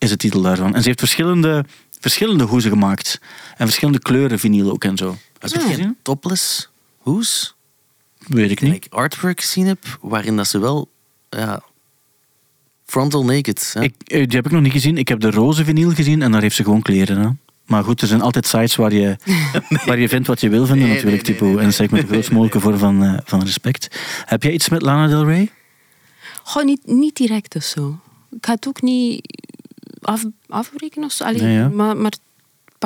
Is 0.04 0.10
de 0.10 0.18
titel 0.18 0.42
daarvan. 0.42 0.76
En 0.76 0.82
ze 0.82 0.88
heeft 0.88 1.00
verschillende, 1.00 1.66
verschillende 2.00 2.44
hoezen 2.44 2.72
gemaakt. 2.72 3.20
En 3.58 3.66
verschillende 3.66 4.00
kleuren 4.00 4.40
vinyl 4.40 4.72
ook 4.72 4.84
en 4.84 4.98
zo. 4.98 5.10
Heb 5.10 5.52
je 5.52 5.58
het 5.58 5.64
Ah. 5.66 5.70
gezien? 5.70 5.98
Topless 6.02 6.70
hoes, 6.98 7.56
Weet 8.28 8.52
ik 8.52 8.62
niet. 8.62 8.74
ik 8.74 8.86
artwork 8.90 9.42
gezien 9.42 9.66
heb, 9.68 9.98
waarin 10.02 10.36
dat 10.36 10.48
ze 10.48 10.60
wel 10.60 10.90
ja, 11.30 11.64
frontal 12.86 13.26
naked. 13.26 13.72
Hè? 13.74 13.82
Ik, 13.82 13.94
eh, 14.06 14.28
die 14.28 14.36
heb 14.38 14.46
ik 14.46 14.52
nog 14.52 14.62
niet 14.62 14.72
gezien. 14.72 14.98
Ik 14.98 15.08
heb 15.08 15.20
de 15.20 15.32
roze 15.32 15.64
vinyl 15.64 15.90
gezien 15.92 16.22
en 16.22 16.32
daar 16.32 16.42
heeft 16.42 16.56
ze 16.56 16.64
gewoon 16.64 16.82
kleren 16.82 17.18
aan. 17.18 17.40
Maar 17.66 17.84
goed, 17.84 18.02
er 18.02 18.08
zijn 18.08 18.22
altijd 18.22 18.48
sites 18.48 18.76
waar 18.76 18.94
je, 18.94 19.16
waar 19.86 20.00
je 20.00 20.10
vindt 20.10 20.28
wat 20.28 20.42
je 20.42 20.50
wil 20.50 20.66
vinden 20.66 20.86
Nee, 20.88 20.96
natuurlijk. 20.96 21.24
nee, 21.28 21.34
typo. 21.34 21.46
nee, 21.46 21.54
nee, 21.54 21.62
en 21.64 21.68
dat 21.70 21.76
zeg 21.78 21.86
ik 21.86 21.92
met 21.92 22.02
de 22.02 22.08
grootst 22.08 22.32
mogelijke 22.32 22.60
vorm 22.60 22.78
van, 22.78 23.04
eh, 23.04 23.18
van 23.24 23.44
respect. 23.44 23.88
Heb 24.26 24.44
jij 24.44 24.52
iets 24.52 24.70
met 24.70 24.82
Lana 24.82 25.08
Del 25.08 25.26
Rey? 25.26 25.52
Gewoon 26.44 26.68
niet, 26.68 26.82
niet 26.86 27.16
direct 27.16 27.56
of 27.56 27.64
zo. 27.64 28.00
Ik 28.32 28.46
ga 28.46 28.54
het 28.54 28.68
ook 28.68 28.82
niet 28.82 29.22
af, 30.04 30.26
afbreken 30.48 31.04
of 31.04 31.12
zo. 31.12 31.24
Allee, 31.24 31.42
Nee, 31.42 31.56
ja. 31.58 31.68
maar, 31.70 31.96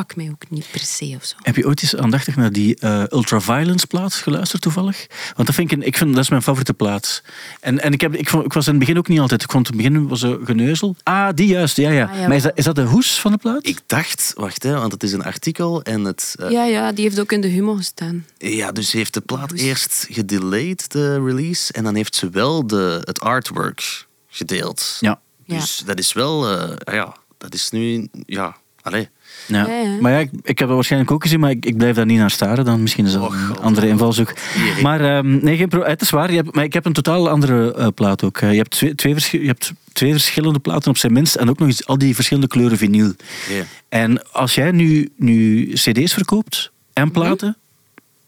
pakt 0.04 0.16
mij 0.16 0.30
ook 0.30 0.50
niet 0.50 0.66
per 0.72 0.80
se 0.80 1.14
of 1.16 1.26
zo. 1.26 1.36
Heb 1.42 1.56
je 1.56 1.66
ooit 1.66 1.82
eens 1.82 1.96
aandachtig 1.96 2.36
naar 2.36 2.52
die 2.52 2.76
eh, 2.80 3.04
Ultraviolence 3.10 3.88
plaat 3.88 4.14
geluisterd 4.14 4.62
toevallig? 4.62 5.08
Want 5.36 5.48
dat 5.48 5.56
vind 5.56 5.72
ik, 5.72 5.78
een, 5.78 5.86
ik 5.86 5.98
vind, 5.98 6.14
dat 6.16 6.24
is 6.24 6.30
mijn 6.30 6.42
favoriete 6.42 6.74
plaat. 6.74 7.24
En, 7.60 7.80
en 7.80 7.94
ik, 7.94 8.02
heb, 8.02 8.16
ik, 8.16 8.30
vond, 8.30 8.46
ik 8.46 8.54
was 8.54 8.66
in 8.66 8.72
het 8.72 8.80
begin 8.80 8.98
ook 8.98 9.08
niet 9.08 9.20
altijd. 9.20 9.44
Ik 9.44 9.52
vond 9.52 9.68
het 9.68 9.76
begin 9.76 10.08
was 10.08 10.20
zo 10.20 10.40
geneuzel. 10.44 10.96
Ah, 11.04 11.30
die 11.36 11.48
juist, 11.48 11.78
ja, 11.78 11.90
ja. 11.90 12.06
Ah, 12.12 12.20
ja, 12.20 12.28
maar 12.28 12.36
is 12.38 12.44
dat, 12.44 12.52
is 12.56 12.64
dat 12.64 12.76
de 12.76 12.82
hoes 12.84 13.20
van 13.20 13.32
de 13.32 13.38
plaat? 13.38 13.68
Ik 13.68 13.80
dacht, 13.86 14.32
wacht 14.36 14.64
hè, 14.64 14.74
want 14.74 14.92
het 14.92 15.04
is 15.04 15.12
een 15.14 15.24
artikel 15.24 15.82
en 15.84 16.04
het... 16.04 16.36
eh, 16.40 16.50
Ja, 16.50 16.64
ja, 16.66 16.92
die 16.92 17.04
heeft 17.04 17.20
ook 17.20 17.32
in 17.32 17.42
de 17.42 17.48
humo 17.48 17.76
gestaan. 17.76 18.26
Ja, 18.38 18.72
dus 18.72 18.90
ze 18.90 18.98
heeft 18.98 19.14
de 19.14 19.22
plaat 19.22 19.52
eerst 19.52 20.08
gedelayed, 20.10 20.92
de 20.92 21.24
release, 21.24 21.74
en 21.74 21.84
dan 21.84 21.96
heeft 21.96 22.16
ze 22.16 22.30
wel 22.30 22.68
de, 22.68 23.02
het 23.04 23.20
artwork 23.20 24.06
gedeeld. 24.28 24.98
Ja. 25.00 25.20
Ja. 25.48 25.60
Dus 25.60 25.84
dat 25.86 26.00
is 26.00 26.14
wel, 26.14 26.50
eh, 26.52 26.96
ja, 26.96 27.16
dat 27.38 27.54
is 27.54 27.70
nu, 27.70 28.08
ja, 28.26 28.56
allee. 28.82 29.10
Ja. 29.48 29.68
Ja, 29.68 29.80
ja. 29.80 30.02
Maar 30.02 30.12
ja, 30.12 30.18
ik, 30.18 30.30
ik 30.42 30.60
heb 30.60 30.68
dat 30.68 30.76
waarschijnlijk 30.76 31.12
ook 31.12 31.22
gezien, 31.24 31.40
maar 31.40 31.50
ik, 31.52 31.66
ik 31.66 31.78
blijf 31.78 31.96
daar 31.96 32.06
niet 32.06 32.18
naar 32.18 32.32
staren. 32.32 32.66
Dan 32.66 32.82
misschien 32.82 33.06
is 33.06 33.12
dat 33.14 33.22
Och, 33.22 33.34
een 33.34 33.58
andere 33.60 33.88
invalshoek. 33.88 34.34
Maar 34.82 35.02
ehm, 35.02 35.44
nee, 35.44 35.58
geen 35.58 35.68
pro- 35.68 35.84
het 35.84 36.02
is 36.02 36.10
waar. 36.10 36.30
Je 36.30 36.36
hebt, 36.36 36.56
maar 36.56 36.64
ik 36.64 36.74
heb 36.74 36.86
een 36.86 36.94
totaal 36.94 37.30
andere 37.30 37.74
eh, 37.74 37.88
plaat 37.96 38.24
ook. 38.24 38.38
Eh, 38.38 38.52
je, 38.52 38.58
hebt 38.58 38.72
twee, 38.72 38.96
twee 38.96 39.16
je 39.32 39.48
hebt 39.48 39.74
twee 39.94 40.12
verschillende 40.12 40.60
platen 40.60 40.90
op 40.90 40.98
zijn 40.98 41.14
minst. 41.14 41.36
En 41.36 41.50
ook 41.50 41.60
nog 41.60 41.68
eens 41.68 41.86
al 41.86 41.98
die 41.98 42.16
verschillende 42.16 42.48
kleuren 42.50 42.78
vinyl. 42.78 43.14
Ja. 43.50 43.64
En 43.90 44.32
als 44.32 44.56
jij 44.56 44.72
nu, 44.72 45.10
nu 45.16 45.66
cd's 45.74 46.14
verkoopt 46.14 46.72
en 46.94 47.12
platen... 47.12 47.58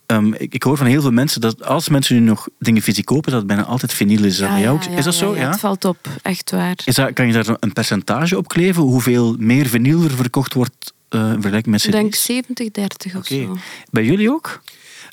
ehm, 0.09 0.33
ik, 0.33 0.53
ik 0.53 0.63
hoor 0.63 0.77
van 0.77 0.85
heel 0.85 1.01
veel 1.01 1.11
mensen 1.11 1.41
dat 1.41 1.63
als 1.65 1.89
mensen 1.89 2.15
nu 2.15 2.21
nog 2.21 2.47
dingen 2.59 2.81
fysiek 2.81 3.05
kopen, 3.05 3.31
dat 3.31 3.39
het 3.39 3.47
bijna 3.47 3.63
altijd 3.65 3.93
vinyl 3.93 4.23
is. 4.23 4.25
Is 4.33 4.37
dat 4.37 4.49
bij 4.49 4.61
jou 4.61 4.75
ook? 4.75 4.83
is 4.97 5.03
dat 5.03 5.13
zo? 5.15 5.35
Ja, 5.35 5.49
Het 5.49 5.59
valt 5.59 5.85
op, 5.85 5.97
echt 6.21 6.51
waar. 6.51 6.75
Is 6.85 6.95
dat, 6.95 7.13
kan 7.13 7.27
je 7.27 7.33
daar 7.33 7.57
een 7.59 7.73
percentage 7.73 8.37
op 8.37 8.47
kleven? 8.47 8.81
Hoeveel 8.83 9.35
meer 9.39 9.65
vinyl 9.67 10.03
er 10.03 10.09
verkocht 10.15 10.53
wordt 10.53 10.93
eh, 11.09 11.19
in 11.19 11.31
vergelijking 11.41 11.65
met 11.65 11.79
cd's? 11.81 11.87
Ik 11.87 11.91
denk 11.93 12.15
70, 12.15 12.71
30 12.71 13.15
of 13.15 13.19
Oké. 13.21 13.43
zo. 13.43 13.57
Bij 13.91 14.03
jullie 14.05 14.31
ook? 14.31 14.61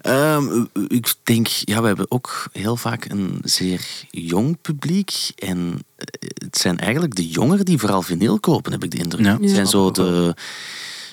Ehm, 0.00 0.64
ik 0.88 1.14
denk, 1.22 1.46
ja, 1.46 1.80
we 1.80 1.86
hebben 1.86 2.10
ook 2.10 2.48
heel 2.52 2.76
vaak 2.76 3.04
een 3.04 3.38
zeer 3.42 3.80
jong 4.10 4.60
publiek. 4.62 5.12
En 5.36 5.78
eh, 5.96 6.06
het 6.44 6.58
zijn 6.58 6.78
eigenlijk 6.78 7.14
de 7.14 7.28
jongeren 7.28 7.64
die 7.64 7.78
vooral 7.78 8.02
vinyl 8.02 8.40
kopen, 8.40 8.72
heb 8.72 8.84
ik 8.84 8.90
de 8.90 8.96
indruk. 8.96 9.24
Ja. 9.26 9.32
Het 9.40 9.50
zijn 9.50 9.62
Ja. 9.64 9.70
zo 9.70 9.90
de, 9.90 10.34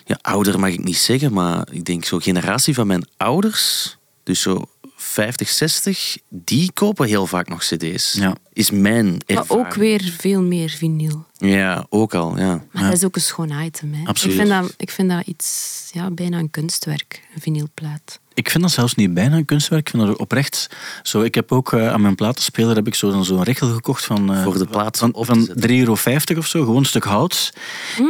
ja, 0.06 0.20
ouder 0.22 0.60
mag 0.60 0.70
ik 0.70 0.84
niet 0.84 0.98
zeggen, 0.98 1.34
maar 1.34 1.68
ik 1.72 1.86
denk 1.86 2.06
zo 2.06 2.18
generatie 2.20 2.74
van 2.74 2.88
mijn 2.88 3.08
ouders, 3.18 3.98
dus 4.24 4.42
zo 4.42 4.66
50, 4.96 5.50
60, 5.50 6.18
die 6.30 6.72
kopen 6.74 7.08
heel 7.08 7.28
vaak 7.28 7.50
nog 7.50 7.60
cd's. 7.60 8.14
Ja. 8.14 8.36
Is 8.54 8.72
mijn 8.72 9.06
Maar 9.06 9.22
ervaring. 9.26 9.68
ook 9.68 9.74
weer 9.74 10.14
veel 10.18 10.42
meer 10.42 10.70
vinyl. 10.70 11.26
Ja, 11.38 11.86
ook 11.90 12.14
al, 12.14 12.38
ja. 12.38 12.66
Maar 12.72 12.84
dat 12.84 12.94
is 12.94 13.04
ook 13.04 13.16
een 13.16 13.22
schoon 13.22 13.52
item. 13.64 13.94
Hè. 13.94 14.06
Absoluut. 14.06 14.40
Ik, 14.40 14.42
vind 14.42 14.62
dat, 14.62 14.74
ik 14.78 14.90
vind 14.90 15.10
dat 15.10 15.26
iets, 15.26 15.90
ja, 15.94 16.12
bijna 16.12 16.38
een 16.40 16.50
kunstwerk, 16.50 17.22
een 17.36 17.42
vinylplaat. 17.42 18.20
Ik 18.34 18.50
vind 18.50 18.64
dat 18.64 18.72
zelfs 18.72 18.96
niet 18.96 19.14
bijna 19.14 19.36
een 19.38 19.46
kunstwerk. 19.46 19.82
Ik 19.82 19.90
vind 19.96 20.08
dat 20.08 20.18
oprecht. 20.18 20.70
Zo, 21.04 21.22
ik 21.22 21.36
heb 21.36 21.52
ook 21.52 21.74
eh, 21.74 21.90
aan 21.92 22.02
mijn 22.02 22.16
platenspeler 22.16 22.76
heb 22.76 22.88
ik 22.88 22.96
zo 22.96 23.12
dan 23.12 23.26
zo'n 23.26 23.44
richel 23.44 23.68
gekocht 23.74 24.06
van, 24.06 24.34
eh, 24.34 24.44
Voor 24.44 24.58
de 24.58 24.66
plaat 24.66 24.98
van, 24.98 25.14
van 25.20 25.44
zetten. 25.44 25.70
3,50 25.70 25.78
euro 25.78 25.92
of 26.38 26.48
zo. 26.48 26.60
Gewoon 26.64 26.78
een 26.78 26.86
stuk 26.86 27.04
hout. 27.04 27.54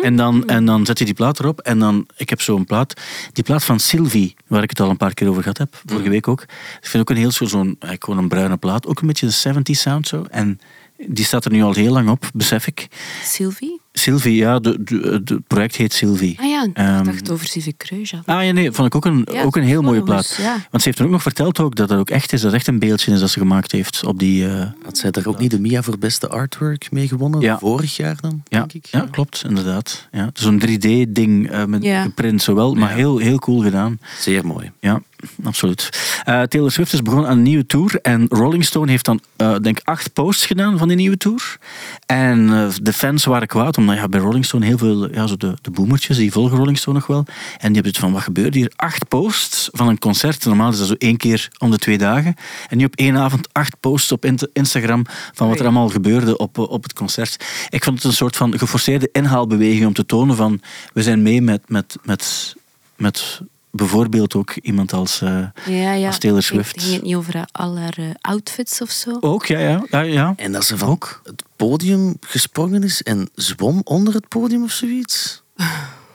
En, 0.01 0.15
dan, 0.15 0.47
en 0.47 0.65
dan 0.65 0.85
zet 0.85 0.99
je 0.99 1.05
die 1.05 1.13
plaat 1.13 1.39
erop. 1.39 1.59
En 1.59 1.79
dan, 1.79 2.07
ik 2.17 2.29
heb 2.29 2.41
zo'n 2.41 2.65
plaat. 2.65 3.01
Die 3.33 3.43
plaat 3.43 3.63
van 3.63 3.79
Sylvie, 3.79 4.35
waar 4.47 4.63
ik 4.63 4.69
het 4.69 4.79
al 4.79 4.89
een 4.89 4.97
paar 4.97 5.13
keer 5.13 5.29
over 5.29 5.41
gehad 5.41 5.57
heb. 5.57 5.81
Vorige 5.85 6.09
week 6.09 6.27
ook. 6.27 6.41
Ik 6.81 6.87
vind 6.87 7.03
ook 7.03 7.09
een 7.09 7.21
heel 7.21 7.31
zo- 7.31 7.45
zo'n, 7.45 7.75
eh, 7.79 7.89
gewoon 7.99 8.17
een 8.19 8.27
bruine 8.27 8.57
plaat. 8.57 8.87
Ook 8.87 9.01
een 9.01 9.07
beetje 9.07 9.25
de 9.25 9.31
70 9.31 9.75
sound 9.77 10.07
zo. 10.07 10.25
En 10.29 10.59
die 11.07 11.25
staat 11.25 11.45
er 11.45 11.51
nu 11.51 11.63
al 11.63 11.73
heel 11.73 11.91
lang 11.93 12.09
op, 12.09 12.29
besef 12.33 12.67
ik. 12.67 12.87
Sylvie? 13.23 13.81
Sylvie, 13.95 14.35
ja, 14.35 14.59
het 14.59 15.47
project 15.47 15.75
heet 15.75 15.93
Sylvie. 15.93 16.37
Ah 16.39 16.45
ja, 16.49 16.63
ik 16.63 16.69
Ehm, 16.77 17.03
dacht 17.03 17.31
over 17.31 17.47
Sylvie 17.47 17.73
Kreusch. 17.77 18.13
Ah 18.25 18.43
ja, 18.45 18.51
nee, 18.51 18.71
vond 18.71 18.87
ik 18.87 18.95
ook 18.95 19.05
een, 19.05 19.27
Ja, 19.31 19.43
ook 19.43 19.55
een 19.55 19.63
heel 19.63 19.81
mooie 19.81 20.01
volgens, 20.05 20.35
plaat. 20.35 20.45
ja. 20.47 20.51
Want 20.71 20.83
ze 20.83 20.87
heeft 20.89 20.99
er 20.99 21.05
ook 21.05 21.11
nog 21.11 21.21
verteld 21.21 21.59
ook 21.59 21.75
dat 21.75 21.89
dat 21.89 21.99
ook 21.99 22.09
echt 22.09 22.33
is, 22.33 22.41
dat 22.41 22.51
het 22.51 22.59
echt 22.59 22.67
een 22.69 22.79
beeldje 22.79 23.11
is 23.11 23.19
dat 23.19 23.29
ze 23.29 23.39
gemaakt 23.39 23.71
heeft 23.71 24.05
op 24.05 24.19
die... 24.19 24.47
eh, 24.49 24.65
Had 24.83 24.97
zij 24.97 25.11
daar 25.11 25.25
ook 25.25 25.39
niet 25.39 25.51
de 25.51 25.59
Mia 25.59 25.81
voor 25.83 25.97
beste 25.97 26.27
artwork 26.29 26.91
mee 26.91 27.07
gewonnen? 27.07 27.41
Ja. 27.41 27.59
Vorig 27.59 27.95
jaar 27.95 28.15
dan, 28.21 28.43
ja, 28.47 28.57
denk 28.59 28.73
ik. 28.73 28.85
ja, 28.85 29.07
klopt, 29.11 29.43
inderdaad. 29.47 30.07
Ja, 30.11 30.29
Zo'n 30.33 30.61
3D-ding 30.67 31.49
eh, 31.49 31.65
met 31.65 31.83
Ja. 31.83 32.01
geprint, 32.01 32.41
zowel, 32.41 32.73
maar 32.73 32.89
Ja. 32.89 32.95
heel, 32.95 33.17
heel 33.17 33.39
cool 33.39 33.61
gedaan. 33.61 33.99
Zeer 34.19 34.45
mooi. 34.45 34.71
Ja, 34.79 35.01
absoluut. 35.43 35.89
Eh, 36.23 36.41
Taylor 36.41 36.71
Swift 36.71 36.93
is 36.93 37.01
begonnen 37.01 37.29
aan 37.29 37.37
een 37.37 37.43
nieuwe 37.43 37.65
tour. 37.65 37.99
En 38.01 38.25
Rolling 38.29 38.65
Stone 38.65 38.91
heeft 38.91 39.05
dan, 39.05 39.19
eh, 39.35 39.55
denk 39.61 39.79
ik, 39.79 39.87
acht 39.87 40.13
posts 40.13 40.45
gedaan 40.45 40.77
van 40.77 40.87
die 40.87 40.97
nieuwe 40.97 41.17
tour. 41.17 41.57
En 42.05 42.49
eh, 42.49 42.67
de 42.81 42.93
fans 42.93 43.25
waren 43.25 43.47
kwaad, 43.47 43.77
omdat 43.77 43.95
ja, 43.95 44.07
bij 44.07 44.19
Rolling 44.19 44.45
Stone 44.45 44.65
heel 44.65 44.77
veel, 44.77 45.13
ja, 45.13 45.27
zo 45.27 45.37
de, 45.37 45.53
de 45.61 45.71
boomertjes, 45.71 46.17
die 46.17 46.31
volgen 46.31 46.57
Rolling 46.57 46.77
Stone 46.77 46.97
nog 46.97 47.07
wel. 47.07 47.25
En 47.27 47.73
die 47.73 47.73
hebben 47.73 47.91
het 47.91 47.97
van, 47.97 48.11
wat 48.11 48.21
gebeurt 48.21 48.53
hier? 48.53 48.71
Acht 48.75 49.07
posts 49.07 49.69
van 49.71 49.87
een 49.87 49.99
concert. 49.99 50.45
Normaal 50.45 50.71
is 50.71 50.77
dat 50.77 50.87
zo 50.87 50.95
één 50.97 51.17
keer 51.17 51.49
om 51.57 51.71
de 51.71 51.77
twee 51.77 51.97
dagen. 51.97 52.35
En 52.69 52.77
nu 52.77 52.85
op 52.85 52.95
één 52.95 53.17
avond 53.17 53.47
acht 53.51 53.79
posts 53.79 54.11
op 54.11 54.25
Instagram 54.53 55.05
van 55.33 55.47
wat 55.47 55.59
er 55.59 55.63
allemaal 55.63 55.89
gebeurde 55.89 56.37
op, 56.37 56.57
op 56.57 56.83
het 56.83 56.93
concert. 56.93 57.45
Ik 57.69 57.83
vond 57.83 57.95
het 57.95 58.05
een 58.05 58.13
soort 58.13 58.35
van 58.35 58.57
geforceerde 58.57 59.09
inhaalbeweging 59.11 59.85
om 59.85 59.93
te 59.93 60.05
tonen 60.05 60.35
van, 60.35 60.61
we 60.93 61.03
zijn 61.03 61.21
mee 61.21 61.41
met... 61.41 61.69
met, 61.69 61.97
met 62.03 62.55
met 62.95 63.41
bijvoorbeeld 63.75 64.35
ook 64.35 64.53
iemand 64.61 64.93
als, 64.93 65.21
eh, 65.21 65.45
Ja, 65.65 65.93
ja. 65.93 66.07
als 66.07 66.17
Taylor 66.17 66.39
Ik 66.39 66.45
Swift. 66.45 66.81
Ging 66.81 66.93
het 66.93 67.03
niet 67.03 67.15
over 67.15 67.45
al 67.51 67.77
haar 67.77 67.95
eh, 67.97 68.05
outfits 68.21 68.81
of 68.81 68.89
zo? 68.91 69.17
Ook, 69.21 69.45
ja, 69.45 69.59
ja. 69.59 69.83
ja, 69.89 70.01
ja. 70.01 70.33
En 70.35 70.51
dat 70.51 70.65
ze 70.65 70.77
van 70.77 70.89
Ook. 70.89 71.21
het 71.23 71.43
podium 71.55 72.17
gesprongen 72.21 72.83
is 72.83 73.01
en 73.03 73.29
zwom 73.35 73.81
onder 73.83 74.13
het 74.13 74.27
podium 74.27 74.63
of 74.63 74.71
zoiets. 74.71 75.41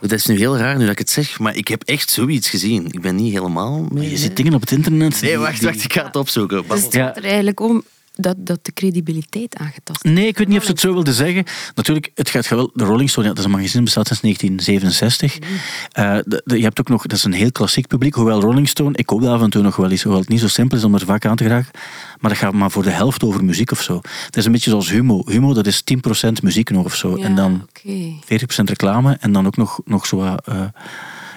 Dat 0.00 0.12
is 0.12 0.26
nu 0.26 0.36
heel 0.36 0.56
raar 0.56 0.74
nu 0.76 0.82
dat 0.82 0.92
ik 0.92 0.98
het 0.98 1.10
zeg, 1.10 1.38
maar 1.38 1.56
ik 1.56 1.68
heb 1.68 1.82
echt 1.82 2.10
zoiets 2.10 2.48
gezien. 2.50 2.86
Ik 2.86 3.00
ben 3.00 3.14
niet 3.16 3.32
helemaal 3.32 3.86
mee. 3.92 4.10
Je 4.10 4.16
ziet 4.16 4.36
dingen 4.36 4.54
op 4.54 4.60
het 4.60 4.70
internet. 4.70 5.20
Nee, 5.20 5.38
wacht, 5.38 5.62
wacht, 5.62 5.84
ik 5.84 5.92
ga 5.92 6.04
het 6.04 6.16
opzoeken. 6.16 6.64
Dus 6.68 6.82
het 6.82 6.92
Ja. 6.92 7.06
gaat 7.06 7.16
er 7.16 7.24
eigenlijk 7.24 7.60
om 7.60 7.82
dat, 8.20 8.36
dat 8.38 8.58
de 8.64 8.72
credibiliteit 8.72 9.56
aangetast 9.56 10.04
is. 10.04 10.10
Nee, 10.10 10.26
ik 10.26 10.38
weet 10.38 10.48
niet 10.48 10.56
of 10.58 10.64
ze 10.64 10.70
het 10.70 10.80
zo 10.80 10.92
wilde 10.92 11.12
zeggen. 11.12 11.44
Natuurlijk, 11.74 12.10
het 12.14 12.30
gaat 12.30 12.48
wel. 12.48 12.70
De 12.74 12.84
Rolling 12.84 13.10
Stone, 13.10 13.26
ja, 13.26 13.32
dat 13.32 13.38
is 13.44 13.50
een 13.50 13.56
magazine, 13.56 13.82
bestaat 13.82 14.06
sinds 14.06 14.22
1967. 14.22 15.38
Eh, 15.92 16.18
de- 16.24 16.42
de- 16.44 16.56
je 16.56 16.62
hebt 16.62 16.80
ook 16.80 16.88
nog, 16.88 17.02
dat 17.02 17.18
is 17.18 17.24
een 17.24 17.32
heel 17.32 17.52
klassiek 17.52 17.86
publiek. 17.86 18.14
Hoewel 18.14 18.40
Rolling 18.40 18.68
Stone, 18.68 18.96
ik 18.96 19.06
koop 19.06 19.20
dat 19.20 19.30
af 19.30 19.42
en 19.42 19.50
toe 19.50 19.62
nog 19.62 19.76
wel 19.76 19.90
eens, 19.90 20.02
hoewel 20.02 20.20
het 20.20 20.28
niet 20.30 20.40
zo 20.40 20.48
simpel 20.48 20.76
is 20.78 20.84
om 20.84 20.94
er 20.94 21.04
vaak 21.04 21.26
aan 21.26 21.36
te 21.36 21.44
geraken. 21.44 21.70
Maar 22.20 22.30
dat 22.30 22.40
gaat 22.40 22.52
maar 22.52 22.70
voor 22.70 22.82
de 22.82 22.90
helft 22.90 23.22
over 23.24 23.44
muziek 23.44 23.70
of 23.70 23.82
zo. 23.82 24.00
Het 24.26 24.36
is 24.36 24.44
een 24.44 24.52
beetje 24.52 24.70
zoals 24.70 24.90
Humo. 24.90 25.22
Humo, 25.26 25.54
dat 25.54 25.66
is 25.66 25.82
10% 25.84 26.42
muziek 26.42 26.70
nog 26.70 26.84
of 26.84 26.94
zo. 26.94 27.18
Ja, 27.18 27.24
en 27.24 27.34
dan 27.34 27.66
oké. 27.68 28.12
40% 28.24 28.68
reclame 28.68 29.16
en 29.20 29.32
dan 29.32 29.46
ook 29.46 29.56
nog, 29.56 29.80
nog 29.84 30.06
zo 30.06 30.22
eh, 30.44 30.60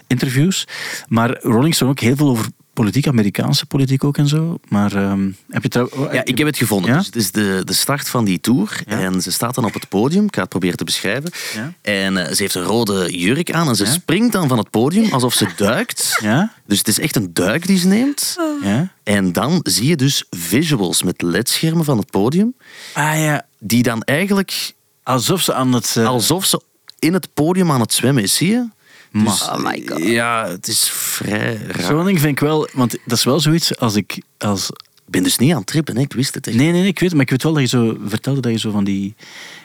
interviews. 0.07 0.67
Maar 1.07 1.37
Rolling 1.41 1.75
Stone 1.75 1.91
ook 1.91 1.99
heel 1.99 2.15
veel 2.15 2.29
over 2.29 2.45
politiek, 2.73 3.07
Amerikaanse 3.07 3.65
politiek 3.65 4.03
ook 4.03 4.17
en 4.17 4.27
zo. 4.27 4.59
Maar 4.67 4.95
ehm, 4.95 5.29
heb 5.49 5.63
je 5.63 5.69
trouw- 5.69 5.89
oh, 5.93 6.13
Ja, 6.13 6.25
ik 6.25 6.37
heb 6.37 6.47
het 6.47 6.57
gevonden. 6.57 6.91
Ja? 6.91 6.97
Dus 6.97 7.05
het 7.05 7.15
is 7.15 7.31
de, 7.31 7.61
de 7.65 7.73
start 7.73 8.09
van 8.09 8.25
die 8.25 8.39
tour. 8.39 8.81
Ja. 8.87 8.99
En 8.99 9.21
ze 9.21 9.31
staat 9.31 9.55
dan 9.55 9.65
op 9.65 9.73
het 9.73 9.89
podium. 9.89 10.25
Ik 10.25 10.35
ga 10.35 10.41
het 10.41 10.49
proberen 10.49 10.77
te 10.77 10.83
beschrijven. 10.83 11.31
Ja. 11.55 11.73
En 11.81 12.17
eh, 12.17 12.33
ze 12.33 12.41
heeft 12.41 12.55
een 12.55 12.63
rode 12.63 13.17
jurk 13.19 13.51
aan 13.51 13.67
en 13.67 13.75
ze 13.75 13.83
Ja. 13.85 13.91
springt 13.91 14.31
dan 14.31 14.47
van 14.47 14.57
het 14.57 14.69
podium 14.69 15.11
alsof 15.13 15.33
ze 15.33 15.47
duikt. 15.55 16.17
Ja? 16.21 16.53
Dus 16.65 16.77
het 16.77 16.87
is 16.87 16.99
echt 16.99 17.15
een 17.15 17.33
duik 17.33 17.67
die 17.67 17.77
ze 17.77 17.87
neemt. 17.87 18.35
Ja? 18.63 18.91
En 19.03 19.31
dan 19.33 19.59
zie 19.63 19.87
je 19.87 19.95
dus 19.95 20.25
visuals 20.29 21.03
met 21.03 21.21
ledschermen 21.21 21.85
van 21.85 21.97
het 21.97 22.11
podium. 22.11 22.53
Ah 22.93 23.19
ja, 23.19 23.45
Die 23.59 23.83
dan 23.83 24.01
eigenlijk 24.03 24.73
alsof 25.03 25.41
ze 25.41 25.53
aan 25.53 25.73
het... 25.73 25.95
eh, 25.97 26.07
alsof 26.07 26.45
ze 26.45 26.61
in 26.99 27.13
het 27.13 27.33
podium 27.33 27.71
aan 27.71 27.79
het 27.81 27.93
zwemmen 27.93 28.23
is, 28.23 28.35
zie 28.35 28.49
je? 28.49 28.67
Ma. 29.11 29.23
Dus, 29.23 29.41
Oh 29.49 29.57
my 29.63 29.83
God. 29.85 30.03
Ja, 30.03 30.47
het 30.47 30.67
is 30.67 30.89
vrij 30.89 31.55
raar. 31.67 31.85
Zo'n 31.85 32.05
ding 32.05 32.19
vind 32.19 32.31
ik 32.31 32.39
wel... 32.39 32.67
Want 32.73 32.91
dat 33.05 33.17
is 33.17 33.23
wel 33.23 33.39
zoiets 33.39 33.77
als 33.77 33.95
ik... 33.95 34.21
Als, 34.37 34.69
Ik 35.05 35.17
ben 35.17 35.23
dus 35.23 35.37
niet 35.37 35.51
aan 35.51 35.57
het 35.57 35.67
trippen, 35.67 35.95
hè. 35.95 36.01
ik 36.01 36.13
wist 36.13 36.33
het 36.35 36.47
echt. 36.47 36.55
nee, 36.57 36.71
nee, 36.71 36.79
nee, 36.81 36.89
ik 36.89 36.99
weet 36.99 37.09
het. 37.09 37.13
Maar 37.13 37.21
ik 37.21 37.29
weet 37.29 37.43
wel 37.43 37.53
dat 37.53 37.61
je 37.61 37.67
zo 37.67 37.97
vertelde 38.05 38.41
dat 38.41 38.51
je 38.51 38.59
zo 38.59 38.71
van 38.71 38.83
die... 38.83 39.15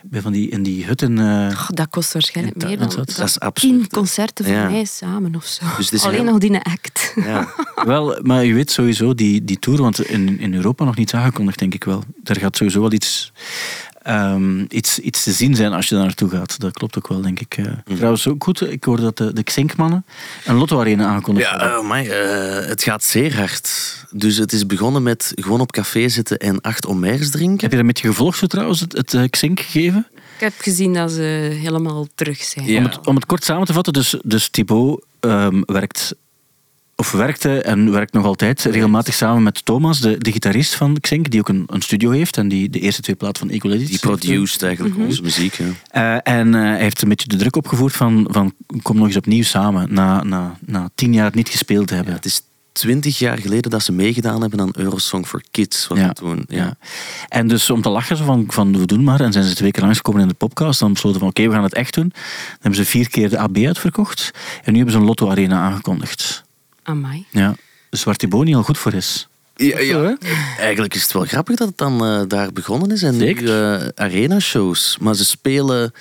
bij 0.02 0.20
Van 0.20 0.32
die 0.32 0.48
in 0.50 0.62
die 0.62 0.84
hutten... 0.84 1.18
eh, 1.18 1.56
Goh, 1.56 1.68
dat 1.68 1.88
kost 1.90 2.12
waarschijnlijk 2.12 2.56
meer 2.56 2.78
dan, 2.78 2.88
dan 2.88 2.96
dat 2.96 3.08
is 3.08 3.40
absurd, 3.40 3.54
tien 3.54 3.88
concerten 3.88 4.44
van 4.44 4.54
Ja. 4.54 4.68
mij 4.68 4.84
samen 4.84 5.34
of 5.34 5.44
zo. 5.46 5.64
Dus 5.90 6.02
Alleen 6.04 6.14
heel- 6.14 6.24
nog 6.30 6.38
die 6.38 6.56
act. 6.60 7.12
Ja. 7.16 7.48
wel, 7.84 8.18
maar 8.22 8.44
je 8.44 8.54
weet 8.54 8.70
sowieso, 8.70 9.14
die, 9.14 9.44
die 9.44 9.58
tour... 9.58 9.82
Want 9.82 10.00
in, 10.06 10.40
in 10.40 10.54
Europa 10.54 10.84
nog 10.84 10.96
niet 10.96 11.12
aangekondigd, 11.14 11.58
denk 11.58 11.74
ik 11.74 11.84
wel. 11.84 12.04
Er 12.24 12.36
gaat 12.40 12.56
sowieso 12.56 12.80
wel 12.80 12.92
iets... 12.92 13.32
ehm, 14.06 14.64
iets, 14.68 14.98
iets 14.98 15.22
te 15.22 15.32
zien 15.32 15.54
zijn 15.54 15.72
als 15.72 15.88
je 15.88 15.94
daar 15.94 16.04
naartoe 16.04 16.30
gaat. 16.30 16.60
Dat 16.60 16.72
klopt 16.72 16.98
ook 16.98 17.08
wel, 17.08 17.20
denk 17.20 17.40
ik. 17.40 17.56
eh. 17.56 17.64
Trouwens, 17.94 18.28
ook 18.28 18.44
goed, 18.44 18.70
ik 18.70 18.84
hoorde 18.84 19.02
dat 19.02 19.16
de, 19.16 19.32
de 19.32 19.42
Xinkmannen 19.42 20.04
een 20.44 20.56
lotto-arena 20.56 21.06
aankondigd 21.06 21.46
Ja, 21.50 21.58
hadden. 21.58 21.78
oh 21.78 21.90
my, 21.90 22.06
eh, 22.08 22.66
het 22.68 22.82
gaat 22.82 23.04
zeer 23.04 23.36
hard. 23.36 23.94
Dus 24.10 24.36
het 24.36 24.52
is 24.52 24.66
begonnen 24.66 25.02
met 25.02 25.32
gewoon 25.34 25.60
op 25.60 25.72
café 25.72 26.08
zitten 26.08 26.36
en 26.38 26.60
acht 26.60 26.86
omers 26.86 27.30
drinken. 27.30 27.60
Heb 27.60 27.70
je 27.70 27.76
dat 27.76 27.86
met 27.86 27.98
je 28.00 28.06
gevolgd, 28.08 28.38
zo 28.38 28.46
trouwens, 28.46 28.80
het, 28.80 28.92
het 28.92 29.14
eh, 29.14 29.22
Xink 29.30 29.60
gegeven? 29.60 30.06
Ik 30.34 30.42
heb 30.42 30.52
gezien 30.58 30.94
dat 30.94 31.10
ze 31.12 31.56
helemaal 31.60 32.06
terug 32.14 32.42
zijn. 32.42 32.66
Ja. 32.66 32.78
Om, 32.78 32.84
het, 32.84 33.06
om 33.06 33.14
het 33.14 33.26
kort 33.26 33.44
samen 33.44 33.66
te 33.66 33.72
vatten, 33.72 33.92
dus, 33.92 34.14
dus 34.22 34.48
Thibaut 34.48 35.04
ehm, 35.20 35.62
werkt 35.66 36.14
of 36.96 37.12
werkte 37.12 37.60
en 37.62 37.90
werkt 37.92 38.12
nog 38.12 38.24
altijd 38.24 38.62
regelmatig 38.62 39.14
samen 39.14 39.42
met 39.42 39.64
Thomas, 39.64 40.00
de, 40.00 40.18
de 40.18 40.32
gitarist 40.32 40.74
van 40.74 41.00
Xink, 41.00 41.30
die 41.30 41.40
ook 41.40 41.48
een, 41.48 41.64
een 41.66 41.82
studio 41.82 42.10
heeft 42.10 42.36
en 42.36 42.48
die 42.48 42.70
de 42.70 42.80
eerste 42.80 43.02
twee 43.02 43.16
platen 43.16 43.46
van 43.46 43.50
Equal 43.54 43.78
Die 43.78 43.98
produced 43.98 44.62
eigenlijk 44.62 44.96
onze 44.98 45.22
muziek. 45.22 45.54
Ja. 45.54 46.20
eh, 46.22 46.34
en 46.38 46.54
eh, 46.54 46.60
hij 46.60 46.78
heeft 46.80 47.02
een 47.02 47.08
beetje 47.08 47.28
de 47.28 47.36
druk 47.36 47.56
opgevoerd 47.56 47.92
van, 47.92 48.26
van 48.30 48.52
kom 48.82 48.96
nog 48.96 49.06
eens 49.06 49.16
opnieuw 49.16 49.42
samen, 49.42 49.94
na, 49.94 50.22
na, 50.22 50.58
na 50.66 50.90
tien 50.94 51.12
jaar 51.12 51.24
het 51.24 51.34
niet 51.34 51.48
gespeeld 51.48 51.86
te 51.86 51.92
Ja, 51.94 51.96
hebben. 51.96 52.14
het 52.14 52.24
is 52.24 52.42
twintig 52.72 53.18
jaar 53.18 53.38
geleden 53.38 53.70
dat 53.70 53.82
ze 53.82 53.92
meegedaan 53.92 54.40
hebben 54.40 54.60
aan 54.60 54.70
Eurosong 54.76 55.26
for 55.26 55.42
Kids. 55.50 55.86
Ja, 55.94 56.06
het 56.06 56.16
toen. 56.16 56.44
Ja. 56.48 56.56
Ja. 56.56 56.76
En 57.28 57.48
dus 57.48 57.70
om 57.70 57.82
te 57.82 57.88
lachen, 57.88 58.16
van, 58.16 58.44
van 58.48 58.78
we 58.78 58.86
doen 58.86 59.04
maar. 59.04 59.20
En 59.20 59.32
zijn 59.32 59.44
ze 59.44 59.54
twee 59.54 59.70
keer 59.70 59.82
langsgekomen 59.82 60.20
in 60.22 60.28
de 60.28 60.34
podcast. 60.34 60.80
Dan 60.80 60.92
besloten 60.92 61.20
van 61.20 61.28
oké, 61.28 61.46
we 61.46 61.52
gaan 61.52 61.62
het 61.62 61.74
echt 61.74 61.94
doen. 61.94 62.08
Dan 62.08 62.22
hebben 62.60 62.74
ze 62.80 62.84
vier 62.84 63.08
keer 63.08 63.28
de 63.30 63.38
AB 63.38 63.56
uitverkocht. 63.56 64.30
En 64.64 64.70
nu 64.72 64.76
hebben 64.76 64.94
ze 64.94 65.00
een 65.00 65.06
Lotto 65.06 65.30
Arena 65.30 65.60
aangekondigd. 65.60 66.44
Amai. 66.86 67.26
Ja. 67.30 67.54
Dus 67.90 68.04
waar 68.04 68.16
Thibaut 68.16 68.44
niet 68.44 68.54
al 68.54 68.62
goed 68.62 68.78
voor 68.78 68.92
is. 68.94 69.28
Ja, 69.58 69.78
ja. 69.80 70.16
Eigenlijk 70.58 70.94
is 70.94 71.02
het 71.02 71.12
wel 71.12 71.24
grappig 71.24 71.56
dat 71.56 71.68
het 71.68 71.78
dan 71.78 72.04
eh, 72.04 72.20
daar 72.28 72.52
begonnen 72.52 72.90
is. 72.90 73.02
En 73.02 73.14
Zeker. 73.14 73.42
nu 73.42 73.48
eh, 73.50 73.88
arena-shows. 73.94 74.96
Maar 75.00 75.14
ze 75.14 75.24
spelen... 75.24 75.92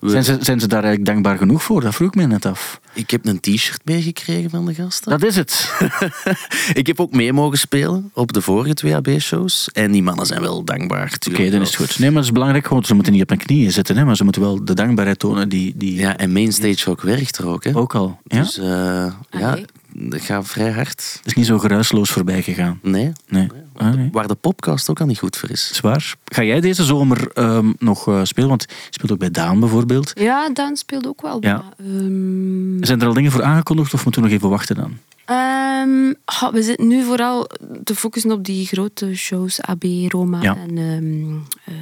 we- 0.00 0.10
Zijn 0.10 0.24
ze, 0.24 0.36
zijn 0.40 0.60
ze 0.60 0.66
daar 0.68 0.82
eigenlijk 0.82 1.12
dankbaar 1.12 1.38
genoeg 1.38 1.62
voor? 1.62 1.80
Dat 1.80 1.94
vroeg 1.94 2.08
ik 2.08 2.14
me 2.14 2.26
net 2.26 2.46
af. 2.46 2.80
Ik 2.92 3.10
heb 3.10 3.26
een 3.26 3.40
t-shirt 3.40 3.80
meegekregen 3.84 4.50
van 4.50 4.66
de 4.66 4.74
gasten. 4.74 5.10
Dat 5.10 5.22
is 5.24 5.36
het. 5.36 5.72
Ik 6.80 6.86
heb 6.86 7.00
ook 7.00 7.12
mee 7.12 7.32
mogen 7.32 7.58
spelen 7.58 8.10
op 8.14 8.32
de 8.32 8.40
vorige 8.40 8.74
twee 8.74 8.94
AB-shows. 8.96 9.68
En 9.72 9.92
die 9.92 10.02
mannen 10.02 10.26
zijn 10.26 10.40
wel 10.40 10.64
dankbaar. 10.64 11.12
Oké, 11.30 11.50
dan 11.50 11.60
is 11.60 11.66
het 11.66 11.76
goed. 11.76 11.98
Nee, 11.98 12.08
maar 12.08 12.16
het 12.18 12.26
is 12.26 12.32
belangrijk. 12.32 12.66
Gewoon, 12.66 12.84
ze 12.84 12.94
moeten 12.94 13.12
niet 13.12 13.22
op 13.22 13.28
hun 13.28 13.38
knieën 13.38 13.72
zitten. 13.72 13.96
Hè, 13.96 14.04
maar 14.04 14.16
ze 14.16 14.24
moeten 14.24 14.42
wel 14.42 14.64
de 14.64 14.74
dankbaarheid 14.74 15.18
tonen 15.18 15.48
die, 15.48 15.72
die 15.76 15.94
Ja, 15.94 16.16
en 16.16 16.32
Mainstage 16.32 16.90
ook 16.90 17.00
werkt 17.02 17.36
er 17.38 17.46
ook. 17.46 17.64
Hè? 17.64 17.76
ook 17.76 17.94
al. 17.94 18.20
Ja? 18.24 18.42
Dus 18.42 18.58
eh, 18.58 18.64
ja, 18.66 19.50
Allee. 19.50 19.64
Dat 19.94 20.20
gaat 20.20 20.48
vrij 20.48 20.70
hard. 20.70 21.14
Het 21.16 21.26
is 21.26 21.34
niet 21.34 21.46
zo 21.46 21.58
geruisloos 21.58 22.10
voorbij 22.10 22.42
gegaan. 22.42 22.78
Nee. 22.82 23.12
Nee. 23.28 23.46
Ah, 23.76 23.94
nee. 23.94 24.08
Waar 24.12 24.28
de 24.28 24.34
podcast 24.34 24.90
ook 24.90 25.00
al 25.00 25.06
niet 25.06 25.18
goed 25.18 25.36
voor 25.36 25.50
is. 25.50 25.70
Zwaar. 25.74 26.14
Ga 26.24 26.42
jij 26.42 26.60
deze 26.60 26.84
zomer 26.84 27.30
ehm, 27.32 27.72
nog 27.78 28.08
eh, 28.08 28.20
spelen? 28.24 28.48
Want 28.48 28.62
je 28.68 28.74
speelt 28.90 29.12
ook 29.12 29.18
bij 29.18 29.30
Daan 29.30 29.60
bijvoorbeeld. 29.60 30.12
Ja, 30.14 30.50
Daan 30.52 30.76
speelde 30.76 31.08
ook 31.08 31.22
wel. 31.22 31.36
Ja. 31.40 31.64
ehm, 31.78 32.84
Zijn 32.84 33.00
er 33.00 33.06
al 33.06 33.14
dingen 33.14 33.30
voor 33.32 33.42
aangekondigd 33.42 33.94
of 33.94 34.04
moeten 34.04 34.22
we 34.22 34.28
nog 34.28 34.36
even 34.36 34.48
wachten 34.50 34.76
dan? 34.76 34.96
Ehm, 35.24 36.12
ha, 36.24 36.52
we 36.52 36.62
zitten 36.62 36.86
nu 36.86 37.02
vooral 37.04 37.48
te 37.84 37.94
focussen 37.94 38.30
op 38.32 38.44
die 38.44 38.66
grote 38.66 39.14
shows, 39.16 39.60
AB, 39.62 39.84
Roma 40.08 40.42
Ja. 40.42 40.56
en 40.56 40.78
ehm, 40.78 41.34
eh, 41.64 41.74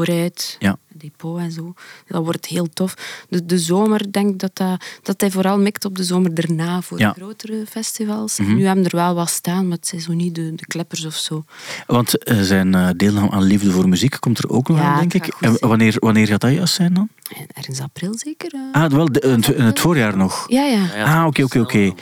Vooruit, 0.00 0.56
Ja. 0.58 0.76
Depot 0.88 1.38
en 1.38 1.52
zo. 1.52 1.74
Dat 2.06 2.24
wordt 2.24 2.46
heel 2.46 2.68
tof. 2.72 2.94
De, 3.28 3.46
de 3.46 3.58
zomer, 3.58 4.12
denk 4.12 4.30
ik 4.32 4.38
dat, 4.38 4.50
dat, 4.56 4.84
dat 5.02 5.20
hij 5.20 5.30
vooral 5.30 5.58
mikt 5.58 5.84
op 5.84 5.96
de 5.96 6.04
zomer 6.04 6.32
erna 6.34 6.80
voor 6.82 6.98
Ja. 6.98 7.08
Mhm. 7.10 7.18
grotere 7.20 7.64
festivals. 7.68 8.38
Nu 8.38 8.66
hebben 8.66 8.84
er 8.84 8.96
wel 8.96 9.14
wat 9.14 9.28
staan, 9.30 9.68
maar 9.68 9.76
het 9.76 9.86
zijn 9.86 10.00
zo 10.00 10.12
niet 10.12 10.34
de, 10.34 10.54
de 10.54 10.66
kleppers 10.66 11.04
of 11.04 11.14
zo. 11.14 11.44
Want 11.86 12.18
eh, 12.24 12.40
zijn 12.40 12.74
eh, 12.74 12.88
deelname 12.96 13.30
aan 13.30 13.42
Liefde 13.42 13.70
voor 13.70 13.88
Muziek 13.88 14.16
komt 14.20 14.38
er 14.38 14.48
ook 14.50 14.68
nog 14.68 14.78
Ja, 14.78 14.84
aan, 14.84 14.98
denk 15.08 15.14
ik. 15.26 15.34
En 15.40 15.56
wanneer, 15.60 15.94
wanneer 15.98 16.26
gaat 16.26 16.40
dat 16.40 16.52
juist 16.52 16.74
zijn 16.74 16.94
dan? 16.94 17.08
En 17.36 17.46
ergens 17.54 17.80
april 17.80 18.18
zeker? 18.18 18.54
eh? 18.72 18.82
Ah, 18.82 18.90
wel, 18.90 19.12
de- 19.12 19.20
in 19.20 19.30
het- 19.30 19.48
in 19.48 19.64
het 19.64 19.80
voorjaar 19.80 20.16
nog. 20.16 20.44
Ja, 20.48 20.62
ja. 20.64 20.84
Ja, 20.94 21.20
Ah, 21.20 21.26
oké, 21.26 21.42
oké, 21.42 21.60
oké. 21.60 21.92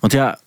Want 0.00 0.12
ja, 0.12 0.38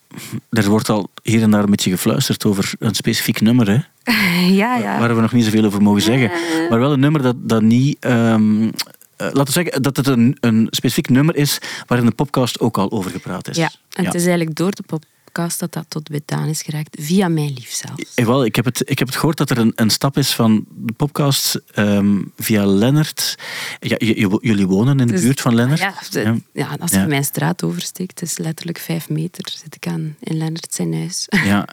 er 0.49 0.69
wordt 0.69 0.89
al 0.89 1.09
hier 1.21 1.41
en 1.41 1.51
daar 1.51 1.63
een 1.63 1.69
beetje 1.69 1.91
gefluisterd 1.91 2.45
over 2.45 2.73
een 2.79 2.95
specifiek 2.95 3.41
nummer, 3.41 3.67
hè, 3.69 3.77
ja, 4.61 4.75
ja. 4.77 4.99
waar 4.99 5.15
we 5.15 5.21
nog 5.21 5.31
niet 5.33 5.43
zoveel 5.45 5.65
over 5.65 5.81
mogen 5.81 6.01
zeggen. 6.01 6.31
Maar 6.69 6.79
wel 6.79 6.91
een 6.91 6.99
nummer 6.99 7.21
dat, 7.21 7.35
dat 7.39 7.61
niet... 7.61 7.97
ehm, 7.99 8.63
eh, 8.63 9.27
laten 9.27 9.43
we 9.45 9.51
zeggen 9.51 9.81
dat 9.81 9.97
het 9.97 10.07
een, 10.07 10.37
een 10.39 10.67
specifiek 10.69 11.09
nummer 11.09 11.35
is 11.35 11.59
waar 11.87 11.97
in 11.97 12.05
de 12.05 12.11
podcast 12.11 12.59
ook 12.59 12.77
al 12.77 12.91
over 12.91 13.11
gepraat 13.11 13.47
is. 13.49 13.55
Ja, 13.57 13.71
en 13.89 14.01
Ja. 14.03 14.03
het 14.03 14.13
is 14.15 14.25
eigenlijk 14.25 14.55
door 14.55 14.71
de 14.71 14.83
podcast 15.31 15.59
dat 15.59 15.73
dat 15.73 15.85
tot 15.87 16.09
bij 16.09 16.21
Daan 16.25 16.47
is 16.47 16.61
geraakt, 16.61 16.97
via 17.01 17.27
mijn 17.27 17.53
lief 17.53 17.71
zelfs. 17.73 18.13
Eh, 18.15 18.25
wel, 18.25 18.45
ik, 18.45 18.55
heb 18.55 18.65
het, 18.65 18.81
ik 18.89 18.99
heb 18.99 19.07
het 19.07 19.17
gehoord 19.17 19.37
dat 19.37 19.49
er 19.49 19.57
een, 19.57 19.71
een 19.75 19.89
stap 19.89 20.17
is 20.17 20.33
van 20.33 20.65
de 20.75 20.93
podcast 20.93 21.61
ehm, 21.73 22.21
via 22.37 22.65
Lennart. 22.65 23.35
Ja, 23.79 23.95
j- 23.99 24.05
j- 24.25 24.37
jullie 24.41 24.67
wonen 24.67 24.99
in 24.99 25.07
de 25.07 25.13
Dus- 25.13 25.21
buurt 25.21 25.41
van 25.41 25.55
Lennart. 25.55 25.79
Ja, 25.79 25.93
de- 26.11 26.19
Ja. 26.19 26.35
ja, 26.53 26.75
als 26.79 26.91
Ja. 26.91 27.01
je 27.01 27.07
mijn 27.07 27.23
straat 27.23 27.63
oversteekt, 27.63 28.19
het 28.19 28.29
is 28.29 28.37
letterlijk 28.37 28.77
vijf 28.77 29.09
meter, 29.09 29.51
zit 29.63 29.75
ik 29.75 29.87
aan 29.87 30.15
in 30.19 30.37
Lennart 30.37 30.73
zijn 30.73 30.93
huis. 30.93 31.25
Ja, 31.29 31.67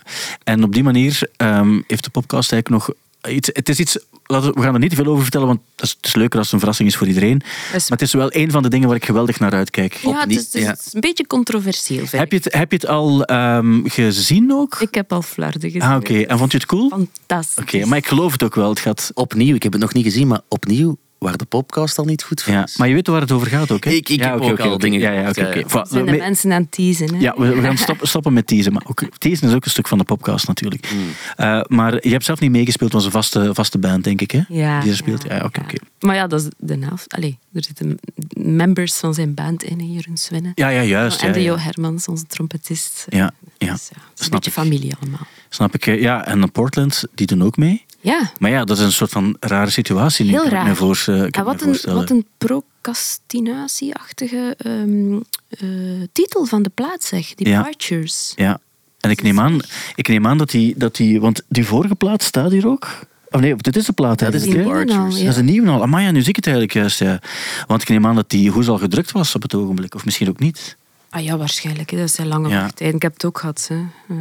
en 0.44 0.62
op 0.62 0.72
die 0.72 0.82
manier 0.82 1.20
ehm, 1.36 1.80
heeft 1.86 2.04
de 2.04 2.10
podcast 2.10 2.52
eigenlijk 2.52 2.86
nog 2.86 2.96
iets. 3.28 3.50
Het 3.52 3.68
is 3.68 3.78
iets. 3.78 3.98
Laten 4.26 4.54
we, 4.54 4.60
gaan 4.62 4.74
er 4.74 4.80
niet 4.80 4.90
te 4.90 4.96
veel 4.96 5.06
over 5.06 5.22
vertellen, 5.22 5.46
want 5.46 5.60
het 5.76 5.84
is, 5.84 5.94
het 5.96 6.06
is 6.06 6.14
leuker 6.14 6.36
als 6.38 6.44
het 6.46 6.52
een 6.54 6.58
verrassing 6.58 6.88
is 6.88 6.96
voor 6.96 7.06
iedereen. 7.06 7.40
Maar 7.72 7.82
het 7.86 8.02
is 8.02 8.12
wel 8.12 8.34
een 8.34 8.50
van 8.50 8.62
de 8.62 8.68
dingen 8.68 8.86
waar 8.88 8.96
ik 8.96 9.04
geweldig 9.04 9.38
naar 9.40 9.52
uitkijk. 9.52 9.94
Ja, 9.94 10.20
het 10.20 10.30
is, 10.30 10.36
het 10.36 10.54
is- 10.54 10.62
ja. 10.62 10.70
het 10.70 10.82
is 10.86 10.94
een 10.94 11.00
beetje 11.00 11.26
controversieel. 11.26 12.06
vind 12.06 12.22
Heb 12.22 12.30
je 12.32 12.36
het, 12.42 12.54
heb 12.54 12.70
je 12.70 12.76
het 12.76 12.86
al 12.86 13.24
ehm, 13.24 13.80
gezien 13.84 14.52
ook? 14.52 14.76
Ik 14.80 14.94
heb 14.94 15.12
al 15.12 15.22
flarden 15.22 15.60
gezien. 15.60 15.82
ah, 15.82 15.96
oké. 15.96 16.20
En 16.20 16.38
vond 16.38 16.52
je 16.52 16.58
het 16.58 16.66
cool? 16.66 16.86
Oké, 16.86 17.06
Fantastisch. 17.26 17.84
maar 17.84 17.98
ik 17.98 18.06
geloof 18.06 18.32
het 18.32 18.42
ook 18.42 18.54
wel. 18.54 18.68
Het 18.68 18.80
gaat. 18.80 19.10
Opnieuw, 19.14 19.54
ik 19.54 19.62
heb 19.62 19.72
het 19.72 19.80
nog 19.80 19.92
niet 19.92 20.04
gezien, 20.04 20.26
maar 20.28 20.40
opnieuw 20.48 20.96
waar 21.18 21.36
de 21.36 21.44
podcast 21.44 21.98
al 21.98 22.04
niet 22.04 22.22
goed 22.22 22.42
voor 22.42 22.52
Ja, 22.52 22.64
is. 22.64 22.76
maar 22.76 22.88
je 22.88 22.94
weet 22.94 23.06
waar 23.06 23.20
het 23.20 23.32
over 23.32 23.46
gaat 23.46 23.70
ook, 23.70 23.84
hè? 23.84 23.90
Ik- 23.90 24.08
ik 24.08 24.18
ja, 24.20 24.24
heb 24.30 24.34
oké, 24.40 24.44
ook 24.44 24.50
oké, 24.58 24.62
al 24.62 24.78
dingen 24.78 25.00
Ja, 25.00 25.10
ja, 25.10 25.20
ja, 25.20 25.54
ja. 25.54 25.84
Zijn 25.84 26.04
de 26.06 26.16
mensen 26.16 26.52
aan 26.52 26.62
het 26.62 26.72
teasen. 26.72 27.14
Hè? 27.14 27.20
Ja, 27.20 27.34
we, 27.36 27.54
we 27.54 27.60
gaan 27.62 27.76
stoppen, 27.86 28.08
stoppen 28.08 28.32
met 28.32 28.46
teasen. 28.46 28.72
Maar 28.72 28.82
ook, 28.86 29.02
teasen 29.18 29.48
is 29.48 29.54
ook 29.54 29.64
een 29.64 29.70
stuk 29.70 29.88
van 29.88 29.98
de 29.98 30.04
podcast 30.04 30.46
natuurlijk. 30.46 30.88
Eh, 31.36 31.60
maar 31.66 31.94
je 32.06 32.10
hebt 32.10 32.24
zelf 32.24 32.40
niet 32.40 32.50
meegespeeld, 32.50 32.92
was 32.92 33.04
een 33.04 33.10
vaste, 33.10 33.50
vaste 33.54 33.78
band, 33.78 34.04
denk 34.04 34.20
ik, 34.20 34.30
hè? 34.30 34.40
Ja, 34.48 34.80
Die 34.80 34.90
er 34.90 34.96
speelt. 34.96 35.22
Ja, 35.22 35.36
oké, 35.44 35.60
ja. 35.60 35.66
oké. 35.66 35.76
Maar 36.00 36.14
ja, 36.14 36.26
dat 36.26 36.40
is 36.40 36.48
de 36.58 36.76
helft. 36.80 37.12
Allee, 37.14 37.38
er 37.52 37.64
zitten 37.64 37.98
members 38.32 38.94
van 38.94 39.14
zijn 39.14 39.34
band 39.34 39.62
in, 39.62 39.92
Jeroen 39.92 40.16
Swinnen. 40.16 40.52
Ja, 40.54 40.68
ja, 40.68 40.82
juist. 40.82 41.20
en 41.20 41.26
ja, 41.26 41.32
de 41.32 41.42
Jo 41.42 41.54
ja. 41.54 41.60
Hermans, 41.60 42.08
onze 42.08 42.26
trompetist. 42.26 43.04
Ja, 43.08 43.30
ja. 43.58 43.72
Dus 43.72 43.88
ja, 43.92 43.96
is 44.18 44.24
een 44.24 44.30
beetje 44.30 44.50
ik. 44.50 44.56
familie 44.56 44.94
allemaal. 45.00 45.26
Snap 45.48 45.74
ik. 45.74 45.86
eh, 45.86 46.00
Ja, 46.00 46.26
en 46.26 46.52
Portland, 46.52 47.04
die 47.14 47.26
doen 47.26 47.42
ook 47.42 47.56
mee. 47.56 47.84
Ja, 48.00 48.32
Maar 48.38 48.50
ja, 48.50 48.64
dat 48.64 48.78
is 48.78 48.84
een 48.84 48.92
soort 48.92 49.10
van 49.10 49.36
rare 49.40 49.70
situatie. 49.70 50.24
nu, 50.24 50.30
Heel 50.30 50.44
ik 50.44 50.50
raar. 50.50 50.66
Me 50.66 50.74
voor, 50.74 51.02
eh, 51.06 51.14
me 51.14 51.30
wat 51.42 51.52
een, 51.52 51.58
voorstellen. 51.60 51.98
wat 51.98 52.10
een 52.10 52.26
procrastinatieachtige 52.38 54.54
ehm, 54.58 55.14
eh, 55.48 55.68
titel 56.12 56.44
van 56.44 56.62
de 56.62 56.70
plaat, 56.74 57.04
zeg. 57.04 57.34
Departures. 57.34 58.32
Ja, 58.36 58.60
en 59.00 59.10
ik 59.10 59.22
neem 59.22 59.40
aan, 59.40 59.60
ik 59.94 60.08
neem 60.08 60.26
aan 60.26 60.38
dat, 60.38 60.50
die, 60.50 60.74
dat 60.76 60.96
die... 60.96 61.20
Want 61.20 61.42
die 61.48 61.64
vorige 61.64 61.94
plaat 61.94 62.22
staat 62.22 62.50
hier 62.50 62.68
ook. 62.68 63.06
Of 63.30 63.40
nee, 63.40 63.56
dit 63.56 63.76
is 63.76 63.86
de 63.86 63.92
plaat 63.92 64.18
dat 64.18 64.34
is 64.34 64.46
al, 64.46 64.52
Departures. 64.52 65.16
ja. 65.16 65.22
Dat 65.24 65.32
is 65.32 65.36
een 65.36 65.44
nieuwe 65.44 65.70
al. 65.70 65.82
Amai, 65.82 66.04
ja, 66.04 66.10
nu 66.10 66.20
zie 66.20 66.28
ik 66.28 66.36
het 66.36 66.46
eigenlijk 66.46 66.74
juist. 66.74 66.98
Ja. 66.98 67.20
Want 67.66 67.82
ik 67.82 67.88
neem 67.88 68.06
aan 68.06 68.14
dat 68.14 68.30
die 68.30 68.50
hoes 68.50 68.68
al 68.68 68.78
gedrukt 68.78 69.12
was 69.12 69.34
op 69.34 69.42
het 69.42 69.54
ogenblik. 69.54 69.94
Of 69.94 70.04
misschien 70.04 70.28
ook 70.28 70.38
niet. 70.38 70.76
Ah 71.10 71.24
ja, 71.24 71.36
waarschijnlijk. 71.36 71.90
hè. 71.90 71.98
Dat 71.98 72.10
zijn 72.10 72.26
lange 72.28 72.48
Ja. 72.48 72.70
Ik 72.76 73.02
heb 73.02 73.12
het 73.12 73.24
ook 73.24 73.38
gehad. 73.38 73.66
Hè. 73.68 73.74
Eh, 74.08 74.16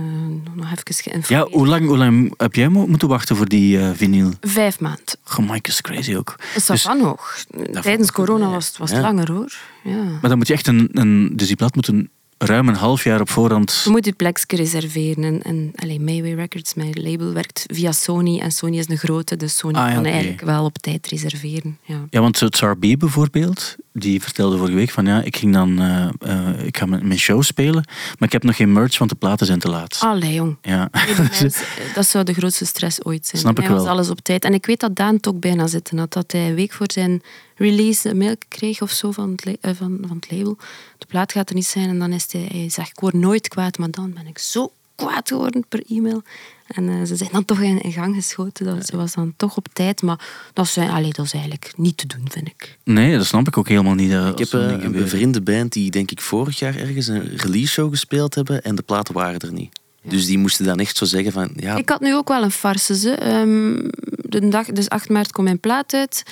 nog 0.54 0.66
even 0.66 0.84
Ja, 0.86 0.94
geïnformeerd. 1.04 1.52
hoe 1.52 1.68
lang, 1.68 1.86
hoe 1.88 1.98
lang 1.98 2.34
heb 2.38 2.54
jij 2.56 2.70
mo- 2.70 2.88
moeten 2.88 3.08
wachten 3.08 3.36
voor 3.36 3.48
die 3.48 3.80
eh 3.80 3.90
vinyl? 3.94 4.32
Vijf 4.42 4.80
maanden. 4.80 5.04
Oh, 5.40 5.50
Mike 5.50 5.70
is 5.70 5.82
crazy 5.82 6.16
ook. 6.16 6.36
Dat 6.54 6.70
is 6.76 6.82
van 6.82 6.98
nog. 6.98 7.44
Tijdens 7.82 8.12
corona 8.12 8.50
was 8.50 8.68
het, 8.68 8.78
was 8.78 8.92
Ja. 8.92 9.00
langer 9.02 9.32
hoor. 9.32 9.54
Ja. 9.84 10.04
Maar 10.04 10.30
dan 10.30 10.38
moet 10.38 10.48
je 10.48 10.54
echt 10.54 10.68
een... 10.68 10.90
een 10.92 11.32
dus 11.36 11.48
die 11.48 11.56
plaat 11.56 11.76
moet 11.76 11.88
een, 11.88 12.10
ruim 12.38 12.68
een 12.68 12.76
half 12.76 13.04
jaar 13.04 13.22
op 13.22 13.30
voorhand... 13.30 13.82
Je 13.84 13.90
moet 13.90 14.06
je 14.06 14.12
plekje 14.12 14.56
reserveren. 14.56 15.24
En, 15.24 15.42
en 15.42 15.72
allee, 15.76 16.00
Mayway 16.00 16.34
Records, 16.34 16.74
mijn 16.74 16.92
label, 16.94 17.34
werkt 17.34 17.64
via 17.74 17.92
Sony. 17.92 18.40
En 18.40 18.52
Sony 18.52 18.78
is 18.78 18.90
een 18.90 18.98
grote, 18.98 19.36
dus 19.36 19.58
Sony 19.58 19.78
Ah, 19.78 19.88
ja, 19.88 19.94
kan 19.94 20.06
eigenlijk 20.06 20.42
wel 20.42 20.64
op 20.64 20.78
tijd 20.78 21.08
reserveren. 21.08 21.78
Ja. 21.84 22.06
Ja, 22.10 22.22
want 22.22 22.40
het 22.40 22.58
SRB 22.58 22.96
bijvoorbeeld, 22.98 23.76
die 23.94 24.22
vertelde 24.22 24.58
vorige 24.58 24.76
week 24.76 24.90
van 24.90 25.06
ja, 25.06 25.22
ik 25.22 25.38
ging 25.38 25.54
dan, 25.54 25.82
eh, 26.20 26.66
ik 26.66 26.78
ga 26.78 26.86
mijn 26.86 27.20
show 27.20 27.42
spelen, 27.42 27.84
maar 28.18 28.28
ik 28.28 28.32
heb 28.32 28.44
nog 28.44 28.56
geen 28.56 28.74
merch, 28.74 28.98
want 28.98 29.10
de 29.10 29.18
platen 29.18 29.46
zijn 29.46 29.60
te 29.60 29.70
laat. 29.70 29.98
Allee, 30.02 30.34
jong. 30.34 30.58
Ja. 30.62 30.90
Dat 31.96 32.06
zou 32.06 32.24
de 32.24 32.34
grootste 32.34 32.66
stress 32.66 33.04
ooit 33.04 33.28
zijn. 33.28 33.42
Snap 33.42 33.58
ik 33.58 33.64
hij 33.64 33.74
was 33.74 33.84
wel. 33.84 33.92
alles 33.92 34.10
op 34.10 34.22
tijd. 34.22 34.44
En 34.44 34.54
ik 34.54 34.66
weet 34.66 34.80
dat 34.80 34.96
Daan 34.96 35.16
het 35.16 35.28
ook 35.28 35.40
bijna 35.40 35.68
zitten 35.68 35.98
had. 35.98 36.14
Dat 36.14 36.32
hij 36.32 36.48
een 36.48 36.56
week 36.56 36.74
voor 36.74 36.92
zijn 36.92 37.22
release 37.58 38.10
een 38.10 38.18
mail 38.18 38.36
kreeg 38.48 38.82
of 38.82 38.92
zo 38.92 39.12
van 39.12 39.32
het, 39.32 39.58
eh, 39.62 39.72
van, 39.76 39.98
van 40.08 40.16
het 40.16 40.32
label. 40.32 40.58
De 40.98 41.06
plaat 41.06 41.32
gaat 41.32 41.50
er 41.50 41.56
niet 41.56 41.66
zijn. 41.66 41.90
En 41.90 42.00
dan 42.00 42.12
is 42.12 42.32
hij, 42.32 42.48
hij 42.52 42.70
zegt, 42.70 42.90
ik 42.90 43.00
word 43.00 43.14
nooit 43.14 43.48
kwaad. 43.48 43.78
Maar 43.78 43.92
dan 43.92 44.14
ben 44.14 44.28
ik 44.28 44.38
zo 44.38 44.72
kwaad 44.98 45.28
geworden 45.28 45.66
per 45.68 45.84
e-mail. 45.88 46.24
En 46.68 46.90
eh, 46.90 47.04
ze 47.06 47.16
zijn 47.16 47.30
dan 47.32 47.46
toch 47.46 47.62
in, 47.62 47.82
in 47.82 47.92
gang 47.92 48.16
geschoten. 48.16 48.66
Dat, 48.66 48.86
ze 48.86 48.98
was 48.98 49.14
dan 49.14 49.34
toch 49.38 49.58
op 49.58 49.68
tijd. 49.74 50.02
Maar 50.02 50.20
dat 50.54 50.66
is, 50.66 50.78
eh, 50.78 50.94
allee, 50.94 51.14
dat 51.14 51.26
is 51.26 51.34
eigenlijk 51.34 51.74
niet 51.76 51.98
te 51.98 52.08
doen, 52.08 52.30
vind 52.30 52.48
ik. 52.48 52.78
Nee, 52.84 53.18
dat 53.18 53.26
snap 53.26 53.48
ik 53.48 53.58
ook 53.58 53.68
helemaal 53.68 53.94
niet. 53.94 54.12
Ik 54.12 54.18
als 54.18 54.52
heb 54.52 54.62
eh, 54.62 54.84
een 54.84 54.92
bevriende 54.92 55.42
band 55.42 55.74
die 55.74 55.92
denk 55.92 56.12
ik 56.12 56.22
vorig 56.22 56.60
jaar 56.60 56.76
ergens 56.76 57.08
een 57.08 57.38
release 57.38 57.72
show 57.72 57.90
gespeeld 57.90 58.36
hebben 58.36 58.64
en 58.64 58.76
de 58.76 58.82
platen 58.82 59.14
waren 59.14 59.40
er 59.40 59.54
niet. 59.54 59.80
Dus 60.02 60.26
die 60.26 60.38
moesten 60.38 60.66
dan 60.66 60.80
echt 60.80 60.98
zo 60.98 61.06
zeggen 61.06 61.32
van 61.32 61.52
ja, 61.56 61.76
Ik 61.76 61.90
had 61.90 62.02
nu 62.02 62.16
ook 62.16 62.28
wel 62.28 62.44
een 62.44 62.52
farce. 62.52 62.96
Ze. 62.96 63.12
Ehm, 63.12 63.90
de 64.30 64.48
dag, 64.48 64.66
dus 64.66 64.90
8 64.90 65.10
maart 65.10 65.32
komt 65.32 65.48
mijn 65.48 65.60
plaat 65.60 65.94
uit. 65.94 66.24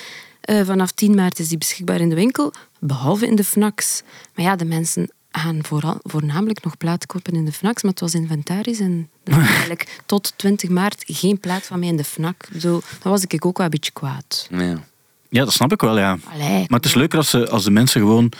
Eh, 0.46 0.64
vanaf 0.64 0.90
10 0.90 1.14
maart 1.14 1.38
is 1.38 1.48
die 1.48 1.58
beschikbaar 1.58 2.00
in 2.00 2.08
de 2.08 2.14
winkel, 2.14 2.52
behalve 2.78 3.26
in 3.26 3.34
de 3.34 3.44
FNACs. 3.44 4.02
Maar 4.34 4.44
ja, 4.44 4.56
de 4.56 4.64
mensen 4.64 5.10
gaan 5.30 5.64
vooral, 5.64 5.98
voornamelijk 6.02 6.64
nog 6.64 6.76
plaat 6.76 7.06
kopen 7.06 7.32
in 7.32 7.44
de 7.44 7.52
FNACs, 7.52 7.82
maar 7.82 7.90
het 7.90 8.00
was 8.00 8.14
inventaris 8.14 8.80
en 8.80 9.10
er 9.24 9.36
was 9.36 9.48
eigenlijk 9.56 10.00
tot 10.06 10.32
20 10.36 10.70
maart 10.70 11.04
geen 11.06 11.40
plaat 11.40 11.62
van 11.62 11.78
mij 11.78 11.88
in 11.88 11.96
de 11.96 12.04
FNAC. 12.04 12.48
Zo, 12.58 12.70
dan 13.02 13.12
was 13.12 13.24
ik 13.24 13.44
ook 13.46 13.56
wel 13.56 13.66
een 13.66 13.72
beetje 13.72 13.92
kwaad. 13.92 14.46
ja. 14.50 14.84
Ja, 15.28 15.44
dat 15.44 15.52
snap 15.52 15.72
ik 15.72 15.80
wel, 15.80 15.98
ja. 15.98 16.18
Allee. 16.32 16.64
Maar 16.68 16.78
het 16.78 16.84
is 16.84 16.94
leuker 16.94 17.18
als, 17.18 17.30
ze, 17.30 17.48
als 17.50 17.64
de 17.64 17.70
mensen 17.70 18.00
gewoon 18.00 18.32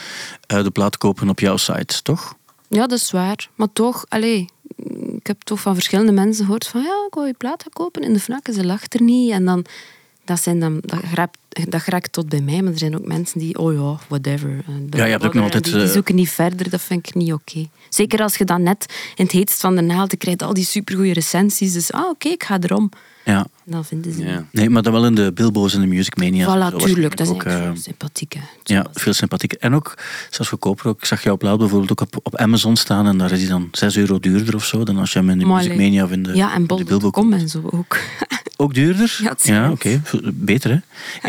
eh, 0.46 0.62
de 0.62 0.70
plaat 0.70 0.98
kopen 0.98 1.28
op 1.28 1.40
jouw 1.40 1.57
site, 1.57 2.02
toch? 2.02 2.34
Ja, 2.68 2.86
dat 2.86 2.98
is 2.98 3.11
waar. 3.11 3.48
Maar 3.54 3.72
toch, 3.72 4.04
allee, 4.09 4.48
ik 5.16 5.26
heb 5.26 5.42
toch 5.42 5.61
van 5.61 5.74
verschillende 5.74 6.12
mensen 6.12 6.44
gehoord 6.44 6.66
van 6.66 6.82
ja, 6.82 7.04
ik 7.09 7.14
wil 7.14 7.24
je 7.24 7.32
plaat 7.32 7.62
gaan 7.62 7.72
kopen 7.72 8.02
in 8.02 8.12
de 8.12 8.20
fnak 8.20 8.46
en 8.46 8.54
ze 8.54 8.64
lacht 8.64 8.94
er 8.94 9.02
niet. 9.02 9.30
En 9.30 9.44
dan, 9.44 9.64
dat, 10.26 10.42
zijn 10.42 10.60
dan, 10.60 10.78
dat, 10.80 10.98
geraakt, 11.04 11.38
dat 11.48 11.82
geraakt 11.82 12.12
tot 12.12 12.28
bij 12.28 12.40
mij, 12.40 12.62
maar 12.62 12.72
er 12.72 12.78
zijn 12.78 12.96
ook 12.96 13.06
mensen 13.06 13.38
die, 13.38 13.58
oh 13.58 13.72
ja, 13.72 13.98
whatever. 14.08 14.64
En 14.66 14.86
Ja, 14.90 15.04
je 15.04 15.10
hebt 15.10 15.24
ook 15.24 15.34
nog 15.34 15.44
altijd, 15.44 15.64
Die, 15.64 15.72
die 15.72 15.82
eh, 15.82 15.88
zoeken 15.88 16.14
niet 16.14 16.30
verder, 16.30 16.70
dat 16.70 16.80
vind 16.80 17.08
ik 17.08 17.14
niet 17.14 17.32
oké. 17.32 17.68
Zeker 17.88 18.20
als 18.22 18.36
je 18.36 18.44
dan 18.44 18.62
net 18.62 18.94
in 19.14 19.24
het 19.24 19.32
heetst 19.32 19.60
van 19.60 19.76
de 19.76 19.82
naald, 19.82 20.16
krijgt 20.16 20.42
al 20.42 20.54
die 20.54 20.64
supergoeie 20.64 21.12
recensies. 21.12 21.72
Dus, 21.72 21.92
ah 21.92 22.08
oké, 22.08 22.28
ik 22.28 22.44
ga 22.44 22.58
erom. 22.60 22.90
Ja. 23.26 23.46
Dan 23.64 23.84
vinden 23.84 24.12
ze 24.12 24.24
Ja. 24.24 24.44
Nee, 24.52 24.70
maar 24.70 24.82
dan 24.82 24.92
wel 24.92 25.06
in 25.06 25.14
de 25.14 25.32
Bilbo's 25.32 25.74
en 25.74 25.80
de 25.80 25.86
Music 25.86 26.16
Mania. 26.16 26.44
Voilà, 26.72 26.76
tuurlijk. 26.76 27.16
Dat 27.16 27.26
is 27.26 27.32
ook, 27.32 27.42
eigenlijk 27.44 27.76
eh, 27.76 27.82
sympathiek. 27.82 28.32
hè. 28.32 28.40
Ja, 28.62 28.86
veel 28.92 29.12
sympathiek. 29.12 29.52
En 29.52 29.74
ook, 29.74 29.94
zelfs 30.30 30.50
goedkoper 30.50 30.88
ook. 30.88 30.98
Ik 30.98 31.04
zag 31.04 31.22
jouw 31.22 31.36
plaat 31.36 31.58
bijvoorbeeld 31.58 31.90
ook 31.90 32.00
op, 32.00 32.16
op 32.22 32.36
Amazon 32.36 32.76
staan 32.76 33.06
en 33.06 33.18
daar 33.18 33.32
is 33.32 33.38
die 33.38 33.48
dan 33.48 33.68
6 33.72 33.96
euro 33.96 34.18
duurder 34.20 34.54
of 34.54 34.64
zo 34.64 34.84
dan 34.84 34.96
als 34.98 35.12
je 35.12 35.18
hem 35.18 35.30
in 35.30 35.38
de 35.38 35.46
Music. 35.46 35.76
Mania 35.76 36.04
of 36.04 36.10
in 36.10 36.22
de, 36.22 36.34
Ja, 36.34 36.48
en 36.54 36.60
in 36.60 36.66
de 36.66 36.74
Bilbo 36.84 36.98
bol.com 36.98 37.30
koopt. 37.30 37.42
en 37.42 37.48
zo 37.48 37.68
ook. 37.70 37.98
Ook 38.58 38.74
duurder? 38.74 39.18
Ja, 39.42 39.70
oké. 39.70 40.02
Beter, 40.34 40.70
hè? 40.70 40.78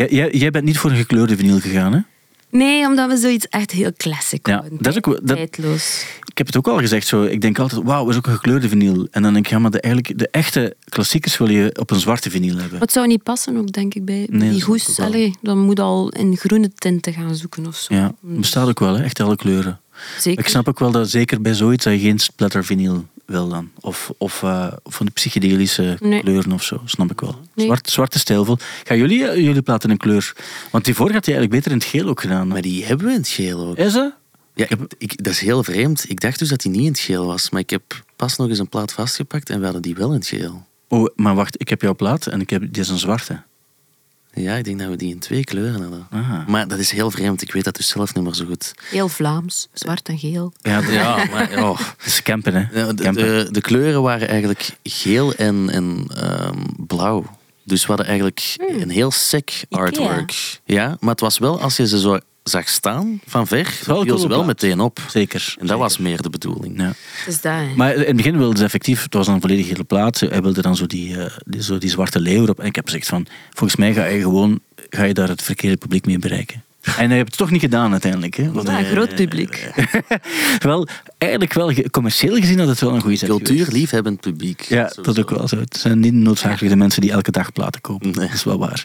Jij- 0.00 0.10
Jij, 0.10 0.30
jij 0.32 0.50
bent 0.50 0.64
niet 0.64 0.78
voor 0.78 0.90
een 0.90 0.96
gekleurde 0.96 1.36
vinyl 1.36 1.60
gegaan, 1.60 1.92
hè? 1.92 1.98
Nee, 2.50 2.86
omdat 2.86 3.08
we 3.10 3.16
zoiets 3.16 3.48
echt 3.48 3.70
heel 3.70 3.90
classic 3.96 4.46
Ja, 4.46 4.52
houden. 4.56 4.78
dat 4.82 4.92
is 4.92 4.96
ook 5.04 5.26
dat- 5.26 5.36
Tijdloos. 5.36 6.04
Ik 6.24 6.38
heb 6.38 6.46
het 6.46 6.56
ook 6.56 6.68
al 6.68 6.78
gezegd, 6.78 7.06
zo. 7.06 7.22
ik 7.22 7.40
denk 7.40 7.58
altijd, 7.58 7.82
wauw, 7.84 8.08
is 8.08 8.16
ook 8.16 8.26
een 8.26 8.32
gekleurde 8.32 8.68
vinyl. 8.68 9.06
En 9.10 9.22
dan 9.22 9.32
denk 9.32 9.44
ik, 9.44 9.50
ja, 9.50 9.58
maar 9.58 9.70
de, 9.70 9.80
eigenlijk, 9.80 10.18
de 10.18 10.28
echte 10.30 10.76
klassiekers 10.88 11.38
wil 11.38 11.48
je 11.50 11.76
op 11.80 11.90
een 11.90 12.00
zwarte 12.00 12.30
vinyl 12.30 12.56
hebben. 12.56 12.78
Het 12.80 12.92
zou 12.92 13.06
niet 13.06 13.22
passen 13.22 13.56
ook, 13.56 13.72
denk 13.72 13.94
ik, 13.94 14.04
bij 14.04 14.26
Nee, 14.30 14.40
dat 14.40 14.50
die 14.50 14.64
hoes. 14.64 15.00
Allee, 15.00 15.34
dan 15.42 15.58
moet 15.58 15.80
al 15.80 16.08
in 16.08 16.36
groene 16.36 16.70
tinten 16.74 17.12
gaan 17.12 17.34
zoeken 17.34 17.66
of 17.66 17.76
zo. 17.76 17.94
Ja, 17.94 18.12
bestaat 18.20 18.68
ook 18.68 18.78
wel, 18.80 18.94
hè? 18.96 19.02
echt 19.04 19.20
alle 19.20 19.36
kleuren. 19.36 19.80
Zeker. 20.18 20.40
Ik 20.44 20.48
snap 20.48 20.68
ook 20.68 20.78
wel 20.78 20.90
dat 20.90 21.10
zeker 21.10 21.40
bij 21.40 21.54
zoiets 21.54 21.84
dat 21.84 21.92
je 21.92 21.98
geen 22.00 22.18
splatter 22.18 22.64
vinyl 22.64 23.06
wil 23.28 23.48
dan. 23.48 23.70
Of, 23.80 24.12
of, 24.18 24.42
eh, 24.42 24.72
van 24.84 25.06
die 25.06 25.14
psychedelische 25.14 25.96
Nee. 26.00 26.20
kleuren 26.20 26.52
of 26.52 26.62
zo, 26.62 26.80
snap 26.84 27.10
ik 27.10 27.20
wel. 27.20 27.40
Nee. 27.54 27.66
Zwart, 27.66 27.90
zwarte 27.90 28.18
stijlvol. 28.18 28.56
Gaan 28.84 28.98
jullie 28.98 29.28
eh, 29.28 29.36
jullie 29.44 29.62
platen 29.62 29.90
in 29.90 29.96
kleur? 29.96 30.32
Want 30.70 30.84
die 30.84 30.94
voor 30.94 31.12
had 31.12 31.26
je 31.26 31.32
eigenlijk 31.32 31.50
beter 31.50 31.70
in 31.70 31.76
het 31.78 31.86
geel 31.86 32.08
ook 32.08 32.20
gedaan. 32.20 32.48
Maar 32.48 32.62
die 32.62 32.84
hebben 32.84 33.06
we 33.06 33.12
in 33.12 33.18
het 33.18 33.28
geel 33.28 33.66
ook. 33.66 33.76
Is 33.76 33.92
dat? 33.92 34.12
Ja, 34.54 34.66
ik, 34.68 34.78
ik- 34.98 35.24
dat 35.24 35.32
is 35.32 35.40
heel 35.40 35.64
vreemd. 35.64 36.04
Ik 36.08 36.20
dacht 36.20 36.38
dus 36.38 36.48
dat 36.48 36.60
die 36.60 36.70
niet 36.70 36.80
in 36.80 36.86
het 36.86 36.98
geel 37.00 37.26
was. 37.26 37.50
Maar 37.50 37.60
ik 37.60 37.70
heb 37.70 37.82
pas 38.16 38.36
nog 38.36 38.48
eens 38.48 38.58
een 38.58 38.68
plaat 38.68 38.92
vastgepakt 38.92 39.50
en 39.50 39.58
we 39.58 39.64
hadden 39.64 39.82
die 39.82 39.94
wel 39.94 40.08
in 40.08 40.14
het 40.18 40.26
geel. 40.26 40.66
Oh, 40.88 41.06
maar 41.16 41.34
wacht, 41.34 41.60
ik 41.60 41.68
heb 41.68 41.82
jouw 41.82 41.94
plaat 41.94 42.26
en 42.26 42.40
ik 42.40 42.50
heb, 42.50 42.60
die 42.72 42.82
is 42.82 42.88
een 42.88 42.98
zwarte. 42.98 43.42
Ja, 44.34 44.54
ik 44.54 44.64
denk 44.64 44.78
dat 44.78 44.88
we 44.88 44.96
die 44.96 45.10
in 45.12 45.18
twee 45.18 45.44
kleuren 45.44 45.80
hadden. 45.82 46.06
Ah. 46.10 46.46
Maar 46.46 46.68
dat 46.68 46.78
is 46.78 46.90
heel 46.90 47.10
vreemd. 47.10 47.42
Ik 47.42 47.52
weet 47.52 47.64
dat 47.64 47.76
dus 47.76 47.88
zelf 47.88 48.14
niet 48.14 48.24
meer 48.24 48.34
zo 48.34 48.44
goed. 48.44 48.74
Heel 48.90 49.08
Vlaams, 49.08 49.68
zwart 49.72 50.08
en 50.08 50.18
geel. 50.18 50.52
Ja, 50.60 50.80
de- 50.80 50.92
Ja, 50.92 51.24
maar 51.30 51.62
oh. 51.62 51.78
het 51.78 52.06
is 52.06 52.22
campen, 52.22 52.54
hè. 52.54 52.80
Ja, 52.80 52.92
de, 52.92 53.02
Campen. 53.02 53.44
de, 53.44 53.50
de 53.50 53.60
kleuren 53.60 54.02
waren 54.02 54.28
eigenlijk 54.28 54.70
geel 54.82 55.34
en, 55.34 55.70
en 55.70 56.06
ehm, 56.14 56.58
blauw. 56.86 57.36
Dus 57.64 57.80
we 57.80 57.86
hadden 57.88 58.06
eigenlijk 58.06 58.54
een 58.78 58.90
heel 58.90 59.10
sec 59.10 59.50
artwork. 59.70 60.60
Ja, 60.64 60.96
maar 61.00 61.10
het 61.10 61.20
was 61.20 61.38
wel, 61.38 61.60
als 61.60 61.76
je 61.76 61.86
ze 61.86 62.00
zo 62.00 62.18
zag 62.48 62.68
staan 62.68 63.20
van 63.26 63.46
ver, 63.46 63.78
wel 63.86 64.02
viel 64.02 64.18
ze 64.18 64.28
wel 64.28 64.36
plaat. 64.36 64.46
meteen 64.46 64.80
op. 64.80 65.00
Zeker. 65.08 65.54
En 65.60 65.66
dat 65.66 65.78
was 65.78 65.98
meer 65.98 66.22
de 66.22 66.30
bedoeling. 66.30 66.80
Ja. 66.80 66.92
Dus 67.26 67.40
dat, 67.40 67.52
hè. 67.52 67.74
Maar 67.76 67.94
in 67.94 68.06
het 68.06 68.16
begin 68.16 68.38
wilde 68.38 68.58
ze 68.58 68.64
effectief, 68.64 69.02
het 69.02 69.14
was 69.14 69.26
dan 69.26 69.34
een 69.34 69.40
volledig 69.40 69.68
hele 69.68 69.84
plaat, 69.84 70.20
hij 70.20 70.42
wilde 70.42 70.62
dan 70.62 70.76
zo 70.76 70.86
die, 70.86 71.20
eh, 71.20 71.36
die, 71.44 71.62
zo 71.62 71.78
die 71.78 71.90
zwarte 71.90 72.20
leeuw 72.20 72.42
erop. 72.42 72.60
En 72.60 72.66
ik 72.66 72.74
heb 72.74 72.84
gezegd 72.84 73.06
van, 73.06 73.26
volgens 73.50 73.78
mij 73.78 73.94
ga 73.94 74.04
je 74.04 74.20
gewoon, 74.20 74.60
ga 74.90 75.04
je 75.04 75.14
daar 75.14 75.28
het 75.28 75.42
verkeerde 75.42 75.76
publiek 75.76 76.06
mee 76.06 76.18
bereiken. 76.18 76.62
En 76.96 77.06
hij 77.06 77.16
heeft 77.16 77.28
het 77.28 77.36
toch 77.36 77.50
niet 77.50 77.60
gedaan 77.60 77.92
uiteindelijk. 77.92 78.36
Hè? 78.36 78.52
Want, 78.52 78.68
Ja, 78.68 78.78
een 78.78 78.84
eh, 78.84 78.90
groot 78.90 79.14
publiek. 79.14 79.70
wel, 80.58 80.88
eigenlijk 81.18 81.52
wel, 81.52 81.72
commercieel 81.90 82.36
gezien 82.36 82.58
had 82.58 82.68
het 82.68 82.80
wel 82.80 82.94
een 82.94 83.00
goede 83.00 83.16
zet. 83.16 83.28
Cultuurliefhebbend 83.28 84.20
publiek. 84.20 84.60
Ja, 84.60 84.82
dat 84.82 84.94
sowieso. 84.94 85.20
ook 85.20 85.30
wel 85.30 85.48
zo. 85.48 85.58
Het 85.58 85.76
zijn 85.76 86.00
niet 86.00 86.12
noodzakelijk 86.12 86.72
de 86.72 86.76
mensen 86.76 87.00
die 87.00 87.10
elke 87.10 87.30
dag 87.30 87.52
platen 87.52 87.80
kopen. 87.80 88.10
Nee. 88.10 88.26
Dat 88.26 88.34
is 88.34 88.44
wel 88.44 88.58
waar. 88.58 88.84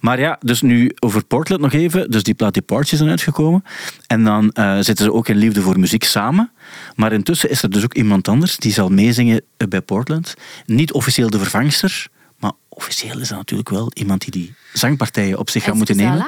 Maar 0.00 0.20
ja, 0.20 0.38
dus 0.40 0.62
nu 0.62 0.92
over 0.98 1.24
Portland 1.24 1.60
nog 1.60 1.72
even. 1.72 2.10
Dus 2.10 2.22
die 2.22 2.34
plaat 2.34 2.54
Departure 2.54 2.92
is 2.92 2.98
dan 2.98 3.08
uitgekomen. 3.08 3.64
En 4.06 4.24
dan 4.24 4.50
eh, 4.50 4.74
zitten 4.80 5.04
ze 5.04 5.12
ook 5.12 5.28
in 5.28 5.36
Liefde 5.36 5.60
voor 5.60 5.78
Muziek 5.78 6.04
samen. 6.04 6.50
Maar 6.94 7.12
intussen 7.12 7.50
is 7.50 7.62
er 7.62 7.70
dus 7.70 7.84
ook 7.84 7.94
iemand 7.94 8.28
anders 8.28 8.56
die 8.56 8.72
zal 8.72 8.88
meezingen 8.88 9.42
eh, 9.56 9.68
bij 9.68 9.80
Portland. 9.80 10.34
Niet 10.66 10.92
officieel 10.92 11.30
de 11.30 11.38
vervangster, 11.38 12.08
maar 12.44 12.52
officieel 12.68 13.20
is 13.20 13.28
dat 13.28 13.38
natuurlijk 13.38 13.68
wel 13.68 13.90
iemand 13.94 14.20
die 14.20 14.30
die 14.30 14.54
zangpartijen 14.72 15.38
op 15.38 15.50
zich 15.50 15.62
gaat 15.62 15.72
En 15.72 15.76
moeten 15.76 15.98
al 15.98 16.04
nemen. 16.04 16.18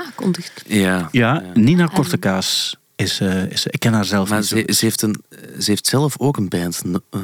Ja. 0.66 1.08
Ja, 1.12 1.42
Nina 1.54 1.86
Kortekaas 1.86 2.76
is, 2.96 3.20
eh, 3.20 3.44
is... 3.50 3.66
Ik 3.66 3.80
ken 3.80 3.92
haar 3.92 4.04
zelf 4.04 4.28
Maar 4.28 4.38
niet 4.38 4.48
zo. 4.48 4.56
ze, 4.56 4.72
ze, 4.72 4.84
heeft 4.84 5.02
een, 5.02 5.22
ze 5.58 5.70
heeft 5.70 5.86
zelf 5.86 6.18
ook 6.18 6.36
een 6.36 6.48
band, 6.48 6.84
No- 6.84 6.98
eh, 7.10 7.20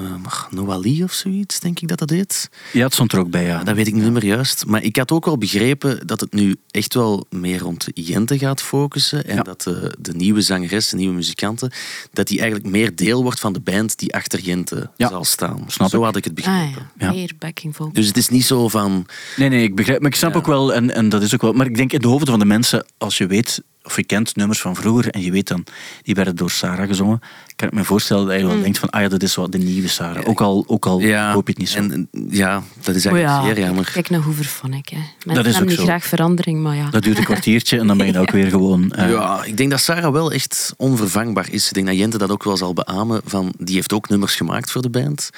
Noali 0.51 1.03
of 1.03 1.12
zoiets, 1.12 1.61
denk 1.61 1.81
ik 1.81 1.89
dat 1.89 1.99
dat 1.99 2.11
heet. 2.11 2.49
Ja, 2.73 2.85
het 2.85 2.93
stond 2.95 3.12
er 3.12 3.18
ook 3.18 3.31
bij, 3.31 3.45
ja. 3.45 3.64
Dat 3.64 3.75
weet 3.75 3.87
ik 3.87 3.95
niet 3.95 4.11
meer 4.12 4.25
juist. 4.25 4.66
Maar 4.66 4.83
ik 4.83 4.97
had 4.97 5.11
ook 5.11 5.25
wel 5.25 5.39
begrepen 5.39 6.07
dat 6.07 6.20
het 6.20 6.33
nu 6.33 6.57
echt 6.70 6.95
wel 6.95 7.27
meer 7.31 7.59
rond 7.59 7.87
Jente 7.95 8.39
gaat 8.39 8.62
focussen. 8.62 9.27
En 9.27 9.35
Ja. 9.37 9.43
dat 9.43 9.62
de, 9.62 9.97
de 10.01 10.12
nieuwe 10.12 10.41
zangeres, 10.41 10.89
de 10.89 10.97
nieuwe 10.97 11.14
muzikanten, 11.14 11.73
dat 12.12 12.27
die 12.29 12.41
eigenlijk 12.41 12.70
meer 12.70 12.97
deel 12.97 13.23
wordt 13.23 13.41
van 13.41 13.53
de 13.53 13.61
band 13.61 13.99
die 13.99 14.14
achter 14.14 14.41
Jente 14.41 14.91
Ja, 14.97 15.09
zal 15.09 15.25
staan. 15.25 15.64
snap 15.66 15.89
zo 15.91 15.99
ik. 15.99 16.05
had 16.05 16.16
ik 16.16 16.25
het 16.25 16.35
begrepen. 16.35 16.61
Ah 16.61 16.70
ja, 16.99 17.07
Ja. 17.07 17.12
meer 17.12 17.33
backing 17.39 17.77
vocals. 17.77 17.95
Dus 17.95 18.07
het 18.07 18.16
is 18.16 18.29
niet 18.29 18.45
zo 18.45 18.68
van... 18.68 19.07
Nee, 19.37 19.49
nee, 19.49 19.62
ik 19.62 19.75
begrijp. 19.75 20.01
Maar 20.01 20.11
ik 20.11 20.16
snap 20.16 20.33
Ja. 20.33 20.39
ook 20.39 20.47
wel, 20.47 20.75
en, 20.75 20.95
en 20.95 21.09
dat 21.09 21.23
is 21.23 21.35
ook 21.35 21.43
wel. 21.43 21.53
Maar 21.53 21.66
ik 21.66 21.77
denk 21.77 21.93
in 21.93 22.01
de 22.01 22.09
hoofden 22.09 22.29
van 22.29 22.39
de 22.39 22.45
mensen, 22.45 22.87
als 22.99 23.18
je 23.18 23.27
weet, 23.27 23.62
of 23.85 23.97
je 23.97 24.05
kent 24.05 24.37
nummers 24.37 24.61
van 24.61 24.76
vroeger 24.76 25.11
en 25.11 25.20
je 25.22 25.30
weet 25.30 25.49
dan, 25.49 25.64
die 26.03 26.14
werden 26.14 26.37
door 26.37 26.51
Sarah 26.51 26.87
gezongen, 26.89 27.20
kan 27.57 27.68
ik 27.68 27.74
me 27.74 27.85
voorstellen 27.85 28.26
dat 28.26 28.37
je 28.37 28.43
Mm. 28.43 28.49
wel 28.51 28.61
denkt 28.62 28.78
van, 28.78 28.91
ah 28.91 29.01
ja, 29.03 29.09
dat 29.09 29.22
is 29.22 29.37
wel 29.37 29.51
de 29.51 29.59
nieuwe 29.59 29.89
Sarah. 29.89 30.28
Ook 30.28 30.41
al, 30.41 30.64
ook 30.66 30.87
al 30.87 31.01
Ja, 31.01 31.33
hoop 31.33 31.47
je 31.47 31.51
het 31.53 31.59
niet 31.61 31.68
zo. 31.68 31.78
En, 31.78 32.09
ja, 32.30 32.62
dat 32.83 32.95
is 32.95 33.07
Oh 33.07 33.12
eigenlijk 33.12 33.22
ja, 33.22 33.55
zeer 33.55 33.64
jammer. 33.64 33.91
Kijk 33.93 34.11
naar 34.11 34.20
Hooverphonic. 34.20 34.89
Hè. 34.89 34.97
Mensen 34.97 35.45
Dat 35.45 35.47
is 35.55 35.61
ook 35.61 35.68
niet 35.68 35.76
zo. 35.78 35.83
graag 35.85 36.05
verandering, 36.05 36.61
maar 36.62 36.76
ja. 36.76 36.91
Dat 36.91 37.03
duurt 37.03 37.18
een 37.18 37.24
kwartiertje 37.24 37.78
en 37.78 37.87
dan 37.87 37.97
ben 37.97 38.07
je 38.07 38.12
dat 38.12 38.22
ook 38.22 38.30
weer 38.30 38.49
gewoon. 38.51 38.93
eh, 38.93 39.11
Ja, 39.11 39.45
ik 39.45 39.57
denk 39.57 39.70
dat 39.70 39.80
Sarah 39.80 40.12
wel 40.12 40.33
echt 40.33 40.74
onvervangbaar 40.76 41.47
is. 41.51 41.66
Ik 41.68 41.74
denk 41.74 41.87
dat 41.87 41.97
Jente 41.97 42.18
dat 42.18 42.30
ook 42.30 42.45
wel 42.45 42.57
zal 42.57 42.72
beamen. 42.72 43.20
Van, 43.24 43.53
die 43.59 43.74
heeft 43.74 43.93
ook 43.93 44.09
nummers 44.09 44.35
gemaakt 44.35 44.70
voor 44.70 44.83
de 44.83 44.91
band. 44.91 45.30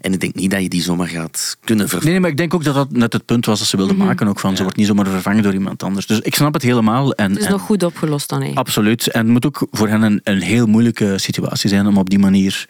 En 0.00 0.12
ik 0.12 0.20
denk 0.20 0.34
niet 0.34 0.50
dat 0.50 0.62
je 0.62 0.68
die 0.68 0.82
zomaar 0.82 1.08
gaat 1.08 1.56
kunnen 1.64 1.88
vervangen. 1.88 2.04
Nee, 2.04 2.12
nee, 2.12 2.20
maar 2.20 2.30
ik 2.30 2.36
denk 2.36 2.54
ook 2.54 2.64
dat 2.64 2.74
dat 2.74 2.90
net 2.90 3.12
het 3.12 3.24
punt 3.24 3.46
was 3.46 3.58
dat 3.58 3.68
ze 3.68 3.76
wilden 3.76 3.96
Mhm. 3.96 4.06
maken. 4.06 4.28
Ook 4.28 4.40
van, 4.40 4.56
ze 4.56 4.62
wordt 4.62 4.76
niet 4.76 4.86
zomaar 4.86 5.06
vervangen 5.06 5.42
door 5.42 5.52
iemand 5.52 5.82
anders. 5.82 6.06
Dus 6.06 6.20
ik 6.20 6.34
snap 6.34 6.52
het 6.52 6.62
helemaal. 6.62 7.12
En, 7.14 7.30
Het 7.30 7.38
is 7.40 7.44
en- 7.46 7.52
nog 7.52 7.60
goed 7.60 7.84
opgelost 7.92 8.28
dan 8.28 8.40
eigenlijk. 8.40 8.68
Absoluut. 8.68 9.10
En 9.10 9.20
het 9.20 9.28
moet 9.28 9.46
ook 9.46 9.66
voor 9.70 9.88
hen 9.88 10.02
een, 10.02 10.20
een 10.24 10.40
heel 10.40 10.66
moeilijke 10.66 11.18
situatie 11.18 11.68
zijn 11.68 11.86
om 11.86 11.96
op 11.96 12.10
die 12.10 12.18
manier, 12.18 12.66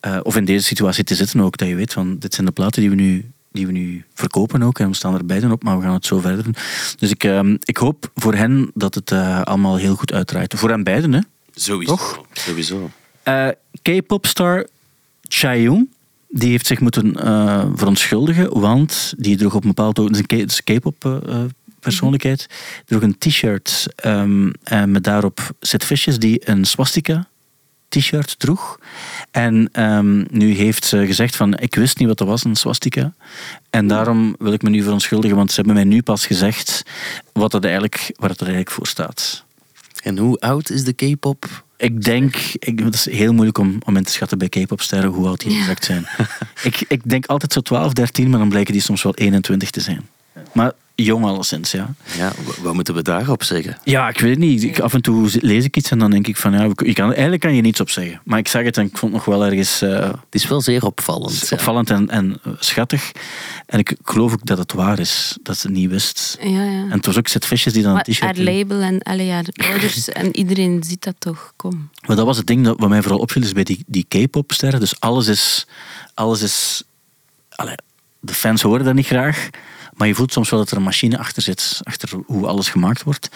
eh, 0.00 0.18
of 0.22 0.36
in 0.36 0.44
deze 0.44 0.64
situatie 0.66 1.04
te 1.04 1.14
zitten 1.14 1.40
ook, 1.40 1.56
dat 1.56 1.68
je 1.68 1.74
weet 1.74 1.92
van, 1.92 2.18
dit 2.18 2.34
zijn 2.34 2.46
de 2.46 2.52
platen 2.52 2.80
die 2.80 2.90
we 2.90 2.96
nu, 2.96 3.30
die 3.52 3.66
we 3.66 3.72
nu 3.72 4.04
verkopen 4.14 4.62
ook, 4.62 4.78
en 4.78 4.88
we 4.88 4.94
staan 4.94 5.14
er 5.14 5.26
beiden 5.26 5.52
op, 5.52 5.62
maar 5.62 5.76
we 5.76 5.82
gaan 5.82 5.94
het 5.94 6.06
zo 6.06 6.20
verder 6.20 6.44
doen. 6.44 6.54
Dus 6.98 7.10
ik, 7.10 7.24
ehm, 7.24 7.56
ik 7.60 7.76
hoop 7.76 8.10
voor 8.14 8.34
hen 8.34 8.70
dat 8.74 8.94
het 8.94 9.10
eh, 9.10 9.42
allemaal 9.42 9.76
heel 9.76 9.94
goed 9.94 10.12
uitdraait. 10.12 10.54
Voor 10.56 10.70
hen 10.70 10.84
beiden, 10.84 11.12
hè. 11.12 11.20
Sowieso. 11.54 11.96
Toch? 11.96 12.20
Sowieso. 12.32 12.90
Eh, 13.22 13.48
K-popstar 13.82 14.66
Chaeyoung, 15.28 15.88
die 16.28 16.50
heeft 16.50 16.66
zich 16.66 16.80
moeten 16.80 17.14
eh, 17.16 17.66
verontschuldigen, 17.74 18.60
want 18.60 19.14
die 19.16 19.36
droeg 19.36 19.54
op 19.54 19.62
een 19.62 19.68
bepaald 19.68 19.98
ogenblik, 19.98 20.30
het 20.30 20.50
is 20.50 20.60
een 20.64 20.78
K-pop 20.78 21.04
eh, 21.04 21.16
eh, 21.26 21.44
persoonlijkheid, 21.84 22.46
droeg 22.84 23.02
een 23.02 23.18
t-shirt 23.18 23.86
ehm, 23.96 24.50
en 24.62 24.90
met 24.90 25.04
daarop 25.04 25.50
Sid 25.60 25.84
Vicious 25.84 26.18
die 26.18 26.48
een 26.50 26.64
swastika 26.64 27.28
t-shirt 27.88 28.38
droeg. 28.38 28.78
En 29.30 29.68
ehm, 29.72 30.24
nu 30.30 30.54
heeft 30.54 30.84
ze 30.84 31.06
gezegd 31.06 31.36
van, 31.36 31.58
ik 31.58 31.74
wist 31.74 31.98
niet 31.98 32.08
wat 32.08 32.18
dat 32.18 32.28
was, 32.28 32.44
een 32.44 32.56
swastika. 32.56 33.14
En 33.70 33.86
daarom 33.86 34.34
wil 34.38 34.52
ik 34.52 34.62
me 34.62 34.70
nu 34.70 34.82
verontschuldigen, 34.82 35.36
want 35.36 35.50
ze 35.50 35.56
hebben 35.56 35.74
mij 35.74 35.84
nu 35.84 36.02
pas 36.02 36.26
gezegd 36.26 36.82
wat 37.32 37.50
dat 37.50 37.64
eigenlijk, 37.64 38.12
waar 38.16 38.30
het 38.30 38.40
er 38.40 38.46
eigenlijk 38.46 38.76
voor 38.76 38.86
staat. 38.86 39.44
En 40.02 40.18
hoe 40.18 40.40
oud 40.40 40.70
is 40.70 40.84
de 40.84 40.92
K-pop? 40.92 41.64
Ik 41.76 42.02
denk, 42.02 42.36
ik, 42.58 42.78
het 42.78 42.94
is 42.94 43.10
heel 43.10 43.32
moeilijk 43.32 43.58
om, 43.58 43.78
om 43.84 43.96
in 43.96 44.04
te 44.04 44.12
schatten 44.12 44.38
bij 44.38 44.48
K-popsterren 44.48 45.10
hoe 45.10 45.26
oud 45.26 45.40
die 45.40 45.58
exact 45.58 45.84
zijn. 45.84 46.06
ik, 46.62 46.84
ik 46.88 47.00
denk 47.08 47.26
altijd 47.26 47.52
zo 47.52 47.60
12, 47.60 47.92
13, 47.92 48.30
maar 48.30 48.38
dan 48.38 48.48
blijken 48.48 48.72
die 48.72 48.82
soms 48.82 49.02
wel 49.02 49.14
21 49.14 49.70
te 49.70 49.80
zijn. 49.80 50.08
Maar 50.52 50.72
jong 50.94 51.24
alleszins, 51.24 51.70
ja. 51.70 51.94
Ja, 52.16 52.32
wa- 52.44 52.62
wat 52.62 52.74
moeten 52.74 52.94
we 52.94 53.02
daarop 53.02 53.42
zeggen? 53.42 53.78
Ja, 53.84 54.08
ik 54.08 54.20
weet 54.20 54.30
het 54.30 54.38
niet. 54.38 54.62
Ik, 54.62 54.78
af 54.78 54.94
en 54.94 55.02
toe 55.02 55.28
lees 55.40 55.64
ik 55.64 55.76
iets 55.76 55.90
en 55.90 55.98
dan 55.98 56.10
denk 56.10 56.26
ik 56.26 56.36
van, 56.36 56.52
ja, 56.52 56.62
je 56.76 56.92
kan, 56.92 57.06
eigenlijk 57.12 57.40
kan 57.40 57.54
je 57.54 57.60
niets 57.62 57.80
op 57.80 57.90
zeggen. 57.90 58.20
Maar 58.24 58.38
ik 58.38 58.48
zag 58.48 58.62
het 58.64 58.76
en 58.76 58.84
ik 58.86 58.96
vond 58.98 59.12
het 59.14 59.24
nog 59.26 59.36
wel 59.36 59.46
ergens 59.46 59.82
eh, 59.82 59.90
Het 60.00 60.14
is 60.30 60.48
wel 60.48 60.60
zeer 60.60 60.84
opvallend. 60.84 61.48
ja. 61.48 61.56
opvallend 61.56 61.90
en, 61.90 62.10
en 62.10 62.38
eh, 62.44 62.52
schattig. 62.58 63.12
En 63.66 63.78
ik 63.78 63.96
geloof 64.04 64.32
ook 64.32 64.46
dat 64.46 64.58
het 64.58 64.72
waar 64.72 64.98
is, 64.98 65.38
dat 65.42 65.56
ze 65.58 65.66
het 65.66 65.76
niet 65.76 65.90
wist. 65.90 66.36
Ja, 66.40 66.48
ja. 66.48 66.62
En 66.82 66.90
het 66.90 67.06
was 67.06 67.18
ook 67.18 67.28
Vicious 67.28 67.62
die 67.74 67.82
dan 67.82 67.90
een 67.90 67.92
Maar 67.96 68.04
t-shirt... 68.04 68.36
haar 68.36 68.44
label 68.44 68.80
en 68.80 69.02
allee, 69.02 69.26
ja, 69.26 69.42
de 69.42 69.52
ouders 69.70 70.08
en 70.08 70.36
iedereen 70.36 70.82
ziet 70.86 71.02
dat 71.04 71.14
toch. 71.18 71.52
Kom. 71.56 71.88
Maar 72.06 72.16
dat 72.16 72.26
was 72.26 72.36
het 72.36 72.46
ding 72.46 72.64
dat, 72.64 72.78
wat 72.78 72.88
mij 72.88 73.02
vooral 73.02 73.20
opviel, 73.20 73.42
is 73.42 73.52
bij 73.52 73.64
die, 73.64 73.84
die 73.86 74.06
K-pop-sterren. 74.08 74.80
Dus 74.80 75.00
alles 75.00 75.26
is... 75.26 75.66
Alles 76.14 76.42
is 76.42 76.82
allee, 77.48 77.74
de 78.20 78.34
fans 78.34 78.62
horen 78.62 78.84
dat 78.84 78.94
niet 78.94 79.06
graag. 79.06 79.48
Maar 79.96 80.06
je 80.08 80.14
voelt 80.14 80.32
soms 80.32 80.50
wel 80.50 80.58
dat 80.58 80.70
er 80.70 80.76
een 80.76 80.82
machine 80.82 81.18
achter 81.18 81.42
zit, 81.42 81.80
achter 81.82 82.08
hoe 82.26 82.46
alles 82.46 82.68
gemaakt 82.68 83.02
wordt. 83.02 83.28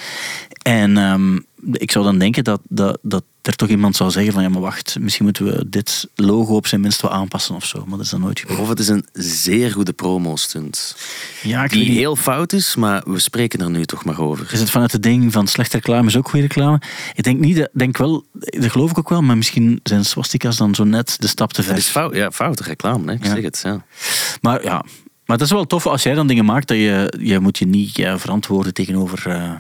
En 0.63 0.97
ehm, 0.97 1.39
ik 1.73 1.91
zou 1.91 2.05
dan 2.05 2.19
denken 2.19 2.45
dat, 2.45 2.61
dat, 2.69 2.99
dat 3.03 3.25
er 3.43 3.57
toch 3.57 3.69
iemand 3.69 3.97
zou 3.97 4.11
zeggen 4.11 4.33
van 4.33 4.43
ja, 4.43 4.49
maar 4.49 4.61
wacht, 4.61 4.97
misschien 5.01 5.25
moeten 5.25 5.45
we 5.45 5.69
dit 5.69 6.09
logo 6.15 6.55
op 6.55 6.67
zijn 6.67 6.81
minst 6.81 7.03
wel 7.03 7.11
aanpassen 7.13 7.55
of 7.55 7.65
zo. 7.65 7.79
Maar 7.87 7.97
dat 7.97 8.05
is 8.05 8.11
dan 8.11 8.21
nooit 8.21 8.41
gebeurd. 8.41 8.59
Of 8.61 8.69
het 8.69 8.79
is 8.79 8.89
een 8.89 9.07
zeer 9.13 9.73
goede 9.73 9.93
promo-stunt. 9.93 10.97
Ja, 11.43 11.65
ik 11.65 11.71
Die 11.71 11.91
heel 11.91 12.17
fout 12.17 12.53
is, 12.53 12.77
maar 12.77 13.03
we 13.07 13.19
spreken 13.19 13.61
er 13.61 13.71
nu 13.71 13.85
toch 13.85 14.05
maar 14.05 14.21
over. 14.21 14.49
Is 14.53 14.61
het 14.61 14.71
vanuit 14.71 14.93
het 14.93 15.03
ding 15.03 15.33
van 15.33 15.47
slechte 15.47 15.77
reclame 15.77 16.07
is 16.09 16.17
ook 16.17 16.29
goede 16.29 16.47
reclame? 16.47 16.81
Ik 17.15 17.23
denk 17.25 17.39
niet, 17.41 17.57
dat- 17.57 17.69
denk 17.73 17.97
wel, 17.97 18.25
dat 18.33 18.71
geloof 18.71 18.91
ik 18.91 18.99
ook 18.99 19.09
wel, 19.09 19.23
maar 19.23 19.37
misschien 19.37 19.81
zijn 19.83 20.05
swastika's 20.05 20.57
dan 20.57 20.75
zo 20.75 20.85
net 20.85 21.17
de 21.19 21.27
stap 21.27 21.53
te 21.53 21.63
ver. 21.63 21.73
Het 21.75 21.81
is 21.83 21.89
fout, 21.89 22.15
ja, 22.15 22.31
foute 22.31 22.63
reclame, 22.63 23.07
hè? 23.07 23.13
ik 23.13 23.25
Ja. 23.25 23.35
zeg 23.35 23.43
het. 23.43 23.61
Ja. 23.65 23.85
Maar 24.41 24.63
ja, 24.65 24.85
maar 25.29 25.39
dat 25.39 25.47
is 25.47 25.53
wel 25.53 25.67
tof 25.67 25.87
als 25.87 26.03
jij 26.03 26.15
dan 26.15 26.27
dingen 26.27 26.45
maakt, 26.45 26.69
dat 26.69 26.77
je, 26.77 27.13
je 27.21 27.39
moet 27.39 27.59
je 27.59 27.67
niet 27.67 27.97
ja, 27.97 28.19
verantwoorden 28.19 28.75
tegenover 28.75 29.27
eh, 29.27 29.53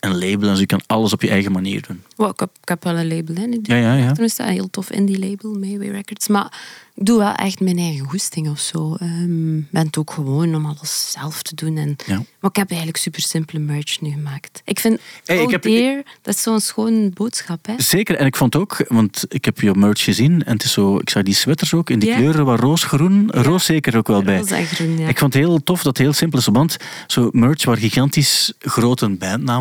een 0.00 0.18
label. 0.18 0.48
Dus 0.48 0.58
je 0.58 0.66
kan 0.66 0.80
alles 0.86 1.12
op 1.12 1.22
je 1.22 1.28
eigen 1.30 1.52
manier 1.52 1.82
doen. 1.88 2.02
Wow, 2.16 2.30
ik, 2.30 2.40
heb, 2.40 2.50
ik 2.62 2.68
heb 2.68 2.84
wel 2.84 2.96
een 2.96 3.08
label, 3.08 3.34
hè. 3.34 3.46
Ja, 3.62 3.76
ja, 3.76 3.94
ja. 3.94 4.12
Tenminste, 4.12 4.42
een 4.42 4.48
heel 4.48 4.70
tof 4.70 4.90
indie 4.90 5.18
label, 5.18 5.52
Mayway 5.58 5.88
Records. 5.88 6.28
Maar 6.28 6.52
ik 6.94 7.04
doe 7.06 7.18
wel 7.18 7.32
echt 7.34 7.60
mijn 7.60 7.78
eigen 7.78 8.06
goesting 8.08 8.50
of 8.50 8.58
zo. 8.60 8.94
Ehm, 9.00 9.58
Ik 9.58 9.70
ben 9.70 9.86
het 9.86 9.96
ook 9.98 10.10
gewoon 10.10 10.54
om 10.54 10.66
alles 10.66 11.10
zelf 11.18 11.42
te 11.42 11.54
doen. 11.54 11.76
En, 11.76 11.96
Ja. 12.06 12.14
Maar 12.40 12.50
ik 12.50 12.56
heb 12.56 12.68
eigenlijk 12.68 12.98
super 12.98 13.20
simpele 13.22 13.58
merch 13.58 14.00
nu 14.00 14.10
gemaakt. 14.10 14.62
Ik 14.64 14.80
vind, 14.80 15.00
Hey, 15.24 15.42
ik 15.42 15.50
heb- 15.50 15.62
dear, 15.62 16.02
dat 16.22 16.34
is 16.34 16.42
zo'n 16.42 16.60
schoon 16.60 17.10
boodschap. 17.14 17.66
Hè? 17.66 17.74
Zeker, 17.76 18.16
en 18.16 18.26
ik 18.26 18.36
vond 18.36 18.56
ook, 18.56 18.84
want 18.88 19.24
ik 19.28 19.44
heb 19.44 19.60
je 19.60 19.74
merch 19.74 20.04
gezien 20.04 20.44
en 20.44 20.52
het 20.52 20.64
is 20.64 20.72
zo, 20.72 20.96
ik 20.98 21.10
zag 21.10 21.22
die 21.22 21.34
sweaters 21.34 21.74
ook 21.74 21.90
in 21.90 21.98
die 21.98 22.14
kleuren 22.14 22.44
waar 22.44 22.58
roosgroen, 22.60 23.30
roos 23.30 23.64
zeker 23.64 23.96
ook 23.96 24.06
wel 24.06 24.22
bij. 24.22 24.38
Roze 24.38 24.54
en 24.54 24.66
groen, 24.66 24.98
ja. 24.98 25.08
Ik 25.08 25.18
vond 25.18 25.32
het 25.34 25.42
heel 25.42 25.62
tof 25.62 25.82
dat 25.82 25.96
het 25.96 26.06
heel 26.06 26.12
simpel 26.14 26.38
is. 26.38 26.46
Want 26.46 26.76
zo 27.06 27.28
merch 27.32 27.64
waar 27.64 27.76
gigantisch 27.76 28.52
grote 28.58 29.16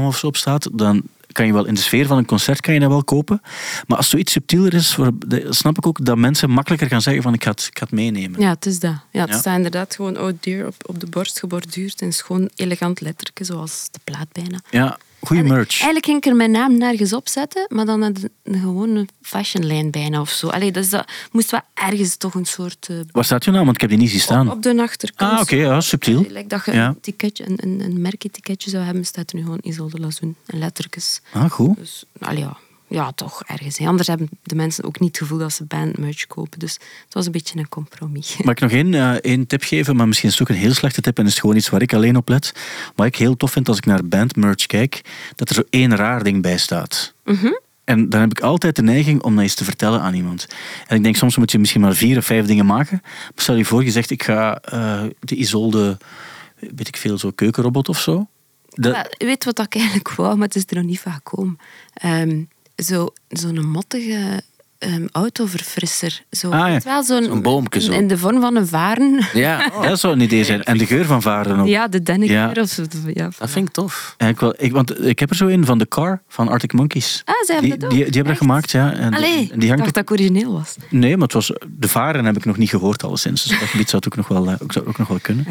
of 0.05 0.17
zo 0.17 0.27
op 0.27 0.37
staat, 0.37 0.69
dan 0.73 1.01
kan 1.31 1.45
je 1.45 1.53
wel 1.53 1.65
in 1.65 1.73
de 1.73 1.81
sfeer 1.81 2.07
van 2.07 2.17
een 2.17 2.25
concert 2.25 2.61
kan 2.61 2.73
je 2.73 2.79
dat 2.79 2.89
wel 2.89 3.03
kopen. 3.03 3.41
Maar 3.87 3.97
als 3.97 4.09
zoiets 4.09 4.31
subtieler 4.31 4.73
is, 4.73 4.97
snap 5.49 5.77
ik 5.77 5.87
ook 5.87 6.05
dat 6.05 6.17
mensen 6.17 6.49
makkelijker 6.49 6.87
gaan 6.87 7.01
zeggen 7.01 7.23
van 7.23 7.33
ik 7.33 7.43
ga 7.43 7.49
het, 7.51 7.67
ik 7.71 7.77
ga 7.77 7.83
het 7.83 7.93
meenemen. 7.93 8.39
Ja, 8.41 8.49
het 8.49 8.65
is 8.65 8.79
dat. 8.79 8.95
Ja, 9.11 9.21
het 9.21 9.29
Ja. 9.29 9.37
staat 9.37 9.55
inderdaad 9.55 9.95
gewoon 9.95 10.19
oh 10.19 10.29
dear 10.39 10.67
op, 10.67 10.75
op 10.85 10.99
de 10.99 11.07
borst 11.07 11.39
geborduurd. 11.39 12.01
En 12.01 12.13
schoon 12.13 12.49
elegant 12.55 13.01
letterke, 13.01 13.43
zoals 13.43 13.87
de 13.91 13.99
plaat 14.03 14.27
bijna. 14.31 14.59
Ja, 14.69 14.97
goede 15.21 15.41
En 15.41 15.47
merch. 15.47 15.69
Eigenlijk 15.71 16.05
ging 16.05 16.17
ik 16.17 16.25
er 16.25 16.35
mijn 16.35 16.51
naam 16.51 16.77
nergens 16.77 17.13
op 17.13 17.27
zetten, 17.27 17.65
maar 17.69 17.85
dan 17.85 18.01
had 18.01 18.19
een, 18.43 18.59
gewone 18.59 19.05
fashionlijn 19.21 19.91
bijna 19.91 20.21
of 20.21 20.29
zo. 20.29 20.47
Allee, 20.47 20.71
dus 20.71 20.89
dat 20.89 21.11
moest 21.31 21.51
wel 21.51 21.61
ergens 21.73 22.17
toch 22.17 22.33
een 22.33 22.45
soort... 22.45 22.87
eh, 22.89 22.97
Waar 23.11 23.23
staat 23.25 23.45
je 23.45 23.51
naam? 23.51 23.63
Want 23.63 23.75
ik 23.75 23.81
heb 23.81 23.89
die 23.89 23.99
niet 23.99 24.09
zien 24.09 24.19
staan. 24.19 24.47
op, 24.49 24.55
op 24.55 24.61
de 24.63 24.81
achterkant. 24.81 25.31
Ah, 25.31 25.39
oké, 25.41 25.55
ja, 25.55 25.81
subtiel. 25.81 26.25
Lijkt 26.29 26.49
dat 26.49 26.65
je 26.65 26.71
Ja. 26.71 26.87
een, 26.87 26.99
ticketje, 27.01 27.43
een, 27.47 27.81
een, 27.83 28.01
zou 28.69 28.83
hebben, 28.83 29.05
staat 29.05 29.29
er 29.29 29.35
nu 29.35 29.41
gewoon 29.43 29.59
Isolde 29.61 29.99
Lazoen 29.99 30.35
en 30.45 30.59
lettertjes. 30.59 31.21
Ah, 31.31 31.51
goed. 31.51 31.75
Dus, 31.77 32.03
allee, 32.19 32.39
ja. 32.39 32.57
Ja, 32.89 33.11
toch 33.11 33.43
ergens. 33.43 33.77
hè. 33.77 33.85
Anders 33.87 34.07
hebben 34.07 34.29
de 34.43 34.55
mensen 34.55 34.83
ook 34.83 34.99
niet 34.99 35.09
het 35.09 35.17
gevoel 35.17 35.37
dat 35.37 35.53
ze 35.53 35.63
bandmerch 35.63 36.27
kopen. 36.27 36.59
Dus 36.59 36.73
het 36.73 37.13
was 37.13 37.25
een 37.25 37.31
beetje 37.31 37.59
een 37.59 37.69
compromis. 37.69 38.37
Mag 38.43 38.53
ik 38.53 38.59
nog 38.59 38.71
één, 38.71 38.93
eh, 38.93 39.11
één 39.11 39.47
tip 39.47 39.63
geven? 39.63 39.95
Maar 39.95 40.07
misschien 40.07 40.29
is 40.29 40.39
het 40.39 40.49
ook 40.49 40.55
een 40.55 40.61
heel 40.61 40.73
slechte 40.73 41.01
tip 41.01 41.17
en 41.19 41.25
is 41.25 41.31
het 41.31 41.39
gewoon 41.39 41.55
iets 41.55 41.69
waar 41.69 41.81
ik 41.81 41.93
alleen 41.93 42.15
op 42.17 42.29
let. 42.29 42.53
Wat 42.95 43.05
ik 43.07 43.15
heel 43.15 43.37
tof 43.37 43.51
vind 43.51 43.67
als 43.67 43.77
ik 43.77 43.85
naar 43.85 44.05
bandmerch 44.05 44.65
kijk, 44.65 45.01
dat 45.35 45.49
er 45.49 45.55
zo 45.55 45.63
één 45.69 45.95
raar 45.95 46.23
ding 46.23 46.41
bij 46.41 46.57
staat. 46.57 47.13
En 47.83 48.09
dan 48.09 48.19
heb 48.21 48.31
ik 48.31 48.39
altijd 48.39 48.75
de 48.75 48.81
neiging 48.81 49.21
om 49.21 49.33
dat 49.33 49.43
eens 49.43 49.55
te 49.55 49.63
vertellen 49.63 50.01
aan 50.01 50.13
iemand. 50.13 50.47
En 50.87 50.95
ik 50.97 51.03
denk, 51.03 51.15
soms 51.15 51.37
moet 51.37 51.51
je 51.51 51.59
misschien 51.59 51.81
maar 51.81 51.95
vier 51.95 52.17
of 52.17 52.25
vijf 52.25 52.45
dingen 52.45 52.65
maken. 52.65 52.99
Maar 53.03 53.31
stel 53.35 53.55
je 53.55 53.65
voor, 53.65 53.83
je 53.83 53.91
zegt, 53.91 54.09
ik 54.09 54.23
ga 54.23 54.59
eh, 54.61 55.03
de 55.19 55.35
Isolde, 55.35 55.97
weet 56.59 56.87
ik 56.87 56.97
veel, 56.97 57.17
zo 57.17 57.31
keukenrobot 57.31 57.89
of 57.89 57.99
zo. 57.99 58.27
Dat- 58.69 59.15
weet 59.17 59.43
wat 59.45 59.59
ik 59.59 59.75
eigenlijk 59.75 60.11
wou, 60.15 60.35
maar 60.37 60.47
het 60.47 60.55
is 60.55 60.63
er 60.67 60.75
nog 60.75 60.85
niet 60.85 60.99
van 60.99 61.11
gekomen. 61.11 61.57
Zo, 62.77 63.13
zo'n 63.27 63.65
mottige 63.65 64.41
ehm, 64.79 65.05
autoverfrisser. 65.11 66.21
Zo, 66.31 66.49
Ah, 66.51 66.69
ja. 66.71 66.79
wel, 66.83 67.03
zo'n, 67.03 67.23
Zo'n 67.23 67.41
boomke 67.41 67.81
zo. 67.81 67.91
In, 67.91 67.97
in 67.99 68.07
de 68.07 68.17
vorm 68.17 68.41
van 68.41 68.55
een 68.55 68.67
varen. 68.67 69.19
Ja, 69.33 69.69
dat 69.81 69.99
zou 69.99 70.13
een 70.13 70.21
idee 70.21 70.43
zijn. 70.43 70.63
En 70.63 70.77
de 70.77 70.85
geur 70.85 71.05
van 71.05 71.21
varen 71.21 71.59
ook. 71.59 71.67
Ja, 71.67 71.87
de 71.87 72.03
dennekeer 72.03 72.35
Ja. 72.35 72.51
of 72.61 72.69
zo. 72.69 72.83
Ja, 73.13 73.29
dat 73.37 73.49
vind 73.49 73.67
ik 73.67 73.73
tof. 73.73 74.13
En 74.17 74.27
ik, 74.27 74.39
wel, 74.39 74.53
ik, 74.57 74.71
want 74.71 75.05
ik 75.05 75.19
heb 75.19 75.29
er 75.29 75.35
zo 75.35 75.47
een 75.47 75.65
van 75.65 75.77
de 75.77 75.87
Car 75.87 76.21
van 76.27 76.47
Arctic 76.47 76.73
Monkeys. 76.73 77.21
Ah, 77.25 77.35
hebben 77.47 77.69
die, 77.69 77.77
dat 77.79 77.83
ook? 77.83 77.89
die, 77.95 78.03
die 78.05 78.13
hebben 78.13 78.33
dat 78.33 78.37
gemaakt, 78.41 78.71
ja. 78.71 78.93
En 78.93 79.11
die- 79.11 79.19
Allee, 79.19 79.35
die 79.35 79.61
ik 79.61 79.67
hangt 79.67 79.77
dacht 79.83 79.93
dat 79.93 80.03
ik 80.03 80.11
origineel 80.11 80.53
was. 80.53 80.75
Nee, 80.89 81.13
maar 81.17 81.23
het 81.23 81.33
was, 81.33 81.51
de 81.77 81.87
varen 81.87 82.25
heb 82.25 82.37
ik 82.37 82.45
nog 82.45 82.57
niet 82.57 82.69
gehoord 82.69 83.03
alleszins. 83.03 83.43
Dus 83.43 83.59
dat 83.59 83.67
gebied 83.69 83.89
zou 83.89 84.03
het 84.05 84.13
ook 84.13 84.27
nog 84.27 84.27
wel, 84.27 84.53
eh, 84.53 84.61
ook, 84.63 84.71
zou 84.71 84.87
ook 84.87 84.97
nog 84.97 85.07
wel 85.07 85.19
kunnen. 85.21 85.45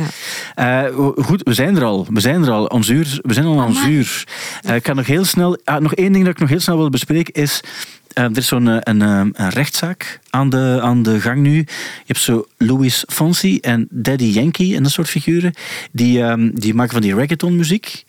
Eh, 0.55 0.85
goed, 1.17 1.43
we 1.43 1.55
zijn 1.55 1.77
er 1.77 1.85
al. 1.85 2.07
We 2.11 2.21
zijn 2.21 2.43
er 2.43 2.51
al. 2.51 2.65
Ons 2.67 2.89
uur, 2.89 3.19
we 3.23 3.33
zijn 3.35 3.47
al 3.47 3.61
aan 3.61 3.67
ons 3.67 3.79
Amai. 3.79 3.93
uur. 3.95 4.25
Eh, 4.63 4.75
ik 4.75 4.83
kan 4.83 4.97
nog 4.97 5.07
heel 5.07 5.25
snel... 5.25 5.59
ah, 5.65 5.81
nog 5.81 5.95
één 5.95 6.13
ding 6.13 6.25
dat 6.25 6.33
ik 6.35 6.41
nog 6.41 6.49
heel 6.49 6.61
snel 6.61 6.77
wil 6.77 6.91
bespreken 6.91 7.33
is... 7.43 7.61
eh, 8.17 8.25
er 8.25 8.37
is 8.37 8.47
zo'n 8.47 8.69
eh, 8.69 8.77
een, 8.81 9.03
eh, 9.03 9.21
een 9.33 9.49
rechtszaak 9.51 10.21
aan 10.31 10.51
de, 10.51 10.79
aan 10.83 11.03
de 11.03 11.21
gang 11.21 11.41
nu. 11.43 11.57
Je 11.57 11.65
hebt 12.07 12.19
zo 12.19 12.47
Louis 12.57 13.05
Fonsi 13.09 13.59
en 13.61 13.87
Daddy 13.91 14.25
Yankee 14.25 14.77
en 14.77 14.83
dat 14.83 14.93
soort 14.93 15.09
figuren. 15.09 15.53
Die, 15.93 16.23
ehm, 16.23 16.51
die 16.55 16.75
maken 16.75 16.93
van 16.93 17.03
die 17.03 17.15
reggaeton 17.15 17.57
muziek. 17.57 18.05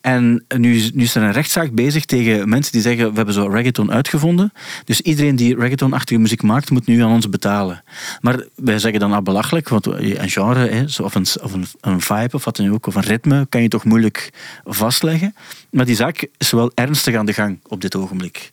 En 0.00 0.44
nu, 0.56 0.74
is- 0.76 0.92
nu 0.92 1.02
is 1.02 1.14
er 1.14 1.22
een 1.22 1.32
rechtszaak 1.32 1.72
bezig 1.72 2.04
tegen 2.04 2.48
mensen 2.48 2.72
die 2.72 2.80
zeggen 2.80 3.10
we 3.10 3.16
hebben 3.16 3.34
zo 3.34 3.46
reggaeton 3.46 3.92
uitgevonden. 3.92 4.52
Dus 4.84 5.00
iedereen 5.00 5.36
die 5.36 5.56
reggaeton-achtige 5.56 6.20
muziek 6.20 6.42
maakt, 6.42 6.70
moet 6.70 6.86
nu 6.86 7.02
aan 7.02 7.10
ons 7.12 7.28
betalen. 7.28 7.82
Maar 8.20 8.44
wij 8.54 8.78
zeggen 8.78 9.00
dan 9.00 9.12
ah, 9.12 9.22
belachelijk, 9.22 9.68
want 9.68 9.86
een 9.86 10.30
genre, 10.30 10.68
hè, 10.68 10.84
of, 11.02 11.14
een, 11.14 11.26
of 11.42 11.52
een, 11.52 11.66
een 11.80 12.00
vibe 12.00 12.30
of 12.36 12.44
wat 12.44 12.56
dan 12.56 12.72
ook, 12.72 12.86
of 12.86 12.94
een 12.94 13.02
ritme, 13.02 13.46
kan 13.48 13.62
je 13.62 13.68
toch 13.68 13.84
moeilijk 13.84 14.30
vastleggen. 14.64 15.34
Maar 15.70 15.84
die 15.86 15.96
zaak 15.96 16.26
is 16.38 16.50
wel 16.50 16.70
ernstig 16.74 17.14
aan 17.14 17.26
de 17.26 17.32
gang 17.32 17.58
op 17.68 17.80
dit 17.80 17.96
ogenblik. 17.96 18.50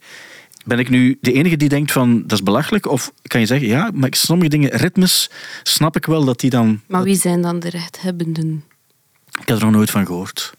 Ben 0.69 0.79
ik 0.79 0.89
nu 0.89 1.17
de 1.21 1.31
enige 1.31 1.57
die 1.57 1.69
denkt 1.69 1.91
van 1.91 2.21
dat 2.21 2.31
is 2.31 2.43
belachelijk? 2.43 2.87
Of 2.87 3.11
kan 3.21 3.39
je 3.39 3.45
zeggen, 3.45 3.67
ja, 3.67 3.91
maar 3.93 4.09
sommige 4.11 4.49
dingen, 4.49 4.69
ritmes, 4.69 5.29
snap 5.63 5.95
ik 5.95 6.05
wel 6.05 6.25
dat 6.25 6.39
die 6.39 6.49
dan... 6.49 6.81
Maar 6.87 7.03
wie 7.03 7.15
zijn 7.15 7.41
dan 7.41 7.59
de 7.59 7.69
rechthebbenden? 7.69 8.63
Ik 9.41 9.47
heb 9.47 9.57
er 9.57 9.63
nog 9.63 9.73
nooit 9.73 9.89
van 9.89 10.05
gehoord. 10.05 10.53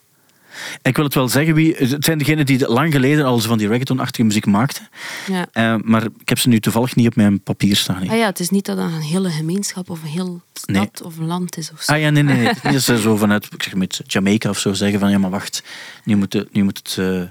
Ik 0.83 0.97
wil 0.97 1.05
het 1.05 1.15
wel 1.15 1.29
zeggen, 1.29 1.55
wie, 1.55 1.75
het 1.77 2.05
zijn 2.05 2.19
degenen 2.19 2.47
die 2.47 2.69
lang 2.69 2.93
geleden 2.93 3.25
al 3.25 3.39
van 3.39 3.59
die 3.59 3.69
reggaeton-achtige 3.69 4.25
muziek 4.25 4.47
maakten. 4.47 4.89
Ja. 5.27 5.47
Eh, 5.53 5.75
maar 5.83 6.03
ik 6.05 6.29
heb 6.29 6.39
ze 6.39 6.49
nu 6.49 6.61
toevallig 6.61 6.97
niet 6.97 7.07
op 7.07 7.17
mijn 7.17 7.41
papier 7.43 7.77
staan. 7.77 8.09
Ah 8.09 8.17
ja, 8.17 8.27
het 8.27 8.41
is 8.41 8.51
niet 8.51 8.67
dat 8.67 8.77
dat 8.77 8.87
een 8.87 9.01
hele 9.01 9.31
gemeenschap 9.31 9.91
of 9.91 10.03
een 10.03 10.09
heel 10.09 10.41
stad 10.53 10.75
Nee. 10.77 10.91
of 11.05 11.19
een 11.19 11.27
land 11.27 11.57
is 11.57 11.73
of 11.73 11.83
zo. 11.83 11.93
Ah 11.93 12.01
ja, 12.01 12.11
nee, 12.11 12.23
nee. 12.23 12.47
Het 12.47 12.57
is 12.57 12.63
niet 12.63 12.73
dat 12.73 12.83
ze 12.83 12.99
zo 13.01 13.17
vanuit 13.17 13.45
ik 13.53 13.63
zeg 13.63 13.75
met 13.75 14.01
Jamaica 14.07 14.49
of 14.51 14.59
zo 14.59 14.73
zeggen 14.73 15.01
van 15.01 15.11
ja, 15.11 15.19
maar 15.19 15.31
wacht, 15.31 15.63
nu 16.05 16.17
moet, 16.17 16.33
het- 16.33 16.53
nu 16.55 16.63
moet 16.63 16.79
het... 16.79 16.97
eh, 16.99 17.23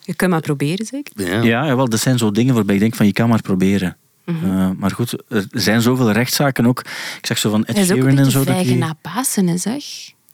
Je 0.00 0.14
kunt 0.14 0.30
maar 0.30 0.40
proberen, 0.40 0.86
zeker? 0.86 1.26
Ja. 1.26 1.42
Ja, 1.42 1.66
jawel, 1.66 1.88
dat 1.88 2.00
zijn 2.00 2.18
zo 2.18 2.30
dingen 2.30 2.54
waarbij 2.54 2.74
ik 2.74 2.80
denk 2.80 2.94
van 2.94 3.06
je 3.06 3.12
kan 3.12 3.28
maar 3.28 3.42
proberen. 3.42 3.96
Eh, 4.24 4.70
maar 4.76 4.90
goed, 4.90 5.16
er 5.28 5.46
zijn 5.50 5.82
zoveel 5.82 6.10
rechtszaken 6.12 6.66
ook. 6.66 6.80
Ik 7.18 7.26
zeg 7.26 7.38
zo 7.38 7.50
van 7.50 7.64
Ed 7.64 7.76
is 7.76 7.82
ook 7.82 7.88
een 7.90 7.94
Sheeran 7.96 8.08
en 8.08 8.16
beetje 8.16 8.30
zo. 8.30 8.38
dat 8.44 8.46
vijgen 8.54 8.72
die- 8.72 8.76
na 8.82 8.96
Pasen, 9.00 9.46
hè, 9.46 9.56
zeg. 9.56 9.84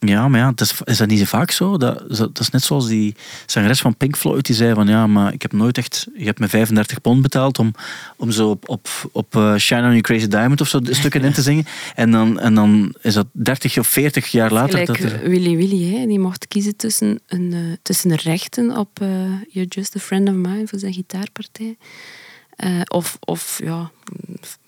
Ja, 0.05 0.27
maar 0.27 0.39
ja, 0.39 0.51
is, 0.55 0.81
is 0.83 0.97
dat 0.97 1.07
niet 1.07 1.19
zo 1.19 1.25
vaak 1.25 1.51
zo? 1.51 1.77
Dat, 1.77 2.17
dat 2.17 2.39
is 2.39 2.49
net 2.49 2.63
zoals 2.63 2.87
die 2.87 3.15
zangeres 3.45 3.79
van 3.81 3.95
Pink 3.97 4.17
Floyd, 4.17 4.45
die 4.45 4.55
zei 4.55 4.73
van 4.73 4.87
ja, 4.87 5.07
maar 5.07 5.33
ik 5.33 5.41
heb 5.41 5.51
nooit 5.53 5.77
echt... 5.77 6.07
Je 6.17 6.25
hebt 6.25 6.39
me 6.39 6.47
35 6.47 7.01
pond 7.01 7.21
betaald 7.21 7.59
om, 7.59 7.73
om 8.17 8.31
zo 8.31 8.49
op, 8.49 8.69
op, 8.69 8.87
op 9.11 9.35
eh, 9.35 9.55
Shine 9.55 9.81
On 9.81 9.87
You 9.89 10.01
Crazy 10.01 10.27
Diamond 10.27 10.61
of 10.61 10.67
zo 10.67 10.79
stukken 10.83 11.23
in 11.23 11.33
te 11.33 11.41
zingen. 11.41 11.65
En 11.95 12.11
dan, 12.11 12.39
en 12.39 12.53
dan 12.55 12.95
is 13.01 13.13
dat 13.13 13.27
30 13.31 13.77
of 13.77 13.87
40 13.87 14.27
jaar 14.31 14.51
later 14.51 14.85
dat 14.85 14.97
er... 14.97 15.29
Willy 15.29 15.55
Willy, 15.55 15.95
hè, 15.95 16.05
die 16.07 16.19
mocht 16.19 16.47
kiezen 16.47 16.75
tussen, 16.75 17.19
een, 17.27 17.53
eh, 17.53 17.59
tussen 17.81 18.15
rechten 18.15 18.77
op 18.77 19.01
eh, 19.01 19.07
You're 19.49 19.69
Just 19.69 19.95
a 19.95 19.99
Friend 19.99 20.27
of 20.29 20.35
Mine 20.35 20.63
voor 20.67 20.79
zijn 20.79 20.93
gitaarpartij. 20.93 21.77
Of, 22.87 23.17
of 23.19 23.59
ja, 23.63 23.91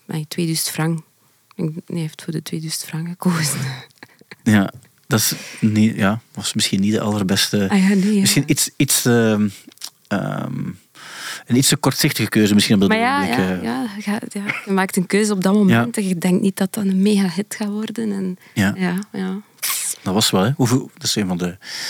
mm, 0.08 0.26
2000 0.28 0.70
frank. 0.70 0.98
Ik- 1.00 1.04
Nee, 1.56 1.74
hij 1.86 2.00
heeft 2.00 2.22
voor 2.24 2.34
de 2.34 2.42
2000 2.42 2.84
frank 2.90 3.08
gekozen. 3.08 3.60
Ja, 4.44 4.72
dat 5.14 5.22
is 5.22 5.34
niet, 5.60 5.96
ja, 5.96 6.22
was 6.34 6.54
misschien 6.54 6.82
niet 6.82 6.92
de 6.92 7.00
allerbeste... 7.02 7.70
Ah 7.70 7.90
ja, 7.90 7.96
nee. 7.96 8.14
ja. 8.14 8.20
Misschien 8.20 8.44
iets... 8.46 8.70
iets 8.76 9.06
ehm, 9.06 9.48
ehm, 10.08 10.54
een 11.48 11.56
iets 11.56 11.68
te 11.68 11.76
kortzichtige 11.78 12.30
keuze 12.30 12.54
misschien 12.54 12.76
op 12.76 12.82
dat 12.82 12.90
Maar 12.90 13.00
ja, 13.00 13.24
ja, 13.24 13.38
eh. 13.38 13.64
ja, 13.64 13.86
je 13.96 14.02
gaat- 14.02 14.34
ja, 14.34 14.44
je 14.66 14.72
maakt 14.72 14.96
een 14.96 15.06
keuze 15.06 15.34
op 15.34 15.44
dat 15.44 15.54
moment 15.54 15.98
en 15.98 16.08
je 16.08 16.18
denkt 16.18 16.42
niet 16.42 16.58
dat 16.58 16.74
dat 16.74 16.84
een 16.86 17.02
mega 17.02 17.30
hit 17.36 17.56
gaat 17.58 17.68
worden. 17.70 18.12
En, 18.12 18.38
Ja. 18.54 18.74
ja. 19.12 19.42
Dat 20.02 20.14
was 20.14 20.30
wel, 20.32 20.42
hè. 20.44 20.52
Hoeveel, 20.56 20.92
dat 20.94 21.04
is 21.04 21.16
een 21.16 21.28
van 21.28 21.38
de... 21.38 21.46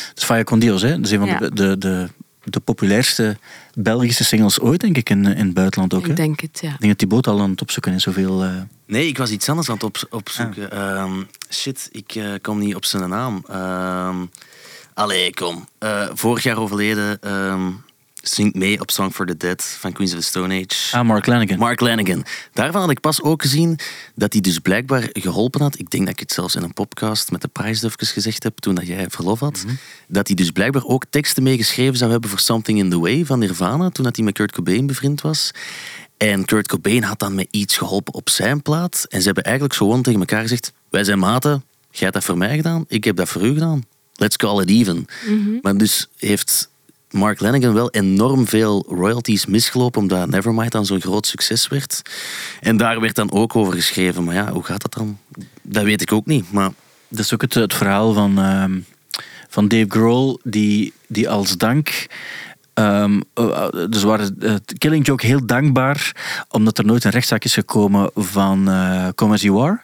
Dat 0.08 0.18
is 0.18 0.24
Faya 0.24 0.44
con 0.44 0.60
Dios, 0.60 0.82
hè. 0.82 0.90
Dat 0.90 1.06
is 1.06 1.12
een 1.12 1.20
van 1.28 1.38
de, 1.40 1.54
de, 1.54 1.78
de, 1.78 2.10
de 2.44 2.60
populairste 2.60 3.38
Belgische 3.74 4.24
singles 4.24 4.60
ooit, 4.60 4.80
denk 4.82 4.98
ik, 4.98 5.10
in, 5.10 5.26
in 5.26 5.46
het 5.46 5.54
buitenland 5.54 5.94
ook, 5.94 6.04
hè. 6.04 6.10
Ik 6.10 6.16
denk 6.16 6.40
het, 6.40 6.60
ja. 6.62 6.70
Ik 6.74 6.80
denk 6.80 6.90
dat 6.92 7.00
die 7.00 7.08
boot 7.08 7.28
al 7.28 7.42
aan 7.42 7.50
het 7.50 7.62
opzoeken 7.62 7.94
is, 7.94 8.04
zoveel... 8.04 8.44
eh, 8.44 8.52
Nee, 8.86 9.08
ik 9.08 9.18
was 9.18 9.32
iets 9.32 9.50
anders 9.50 9.70
aan 9.70 9.76
het 9.76 9.84
op, 9.84 9.98
opzoeken. 10.10 10.72
Ehm, 10.72 11.24
shit, 11.50 11.90
ik 11.92 12.16
eh, 12.16 12.26
kom 12.42 12.60
niet 12.60 12.76
op 12.76 12.86
zijn 12.86 13.10
naam. 13.10 13.44
Ehm 13.50 14.16
allee, 14.94 15.34
kom. 15.34 15.68
Eh, 15.78 16.08
vorig 16.14 16.44
jaar 16.44 16.58
overleden 16.58 17.22
ehm, 17.22 17.72
zingt 18.24 18.56
mee 18.56 18.80
op 18.80 18.92
Song 18.92 19.12
for 19.12 19.26
the 19.26 19.38
Dead 19.38 19.64
van 19.80 19.92
Queens 19.92 20.14
of 20.14 20.20
the 20.20 20.26
Stone 20.26 20.54
Age. 20.54 20.98
Ah, 20.98 21.06
Mark 21.06 21.26
Lanigan. 21.26 21.58
Mark 21.58 21.80
Lanigan. 21.80 22.26
Daarvan 22.54 22.82
had 22.82 22.90
ik 22.90 23.00
pas 23.00 23.22
ook 23.22 23.42
gezien 23.42 23.80
dat 24.16 24.34
hij 24.34 24.42
dus 24.42 24.60
blijkbaar 24.60 25.10
geholpen 25.14 25.62
had. 25.62 25.80
Ik 25.80 25.90
denk 25.90 26.04
dat 26.04 26.14
ik 26.14 26.20
het 26.20 26.32
zelfs 26.32 26.56
in 26.56 26.64
een 26.64 26.74
podcast 26.74 27.32
met 27.32 27.42
de 27.42 27.48
Price 27.48 27.86
even 27.86 28.08
gezegd 28.08 28.44
heb 28.44 28.58
toen 28.58 28.76
dat 28.76 28.88
jij 28.88 29.06
verlof 29.10 29.40
had. 29.40 29.66
Dat 30.08 30.28
hij 30.28 30.36
dus 30.36 30.52
blijkbaar 30.52 30.86
ook 30.86 31.06
teksten 31.10 31.44
meegeschreven 31.44 31.98
zou 31.98 32.12
hebben 32.12 32.30
voor 32.30 32.40
Something 32.40 32.80
in 32.80 32.90
the 32.90 33.00
Way 33.00 33.26
van 33.26 33.40
Nirvana. 33.40 33.90
Toen 33.90 34.04
dat 34.04 34.16
hij 34.16 34.26
met 34.26 34.34
Kurt 34.34 34.52
Cobain 34.52 34.88
bevriend 34.88 35.22
was. 35.22 35.52
En 36.18 36.46
Kurt 36.46 36.68
Cobain 36.68 37.04
had 37.04 37.20
dan 37.20 37.36
met 37.36 37.48
iets 37.52 37.78
geholpen 37.78 38.14
op 38.14 38.30
zijn 38.30 38.62
plaat. 38.62 39.06
En 39.10 39.20
ze 39.20 39.26
hebben 39.26 39.44
eigenlijk 39.44 39.76
gewoon 39.76 40.02
tegen 40.02 40.20
elkaar 40.20 40.42
gezegd: 40.42 40.74
Wij 40.90 41.04
zijn 41.04 41.20
maten, 41.20 41.64
jij 41.90 42.00
hebt 42.00 42.14
dat 42.14 42.24
voor 42.24 42.38
mij 42.38 42.56
gedaan, 42.56 42.86
ik 42.88 43.04
heb 43.04 43.16
dat 43.16 43.30
voor 43.30 43.42
u 43.42 43.54
gedaan. 43.54 43.84
Let's 44.16 44.38
call 44.38 44.62
it 44.62 44.70
even. 44.70 45.06
Maar 45.62 45.78
dus 45.78 46.08
heeft 46.18 46.70
Mark 47.14 47.40
Lanigan 47.40 47.74
wel 47.74 47.90
enorm 47.92 48.48
veel 48.48 48.86
royalties 48.88 49.46
misgelopen, 49.46 50.02
omdat 50.02 50.30
Nevermind 50.30 50.72
dan 50.72 50.86
zo'n 50.86 51.02
groot 51.02 51.28
succes 51.28 51.68
werd. 51.68 52.02
En 52.60 52.78
daar 52.78 53.00
werd 53.00 53.16
dan 53.16 53.32
ook 53.32 53.56
over 53.56 53.74
geschreven. 53.74 54.24
Maar 54.24 54.36
ja, 54.36 54.52
hoe 54.52 54.64
gaat 54.64 54.82
dat 54.82 54.94
dan? 54.94 55.18
Dat 55.62 55.84
weet 55.84 56.02
ik 56.02 56.12
ook 56.12 56.26
niet. 56.26 56.52
Maar 56.52 56.70
Dat 57.08 57.20
is 57.20 57.34
ook 57.34 57.42
het, 57.42 57.54
het 57.54 57.74
verhaal 57.74 58.14
van, 58.14 58.40
ehm, 58.40 58.80
van 59.50 59.68
Dave 59.68 59.86
Grohl, 59.88 60.40
die, 60.44 60.94
die 61.08 61.30
als 61.30 61.58
dank. 61.58 62.06
eh, 62.74 63.68
dus 63.90 64.04
waren 64.04 64.36
het 64.40 64.74
Killing 64.78 65.06
Joke 65.06 65.26
heel 65.26 65.46
dankbaar, 65.46 66.16
omdat 66.50 66.78
er 66.78 66.86
nooit 66.86 67.04
een 67.04 67.12
rechtszaak 67.12 67.44
is 67.44 67.54
gekomen 67.54 68.12
van 68.16 68.70
eh 68.70 69.08
Come 69.16 69.34
As 69.34 69.42
You 69.42 69.62
Are. 69.62 69.82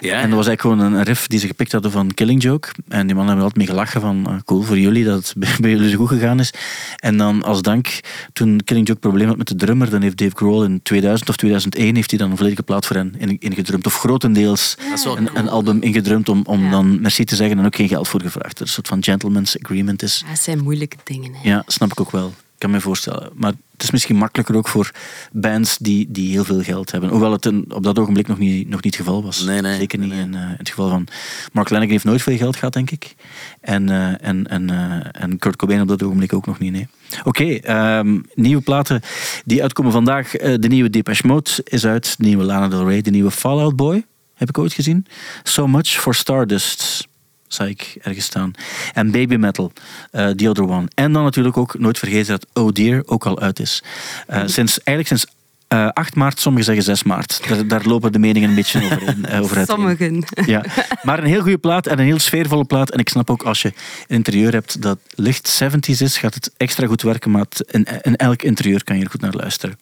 Ja, 0.00 0.12
En 0.20 0.28
dat 0.30 0.36
was 0.38 0.46
eigenlijk 0.46 0.60
gewoon 0.60 0.80
een 0.92 1.02
riff 1.02 1.26
die 1.26 1.38
ze 1.38 1.46
gepikt 1.46 1.72
hadden 1.72 1.90
van 1.90 2.14
Killing 2.14 2.42
Joke. 2.42 2.68
En 2.88 3.06
die 3.06 3.14
mannen 3.16 3.26
hebben 3.36 3.44
altijd 3.44 3.56
mee 3.56 3.66
gelachen 3.76 4.00
van, 4.00 4.26
eh, 4.26 4.34
cool 4.44 4.62
voor 4.62 4.78
jullie 4.78 5.04
dat 5.04 5.16
het 5.34 5.34
bij, 5.60 5.70
jullie 5.70 5.90
zo 5.90 5.96
goed 5.96 6.08
gegaan 6.08 6.40
is. 6.40 6.52
En 6.96 7.16
dan 7.16 7.42
als 7.42 7.62
dank, 7.62 8.00
toen 8.32 8.60
Killing 8.64 8.86
Joke 8.86 9.00
probleem 9.00 9.28
had 9.28 9.36
met 9.36 9.48
de 9.48 9.54
drummer, 9.54 9.90
dan 9.90 10.02
heeft 10.02 10.16
Dave 10.16 10.36
Grohl 10.36 10.64
in 10.64 10.80
2000 10.82 11.28
of 11.28 11.36
2001 11.36 11.94
heeft 11.94 12.10
hij 12.10 12.18
dan 12.18 12.30
een 12.30 12.36
volledige 12.36 12.62
plaat 12.62 12.86
voor 12.86 12.96
hen 12.96 13.14
in- 13.18 13.36
ingedrumd. 13.38 13.86
Of 13.86 13.98
grotendeels 13.98 14.76
dat 15.04 15.16
een, 15.16 15.28
een 15.34 15.48
album 15.48 15.80
ingedrumd 15.82 16.28
om, 16.28 16.42
om 16.44 16.64
Ja. 16.64 16.70
dan 16.70 17.00
merci 17.00 17.24
te 17.24 17.36
zeggen 17.36 17.58
en 17.58 17.64
ook 17.66 17.76
geen 17.76 17.88
geld 17.88 18.08
voor 18.08 18.20
gevraagd. 18.20 18.58
Dat 18.58 18.66
een 18.66 18.72
soort 18.72 18.88
van 18.88 19.04
gentleman's 19.04 19.56
agreement 19.62 20.02
is. 20.02 20.22
Het 20.26 20.38
zijn 20.38 20.62
moeilijke 20.62 20.96
dingen. 21.04 21.32
Hè. 21.34 21.48
Ja, 21.48 21.62
snap 21.66 21.90
ik 21.90 22.00
ook 22.00 22.10
wel. 22.10 22.34
Ik 22.56 22.62
kan 22.62 22.70
me 22.70 22.80
voorstellen. 22.80 23.30
Maar 23.34 23.52
het 23.72 23.82
is 23.82 23.90
misschien 23.90 24.16
makkelijker 24.16 24.56
ook 24.56 24.68
voor 24.68 24.90
bands 25.32 25.78
die, 25.78 26.06
die 26.10 26.30
heel 26.30 26.44
veel 26.44 26.62
geld 26.62 26.90
hebben. 26.90 27.10
Hoewel 27.10 27.32
het 27.32 27.44
een, 27.44 27.64
op 27.68 27.82
dat 27.82 27.98
ogenblik 27.98 28.28
nog 28.28 28.38
niet, 28.38 28.68
nog 28.68 28.82
niet 28.82 28.96
het 28.96 29.04
geval 29.04 29.22
was. 29.22 29.44
Nee, 29.44 29.60
nee, 29.60 29.76
Zeker 29.78 29.98
niet 29.98 30.08
nee. 30.08 30.20
in, 30.20 30.34
eh, 30.34 30.40
in 30.40 30.54
het 30.56 30.68
geval 30.68 30.88
van... 30.88 31.06
Mark 31.52 31.70
Lanigan 31.70 31.92
heeft 31.92 32.04
nooit 32.04 32.22
veel 32.22 32.36
geld 32.36 32.56
gehad, 32.56 32.72
denk 32.72 32.90
ik. 32.90 33.14
En, 33.60 33.88
eh, 33.88 34.28
en, 34.28 34.46
en, 34.46 34.70
eh, 34.70 35.22
en 35.22 35.38
Kurt 35.38 35.56
Cobain 35.56 35.80
op 35.80 35.88
dat 35.88 36.02
ogenblik 36.02 36.32
ook 36.32 36.46
nog 36.46 36.58
niet, 36.58 36.72
nee. 36.72 36.88
Oké, 37.24 37.44
ehm, 37.44 38.18
nieuwe 38.34 38.62
platen 38.62 39.00
die 39.44 39.62
uitkomen 39.62 39.92
vandaag. 39.92 40.30
De 40.30 40.68
nieuwe 40.68 40.90
Depeche 40.90 41.26
Mode 41.26 41.50
is 41.64 41.86
uit. 41.86 42.14
De 42.18 42.24
nieuwe 42.24 42.44
Lana 42.44 42.68
Del 42.68 42.88
Rey. 42.88 43.02
De 43.02 43.10
nieuwe 43.10 43.30
Fallout 43.30 43.76
Boy 43.76 44.04
heb 44.34 44.48
ik 44.48 44.58
ooit 44.58 44.72
gezien. 44.72 45.06
So 45.42 45.66
Much 45.66 45.88
for 45.88 46.14
Stardust 46.14 47.08
zag 47.48 47.68
ik 47.68 47.96
ergens 48.02 48.24
staan. 48.24 48.50
En 48.92 49.10
Baby 49.10 49.34
Metal, 49.36 49.72
eh 50.10 50.28
The 50.28 50.48
Other 50.48 50.68
One. 50.68 50.88
En 50.94 51.12
dan 51.12 51.24
natuurlijk 51.24 51.56
ook, 51.56 51.78
nooit 51.78 51.98
vergeten 51.98 52.26
dat 52.26 52.46
Oh 52.64 52.72
Dear 52.72 53.02
ook 53.06 53.26
al 53.26 53.40
uit 53.40 53.60
is. 53.60 53.82
Eh, 54.26 54.42
sinds, 54.46 54.82
eigenlijk 54.82 55.08
sinds 55.08 55.26
eh 55.68 55.88
8 55.88 56.14
maart, 56.14 56.40
sommigen 56.40 56.66
zeggen 56.66 56.84
6 56.84 57.02
maart. 57.02 57.48
Daar, 57.48 57.66
daar 57.66 57.84
lopen 57.84 58.12
de 58.12 58.18
meningen 58.18 58.48
een 58.48 58.54
beetje 58.54 58.84
over, 58.84 59.02
in, 59.08 59.24
eh, 59.24 59.40
over 59.40 59.56
uiteen. 59.56 59.74
Sommigen. 59.76 60.24
Ja, 60.46 60.64
maar 61.02 61.18
een 61.18 61.24
heel 61.28 61.40
goede 61.42 61.58
plaat 61.58 61.86
en 61.86 61.98
een 61.98 62.04
heel 62.04 62.18
sfeervolle 62.18 62.64
plaat. 62.64 62.90
En 62.90 62.98
ik 62.98 63.08
snap 63.08 63.30
ook 63.30 63.42
als 63.42 63.62
je 63.62 63.68
een 63.68 64.16
interieur 64.16 64.52
hebt 64.52 64.82
dat 64.82 64.98
licht 65.14 65.62
70s 65.64 66.00
is, 66.02 66.18
gaat 66.18 66.34
het 66.34 66.50
extra 66.56 66.86
goed 66.86 67.02
werken. 67.02 67.30
Maar 67.30 67.40
het- 67.48 67.64
in, 67.70 67.86
in 68.02 68.16
elk 68.16 68.42
interieur 68.42 68.84
kan 68.84 68.96
je 68.98 69.04
er 69.04 69.10
goed 69.10 69.20
naar 69.20 69.32
luisteren. 69.34 69.78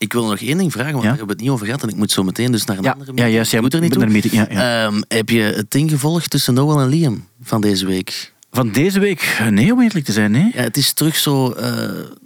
Ik 0.00 0.12
wil 0.12 0.24
nog 0.26 0.40
één 0.40 0.58
ding 0.58 0.72
vragen, 0.72 0.92
want 0.92 1.04
Ja? 1.04 1.08
daar 1.10 1.18
hebben 1.18 1.26
we 1.26 1.32
het 1.32 1.42
niet 1.42 1.50
over 1.50 1.66
gehad. 1.66 1.82
En 1.82 1.88
ik 1.88 1.96
moet 1.96 2.10
zo 2.10 2.22
meteen 2.22 2.52
dus 2.52 2.64
naar 2.64 2.76
een 2.78 2.82
Ja, 2.82 2.90
andere 2.90 3.06
ja 3.10 3.14
meeting. 3.14 3.34
juist. 3.34 3.50
Jij 3.52 3.60
moet 3.60 3.74
er 3.74 3.80
niet 3.80 3.92
toe. 3.92 4.06
meeting. 4.06 4.32
Ja, 4.34 4.46
ja. 4.50 4.86
Ehm, 4.86 5.02
heb 5.08 5.28
je 5.28 5.40
het 5.40 5.70
ding 5.70 5.90
gevolgd 5.90 6.30
tussen 6.30 6.54
Noel 6.54 6.80
en 6.80 6.88
Liam 6.88 7.24
van 7.42 7.60
deze 7.60 7.86
week? 7.86 8.32
Van 8.52 8.70
deze 8.72 9.00
week? 9.00 9.36
Eh, 9.38 9.46
Nee, 9.46 9.72
om 9.72 9.80
eerlijk 9.80 10.04
te 10.04 10.12
zijn, 10.12 10.30
nee. 10.30 10.50
Ja, 10.54 10.62
het 10.62 10.76
is 10.76 10.92
terug 10.92 11.16
zo 11.16 11.50
eh, 11.50 11.72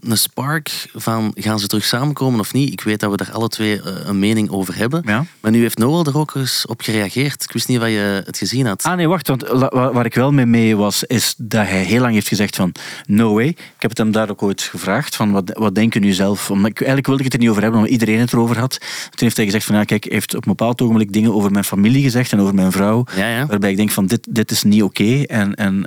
een 0.00 0.18
spark 0.18 0.86
van 0.94 1.32
gaan 1.34 1.58
ze 1.58 1.66
terug 1.66 1.84
samenkomen 1.84 2.40
of 2.40 2.52
niet. 2.52 2.72
Ik 2.72 2.80
weet 2.80 3.00
dat 3.00 3.10
we 3.10 3.16
daar 3.16 3.32
alle 3.32 3.48
twee 3.48 3.82
eh, 3.82 3.92
een 4.04 4.18
mening 4.18 4.50
over 4.50 4.76
hebben. 4.76 5.02
Ja. 5.06 5.24
Maar 5.40 5.50
nu 5.50 5.60
heeft 5.60 5.78
Noel 5.78 6.04
er 6.04 6.18
ook 6.18 6.34
eens 6.34 6.66
op 6.66 6.80
gereageerd. 6.80 7.42
Ik 7.42 7.52
wist 7.52 7.68
niet 7.68 7.80
of 7.80 7.86
je 7.86 8.22
het 8.24 8.38
gezien 8.38 8.66
had. 8.66 8.82
Ah 8.82 8.96
nee, 8.96 9.08
wacht, 9.08 9.28
want 9.28 9.42
waar 9.70 10.04
ik 10.04 10.14
wel 10.14 10.32
mee 10.32 10.46
mee 10.46 10.76
was, 10.76 11.04
is 11.04 11.34
dat 11.36 11.66
hij 11.66 11.82
heel 11.82 12.00
lang 12.00 12.14
heeft 12.14 12.28
gezegd 12.28 12.56
van 12.56 12.72
no 13.06 13.34
way. 13.34 13.46
Ik 13.48 13.58
heb 13.78 13.90
het 13.90 13.98
hem 13.98 14.12
daar 14.12 14.30
ook 14.30 14.42
ooit 14.42 14.62
gevraagd, 14.62 15.16
van 15.16 15.32
wat, 15.32 15.50
wat 15.52 15.74
denken 15.74 16.00
nu 16.00 16.12
zelf? 16.12 16.50
Omdat 16.50 16.70
ik, 16.70 16.76
eigenlijk 16.76 17.06
wilde 17.06 17.22
ik 17.22 17.26
het 17.26 17.34
er 17.34 17.40
niet 17.40 17.50
over 17.50 17.62
hebben, 17.62 17.80
omdat 17.80 17.94
iedereen 17.94 18.20
het 18.20 18.32
erover 18.32 18.58
had. 18.58 18.78
Toen 18.78 19.10
heeft 19.14 19.36
hij 19.36 19.44
gezegd 19.44 19.64
van, 19.64 19.76
ja 19.76 19.84
kijk, 19.84 20.04
heeft 20.04 20.34
op 20.34 20.46
een 20.46 20.54
bepaald 20.56 20.82
ogenblik 20.82 21.12
dingen 21.12 21.34
over 21.34 21.50
mijn 21.50 21.64
familie 21.64 22.02
gezegd 22.02 22.32
en 22.32 22.40
over 22.40 22.54
mijn 22.54 22.72
vrouw. 22.72 23.04
Ja, 23.16 23.28
ja. 23.28 23.46
Waarbij 23.46 23.70
ik 23.70 23.76
denk 23.76 23.90
van, 23.90 24.06
dit, 24.06 24.26
dit 24.30 24.50
is 24.50 24.62
niet 24.62 24.82
oké. 24.82 25.22
En, 25.22 25.54
en, 25.54 25.84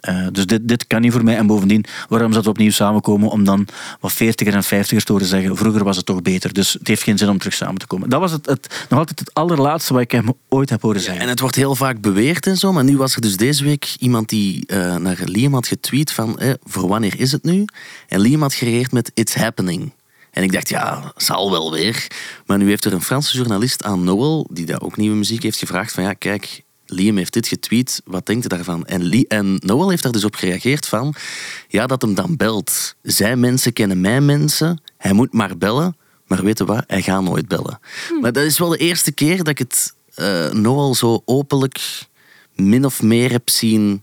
ehm, 0.00 0.16
eh, 0.16 0.26
dus 0.32 0.46
dit, 0.46 0.68
dit 0.68 0.86
kan 0.86 1.00
niet 1.00 1.12
voor 1.12 1.24
mij. 1.24 1.36
En 1.36 1.46
bovendien, 1.46 1.84
waarom 2.08 2.28
zou 2.28 2.40
het 2.40 2.50
opnieuw 2.52 2.70
samenkomen 2.70 3.28
om 3.28 3.44
dan 3.44 3.66
wat 4.00 4.12
veertiger 4.12 4.54
en 4.54 4.64
vijftigers 4.64 5.04
te 5.04 5.12
horen 5.12 5.26
zeggen, 5.26 5.56
vroeger 5.56 5.84
was 5.84 5.96
het 5.96 6.06
toch 6.06 6.22
beter. 6.22 6.52
Dus 6.52 6.72
het 6.72 6.88
heeft 6.88 7.02
geen 7.02 7.18
zin 7.18 7.28
om 7.28 7.38
terug 7.38 7.54
samen 7.54 7.78
te 7.78 7.86
komen. 7.86 8.08
Dat 8.08 8.20
was 8.20 8.32
het, 8.32 8.46
het, 8.46 8.86
nog 8.88 8.98
altijd 8.98 9.18
het 9.18 9.34
allerlaatste 9.34 9.92
wat 9.92 10.02
ik 10.02 10.10
hem 10.10 10.32
ooit 10.48 10.70
heb 10.70 10.82
horen 10.82 11.00
zeggen. 11.00 11.22
En 11.22 11.28
het 11.28 11.40
wordt 11.40 11.56
heel 11.56 11.74
vaak 11.74 12.00
beweerd 12.00 12.46
en 12.46 12.56
zo, 12.56 12.72
maar 12.72 12.84
nu 12.84 12.96
was 12.96 13.14
er 13.14 13.20
dus 13.20 13.36
deze 13.36 13.64
week 13.64 13.94
iemand 13.98 14.28
die 14.28 14.66
eh, 14.66 14.96
naar 14.96 15.20
Liam 15.24 15.54
had 15.54 15.66
getweet 15.66 16.12
van 16.12 16.38
eh, 16.38 16.52
voor 16.62 16.88
wanneer 16.88 17.20
is 17.20 17.32
het 17.32 17.42
nu? 17.42 17.64
En 18.08 18.20
Liam 18.20 18.42
had 18.42 18.54
gereageerd 18.54 18.92
met 18.92 19.10
It's 19.14 19.34
happening. 19.34 19.92
En 20.34 20.42
ik 20.42 20.52
dacht, 20.52 20.68
ja, 20.68 21.12
zal 21.16 21.50
wel 21.50 21.72
weer. 21.72 22.06
Maar 22.46 22.58
nu 22.58 22.68
heeft 22.68 22.84
er 22.84 22.92
een 22.92 23.02
Franse 23.02 23.36
journalist 23.36 23.84
aan 23.84 24.04
Noel, 24.04 24.46
die 24.50 24.66
daar 24.66 24.80
ook 24.80 24.96
nieuwe 24.96 25.16
muziek 25.16 25.42
heeft, 25.42 25.58
gevraagd 25.58 25.92
van 25.92 26.02
ja, 26.02 26.12
kijk, 26.12 26.62
Liam 26.94 27.16
heeft 27.16 27.32
dit 27.32 27.48
getweet, 27.48 28.00
wat 28.04 28.26
denkt 28.26 28.44
u 28.44 28.48
daarvan? 28.48 28.86
En, 28.86 29.02
Li- 29.02 29.24
en 29.28 29.56
Noel 29.58 29.88
heeft 29.90 30.02
daar 30.02 30.12
dus 30.12 30.24
op 30.24 30.34
gereageerd 30.34 30.86
van, 30.86 31.14
ja, 31.68 31.86
dat 31.86 32.02
hem 32.02 32.14
dan 32.14 32.36
belt. 32.36 32.94
Zijn 33.02 33.40
mensen 33.40 33.72
kennen 33.72 34.00
mijn 34.00 34.24
mensen, 34.24 34.82
hij 34.96 35.12
moet 35.12 35.32
maar 35.32 35.56
bellen. 35.58 35.96
Maar 36.26 36.42
weet 36.44 36.58
je 36.58 36.64
wat, 36.64 36.84
hij 36.86 37.02
gaat 37.02 37.22
nooit 37.22 37.48
bellen. 37.48 37.78
Maar 38.20 38.32
dat 38.32 38.44
is 38.44 38.58
wel 38.58 38.68
de 38.68 38.76
eerste 38.76 39.12
keer 39.12 39.36
dat 39.36 39.48
ik 39.48 39.58
het 39.58 39.94
eh, 40.14 40.50
Noel 40.50 40.94
zo 40.94 41.22
openlijk 41.24 42.06
min 42.54 42.84
of 42.84 43.02
meer 43.02 43.30
heb 43.30 43.50
zien 43.50 44.02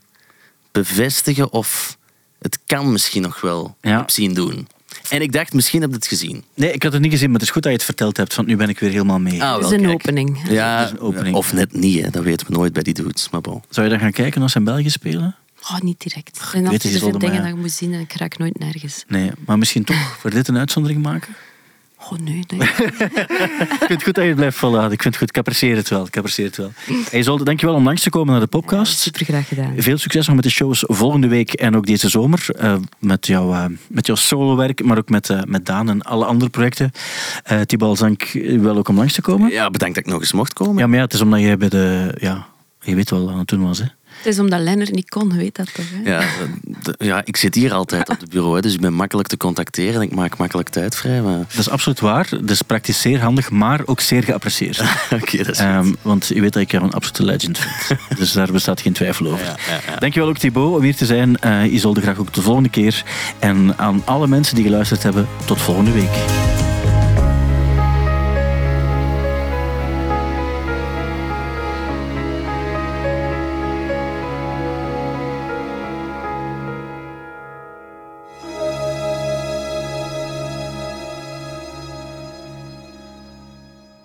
bevestigen 0.71 1.51
of 1.51 1.97
het 2.39 2.59
kan 2.65 2.91
misschien 2.91 3.21
nog 3.21 3.41
wel 3.41 3.75
Ja. 3.81 3.97
heb 3.97 4.09
zien 4.09 4.33
doen. 4.33 4.67
En 5.11 5.21
ik 5.21 5.31
dacht, 5.31 5.53
misschien 5.53 5.81
heb 5.81 5.89
je 5.89 5.95
het 5.95 6.07
gezien. 6.07 6.43
Nee, 6.53 6.71
ik 6.71 6.83
had 6.83 6.93
het 6.93 7.01
niet 7.01 7.11
gezien, 7.11 7.25
maar 7.31 7.39
het 7.39 7.47
is 7.47 7.53
goed 7.53 7.61
dat 7.63 7.71
je 7.71 7.77
het 7.77 7.87
verteld 7.87 8.17
hebt, 8.17 8.35
want 8.35 8.47
nu 8.47 8.55
ben 8.55 8.69
ik 8.69 8.79
weer 8.79 8.89
helemaal 8.91 9.19
mee. 9.19 9.43
Ah, 9.43 9.57
wel, 9.57 9.65
is 9.65 9.71
een 9.71 9.81
kijk. 9.81 9.93
opening. 9.93 10.39
Ja, 10.49 10.83
is 10.85 10.91
een 10.91 10.99
opening. 10.99 11.35
of 11.35 11.53
net 11.53 11.73
niet, 11.73 12.03
hè. 12.03 12.09
dat 12.09 12.23
weten 12.23 12.47
we 12.47 12.53
nooit 12.53 12.73
bij 12.73 12.83
die 12.83 12.93
dudes. 12.93 13.29
Maar 13.29 13.41
bon. 13.41 13.63
Zou 13.69 13.85
je 13.85 13.91
dan 13.91 14.01
gaan 14.01 14.11
kijken 14.11 14.41
als 14.41 14.51
ze 14.51 14.57
in 14.57 14.63
België 14.63 14.89
spelen? 14.89 15.35
Oh, 15.61 15.79
niet 15.79 15.99
direct. 15.99 16.37
Er 16.37 16.41
weet 16.43 16.51
zijn 16.51 16.63
het, 16.63 16.71
altijd 16.73 16.93
zoveel 16.93 16.99
zulde 16.99 17.17
dingen 17.19 17.35
maar- 17.35 17.45
dat 17.45 17.55
je 17.55 17.61
moet 17.61 17.71
zien 17.71 17.93
en 17.93 17.99
ik 17.99 18.13
raak 18.13 18.37
nooit 18.37 18.59
nergens. 18.59 19.03
Nee, 19.07 19.31
maar 19.45 19.57
misschien 19.57 19.83
toch 19.83 20.15
voor 20.19 20.29
dit 20.29 20.47
een 20.47 20.57
uitzondering 20.57 21.01
maken? 21.01 21.35
Oh 22.09 22.17
nee, 22.19 22.43
nee. 22.47 22.59
Ik 22.67 23.77
vind 23.79 23.89
het 23.89 24.03
goed 24.03 24.13
dat 24.15 24.23
je 24.23 24.29
het 24.29 24.35
blijft 24.35 24.57
volhouden. 24.57 24.91
Ik 24.93 25.01
vind 25.01 25.13
het 25.13 25.23
goed. 25.23 25.29
Ik 25.29 25.37
apprecieer 25.37 25.75
het 25.75 25.89
wel. 25.89 26.05
Ik 26.05 26.15
apprecieer 26.17 26.47
het 26.47 26.57
wel. 26.57 26.71
Hey, 27.09 27.23
Zolde, 27.23 27.43
dankjewel 27.43 27.75
om 27.75 27.83
langs 27.83 28.01
te 28.01 28.09
komen 28.09 28.31
naar 28.31 28.39
de 28.41 28.47
podcast. 28.47 28.99
Super 28.99 29.25
graag 29.25 29.47
gedaan. 29.47 29.73
Veel 29.77 29.97
succes 29.97 30.25
nog 30.25 30.35
met 30.35 30.43
de 30.43 30.49
shows 30.51 30.83
volgende 30.87 31.27
week 31.27 31.53
en 31.53 31.75
ook 31.75 31.85
deze 31.85 32.09
zomer. 32.09 32.45
eh, 32.57 32.75
met, 32.99 33.27
jouw, 33.27 33.53
eh, 33.53 33.65
met 33.89 34.05
jouw 34.05 34.15
solowerk, 34.15 34.83
maar 34.83 34.97
ook 34.97 35.09
met, 35.09 35.29
eh, 35.29 35.41
met 35.45 35.65
Daan 35.65 35.89
en 35.89 36.01
alle 36.01 36.25
andere 36.25 36.49
projecten. 36.49 36.91
Uh, 37.51 37.61
Tibal 37.61 37.95
Zank, 37.95 38.31
wel 38.59 38.77
ook 38.77 38.87
om 38.87 38.95
langs 38.97 39.13
te 39.13 39.21
komen. 39.21 39.51
Ja, 39.51 39.69
bedankt 39.69 39.95
dat 39.95 40.05
ik 40.05 40.11
nog 40.11 40.21
eens 40.21 40.31
mocht 40.33 40.53
komen. 40.53 40.77
Ja, 40.77 40.87
maar 40.87 40.97
ja, 40.97 41.03
het 41.03 41.13
is 41.13 41.21
omdat 41.21 41.39
jij 41.39 41.57
bij 41.57 41.69
de... 41.69 42.15
Ja, 42.19 42.45
je 42.79 42.95
weet 42.95 43.09
wel 43.09 43.23
wat 43.23 43.31
aan 43.33 43.39
het 43.39 43.47
doen 43.47 43.63
was, 43.63 43.79
hè. 43.79 43.85
Het 44.23 44.33
is 44.33 44.39
omdat 44.39 44.59
Lennart 44.59 44.91
niet 44.91 45.09
kon, 45.09 45.35
weet 45.35 45.55
dat 45.55 45.73
toch? 45.73 45.85
Hè? 46.03 46.09
Ja, 46.11 46.23
de- 46.81 46.95
ja, 46.97 47.21
ik 47.25 47.37
zit 47.37 47.55
hier 47.55 47.73
altijd 47.73 48.09
op 48.09 48.19
het 48.19 48.29
bureau, 48.29 48.55
hè, 48.55 48.61
dus 48.61 48.73
ik 48.73 48.79
ben 48.81 48.93
makkelijk 48.93 49.27
te 49.27 49.37
contacteren 49.37 49.95
en 49.95 50.01
ik 50.01 50.15
maak 50.15 50.37
makkelijk 50.37 50.69
tijd 50.69 50.95
vrij. 50.95 51.21
Maar... 51.21 51.37
Dat 51.37 51.57
is 51.57 51.69
absoluut 51.69 51.99
waar. 51.99 52.27
Dat 52.29 52.49
is 52.49 52.61
praktisch 52.61 53.01
zeer 53.01 53.19
handig, 53.21 53.49
maar 53.49 53.81
ook 53.85 53.99
zeer 53.99 54.23
geapprecieerd. 54.23 54.81
Oké, 55.21 55.37
dat 55.37 55.47
is 55.47 55.57
goed. 55.59 55.67
Ehm, 55.67 55.93
want 56.01 56.27
je 56.27 56.41
weet 56.41 56.53
dat 56.53 56.61
ik 56.61 56.71
jou 56.71 56.83
een 56.83 56.93
absolute 56.93 57.23
legend 57.25 57.57
vind. 57.59 57.99
dus 58.19 58.31
daar 58.31 58.51
bestaat 58.51 58.81
geen 58.81 58.93
twijfel 58.93 59.25
over. 59.27 59.45
Ja, 59.45 59.55
ja, 59.67 59.79
ja. 59.91 59.99
Dankjewel 59.99 60.29
ook 60.29 60.37
Thibaut 60.37 60.75
om 60.75 60.81
hier 60.83 60.95
te 60.95 61.05
zijn. 61.05 61.37
Eh 61.39 61.73
Isolde 61.73 62.01
graag 62.01 62.17
ook 62.17 62.33
de 62.33 62.41
volgende 62.41 62.69
keer. 62.69 63.03
En 63.39 63.77
aan 63.77 64.01
alle 64.05 64.27
mensen 64.27 64.55
die 64.55 64.63
geluisterd 64.63 65.03
hebben, 65.03 65.27
tot 65.45 65.61
volgende 65.61 65.91
week. 65.91 66.70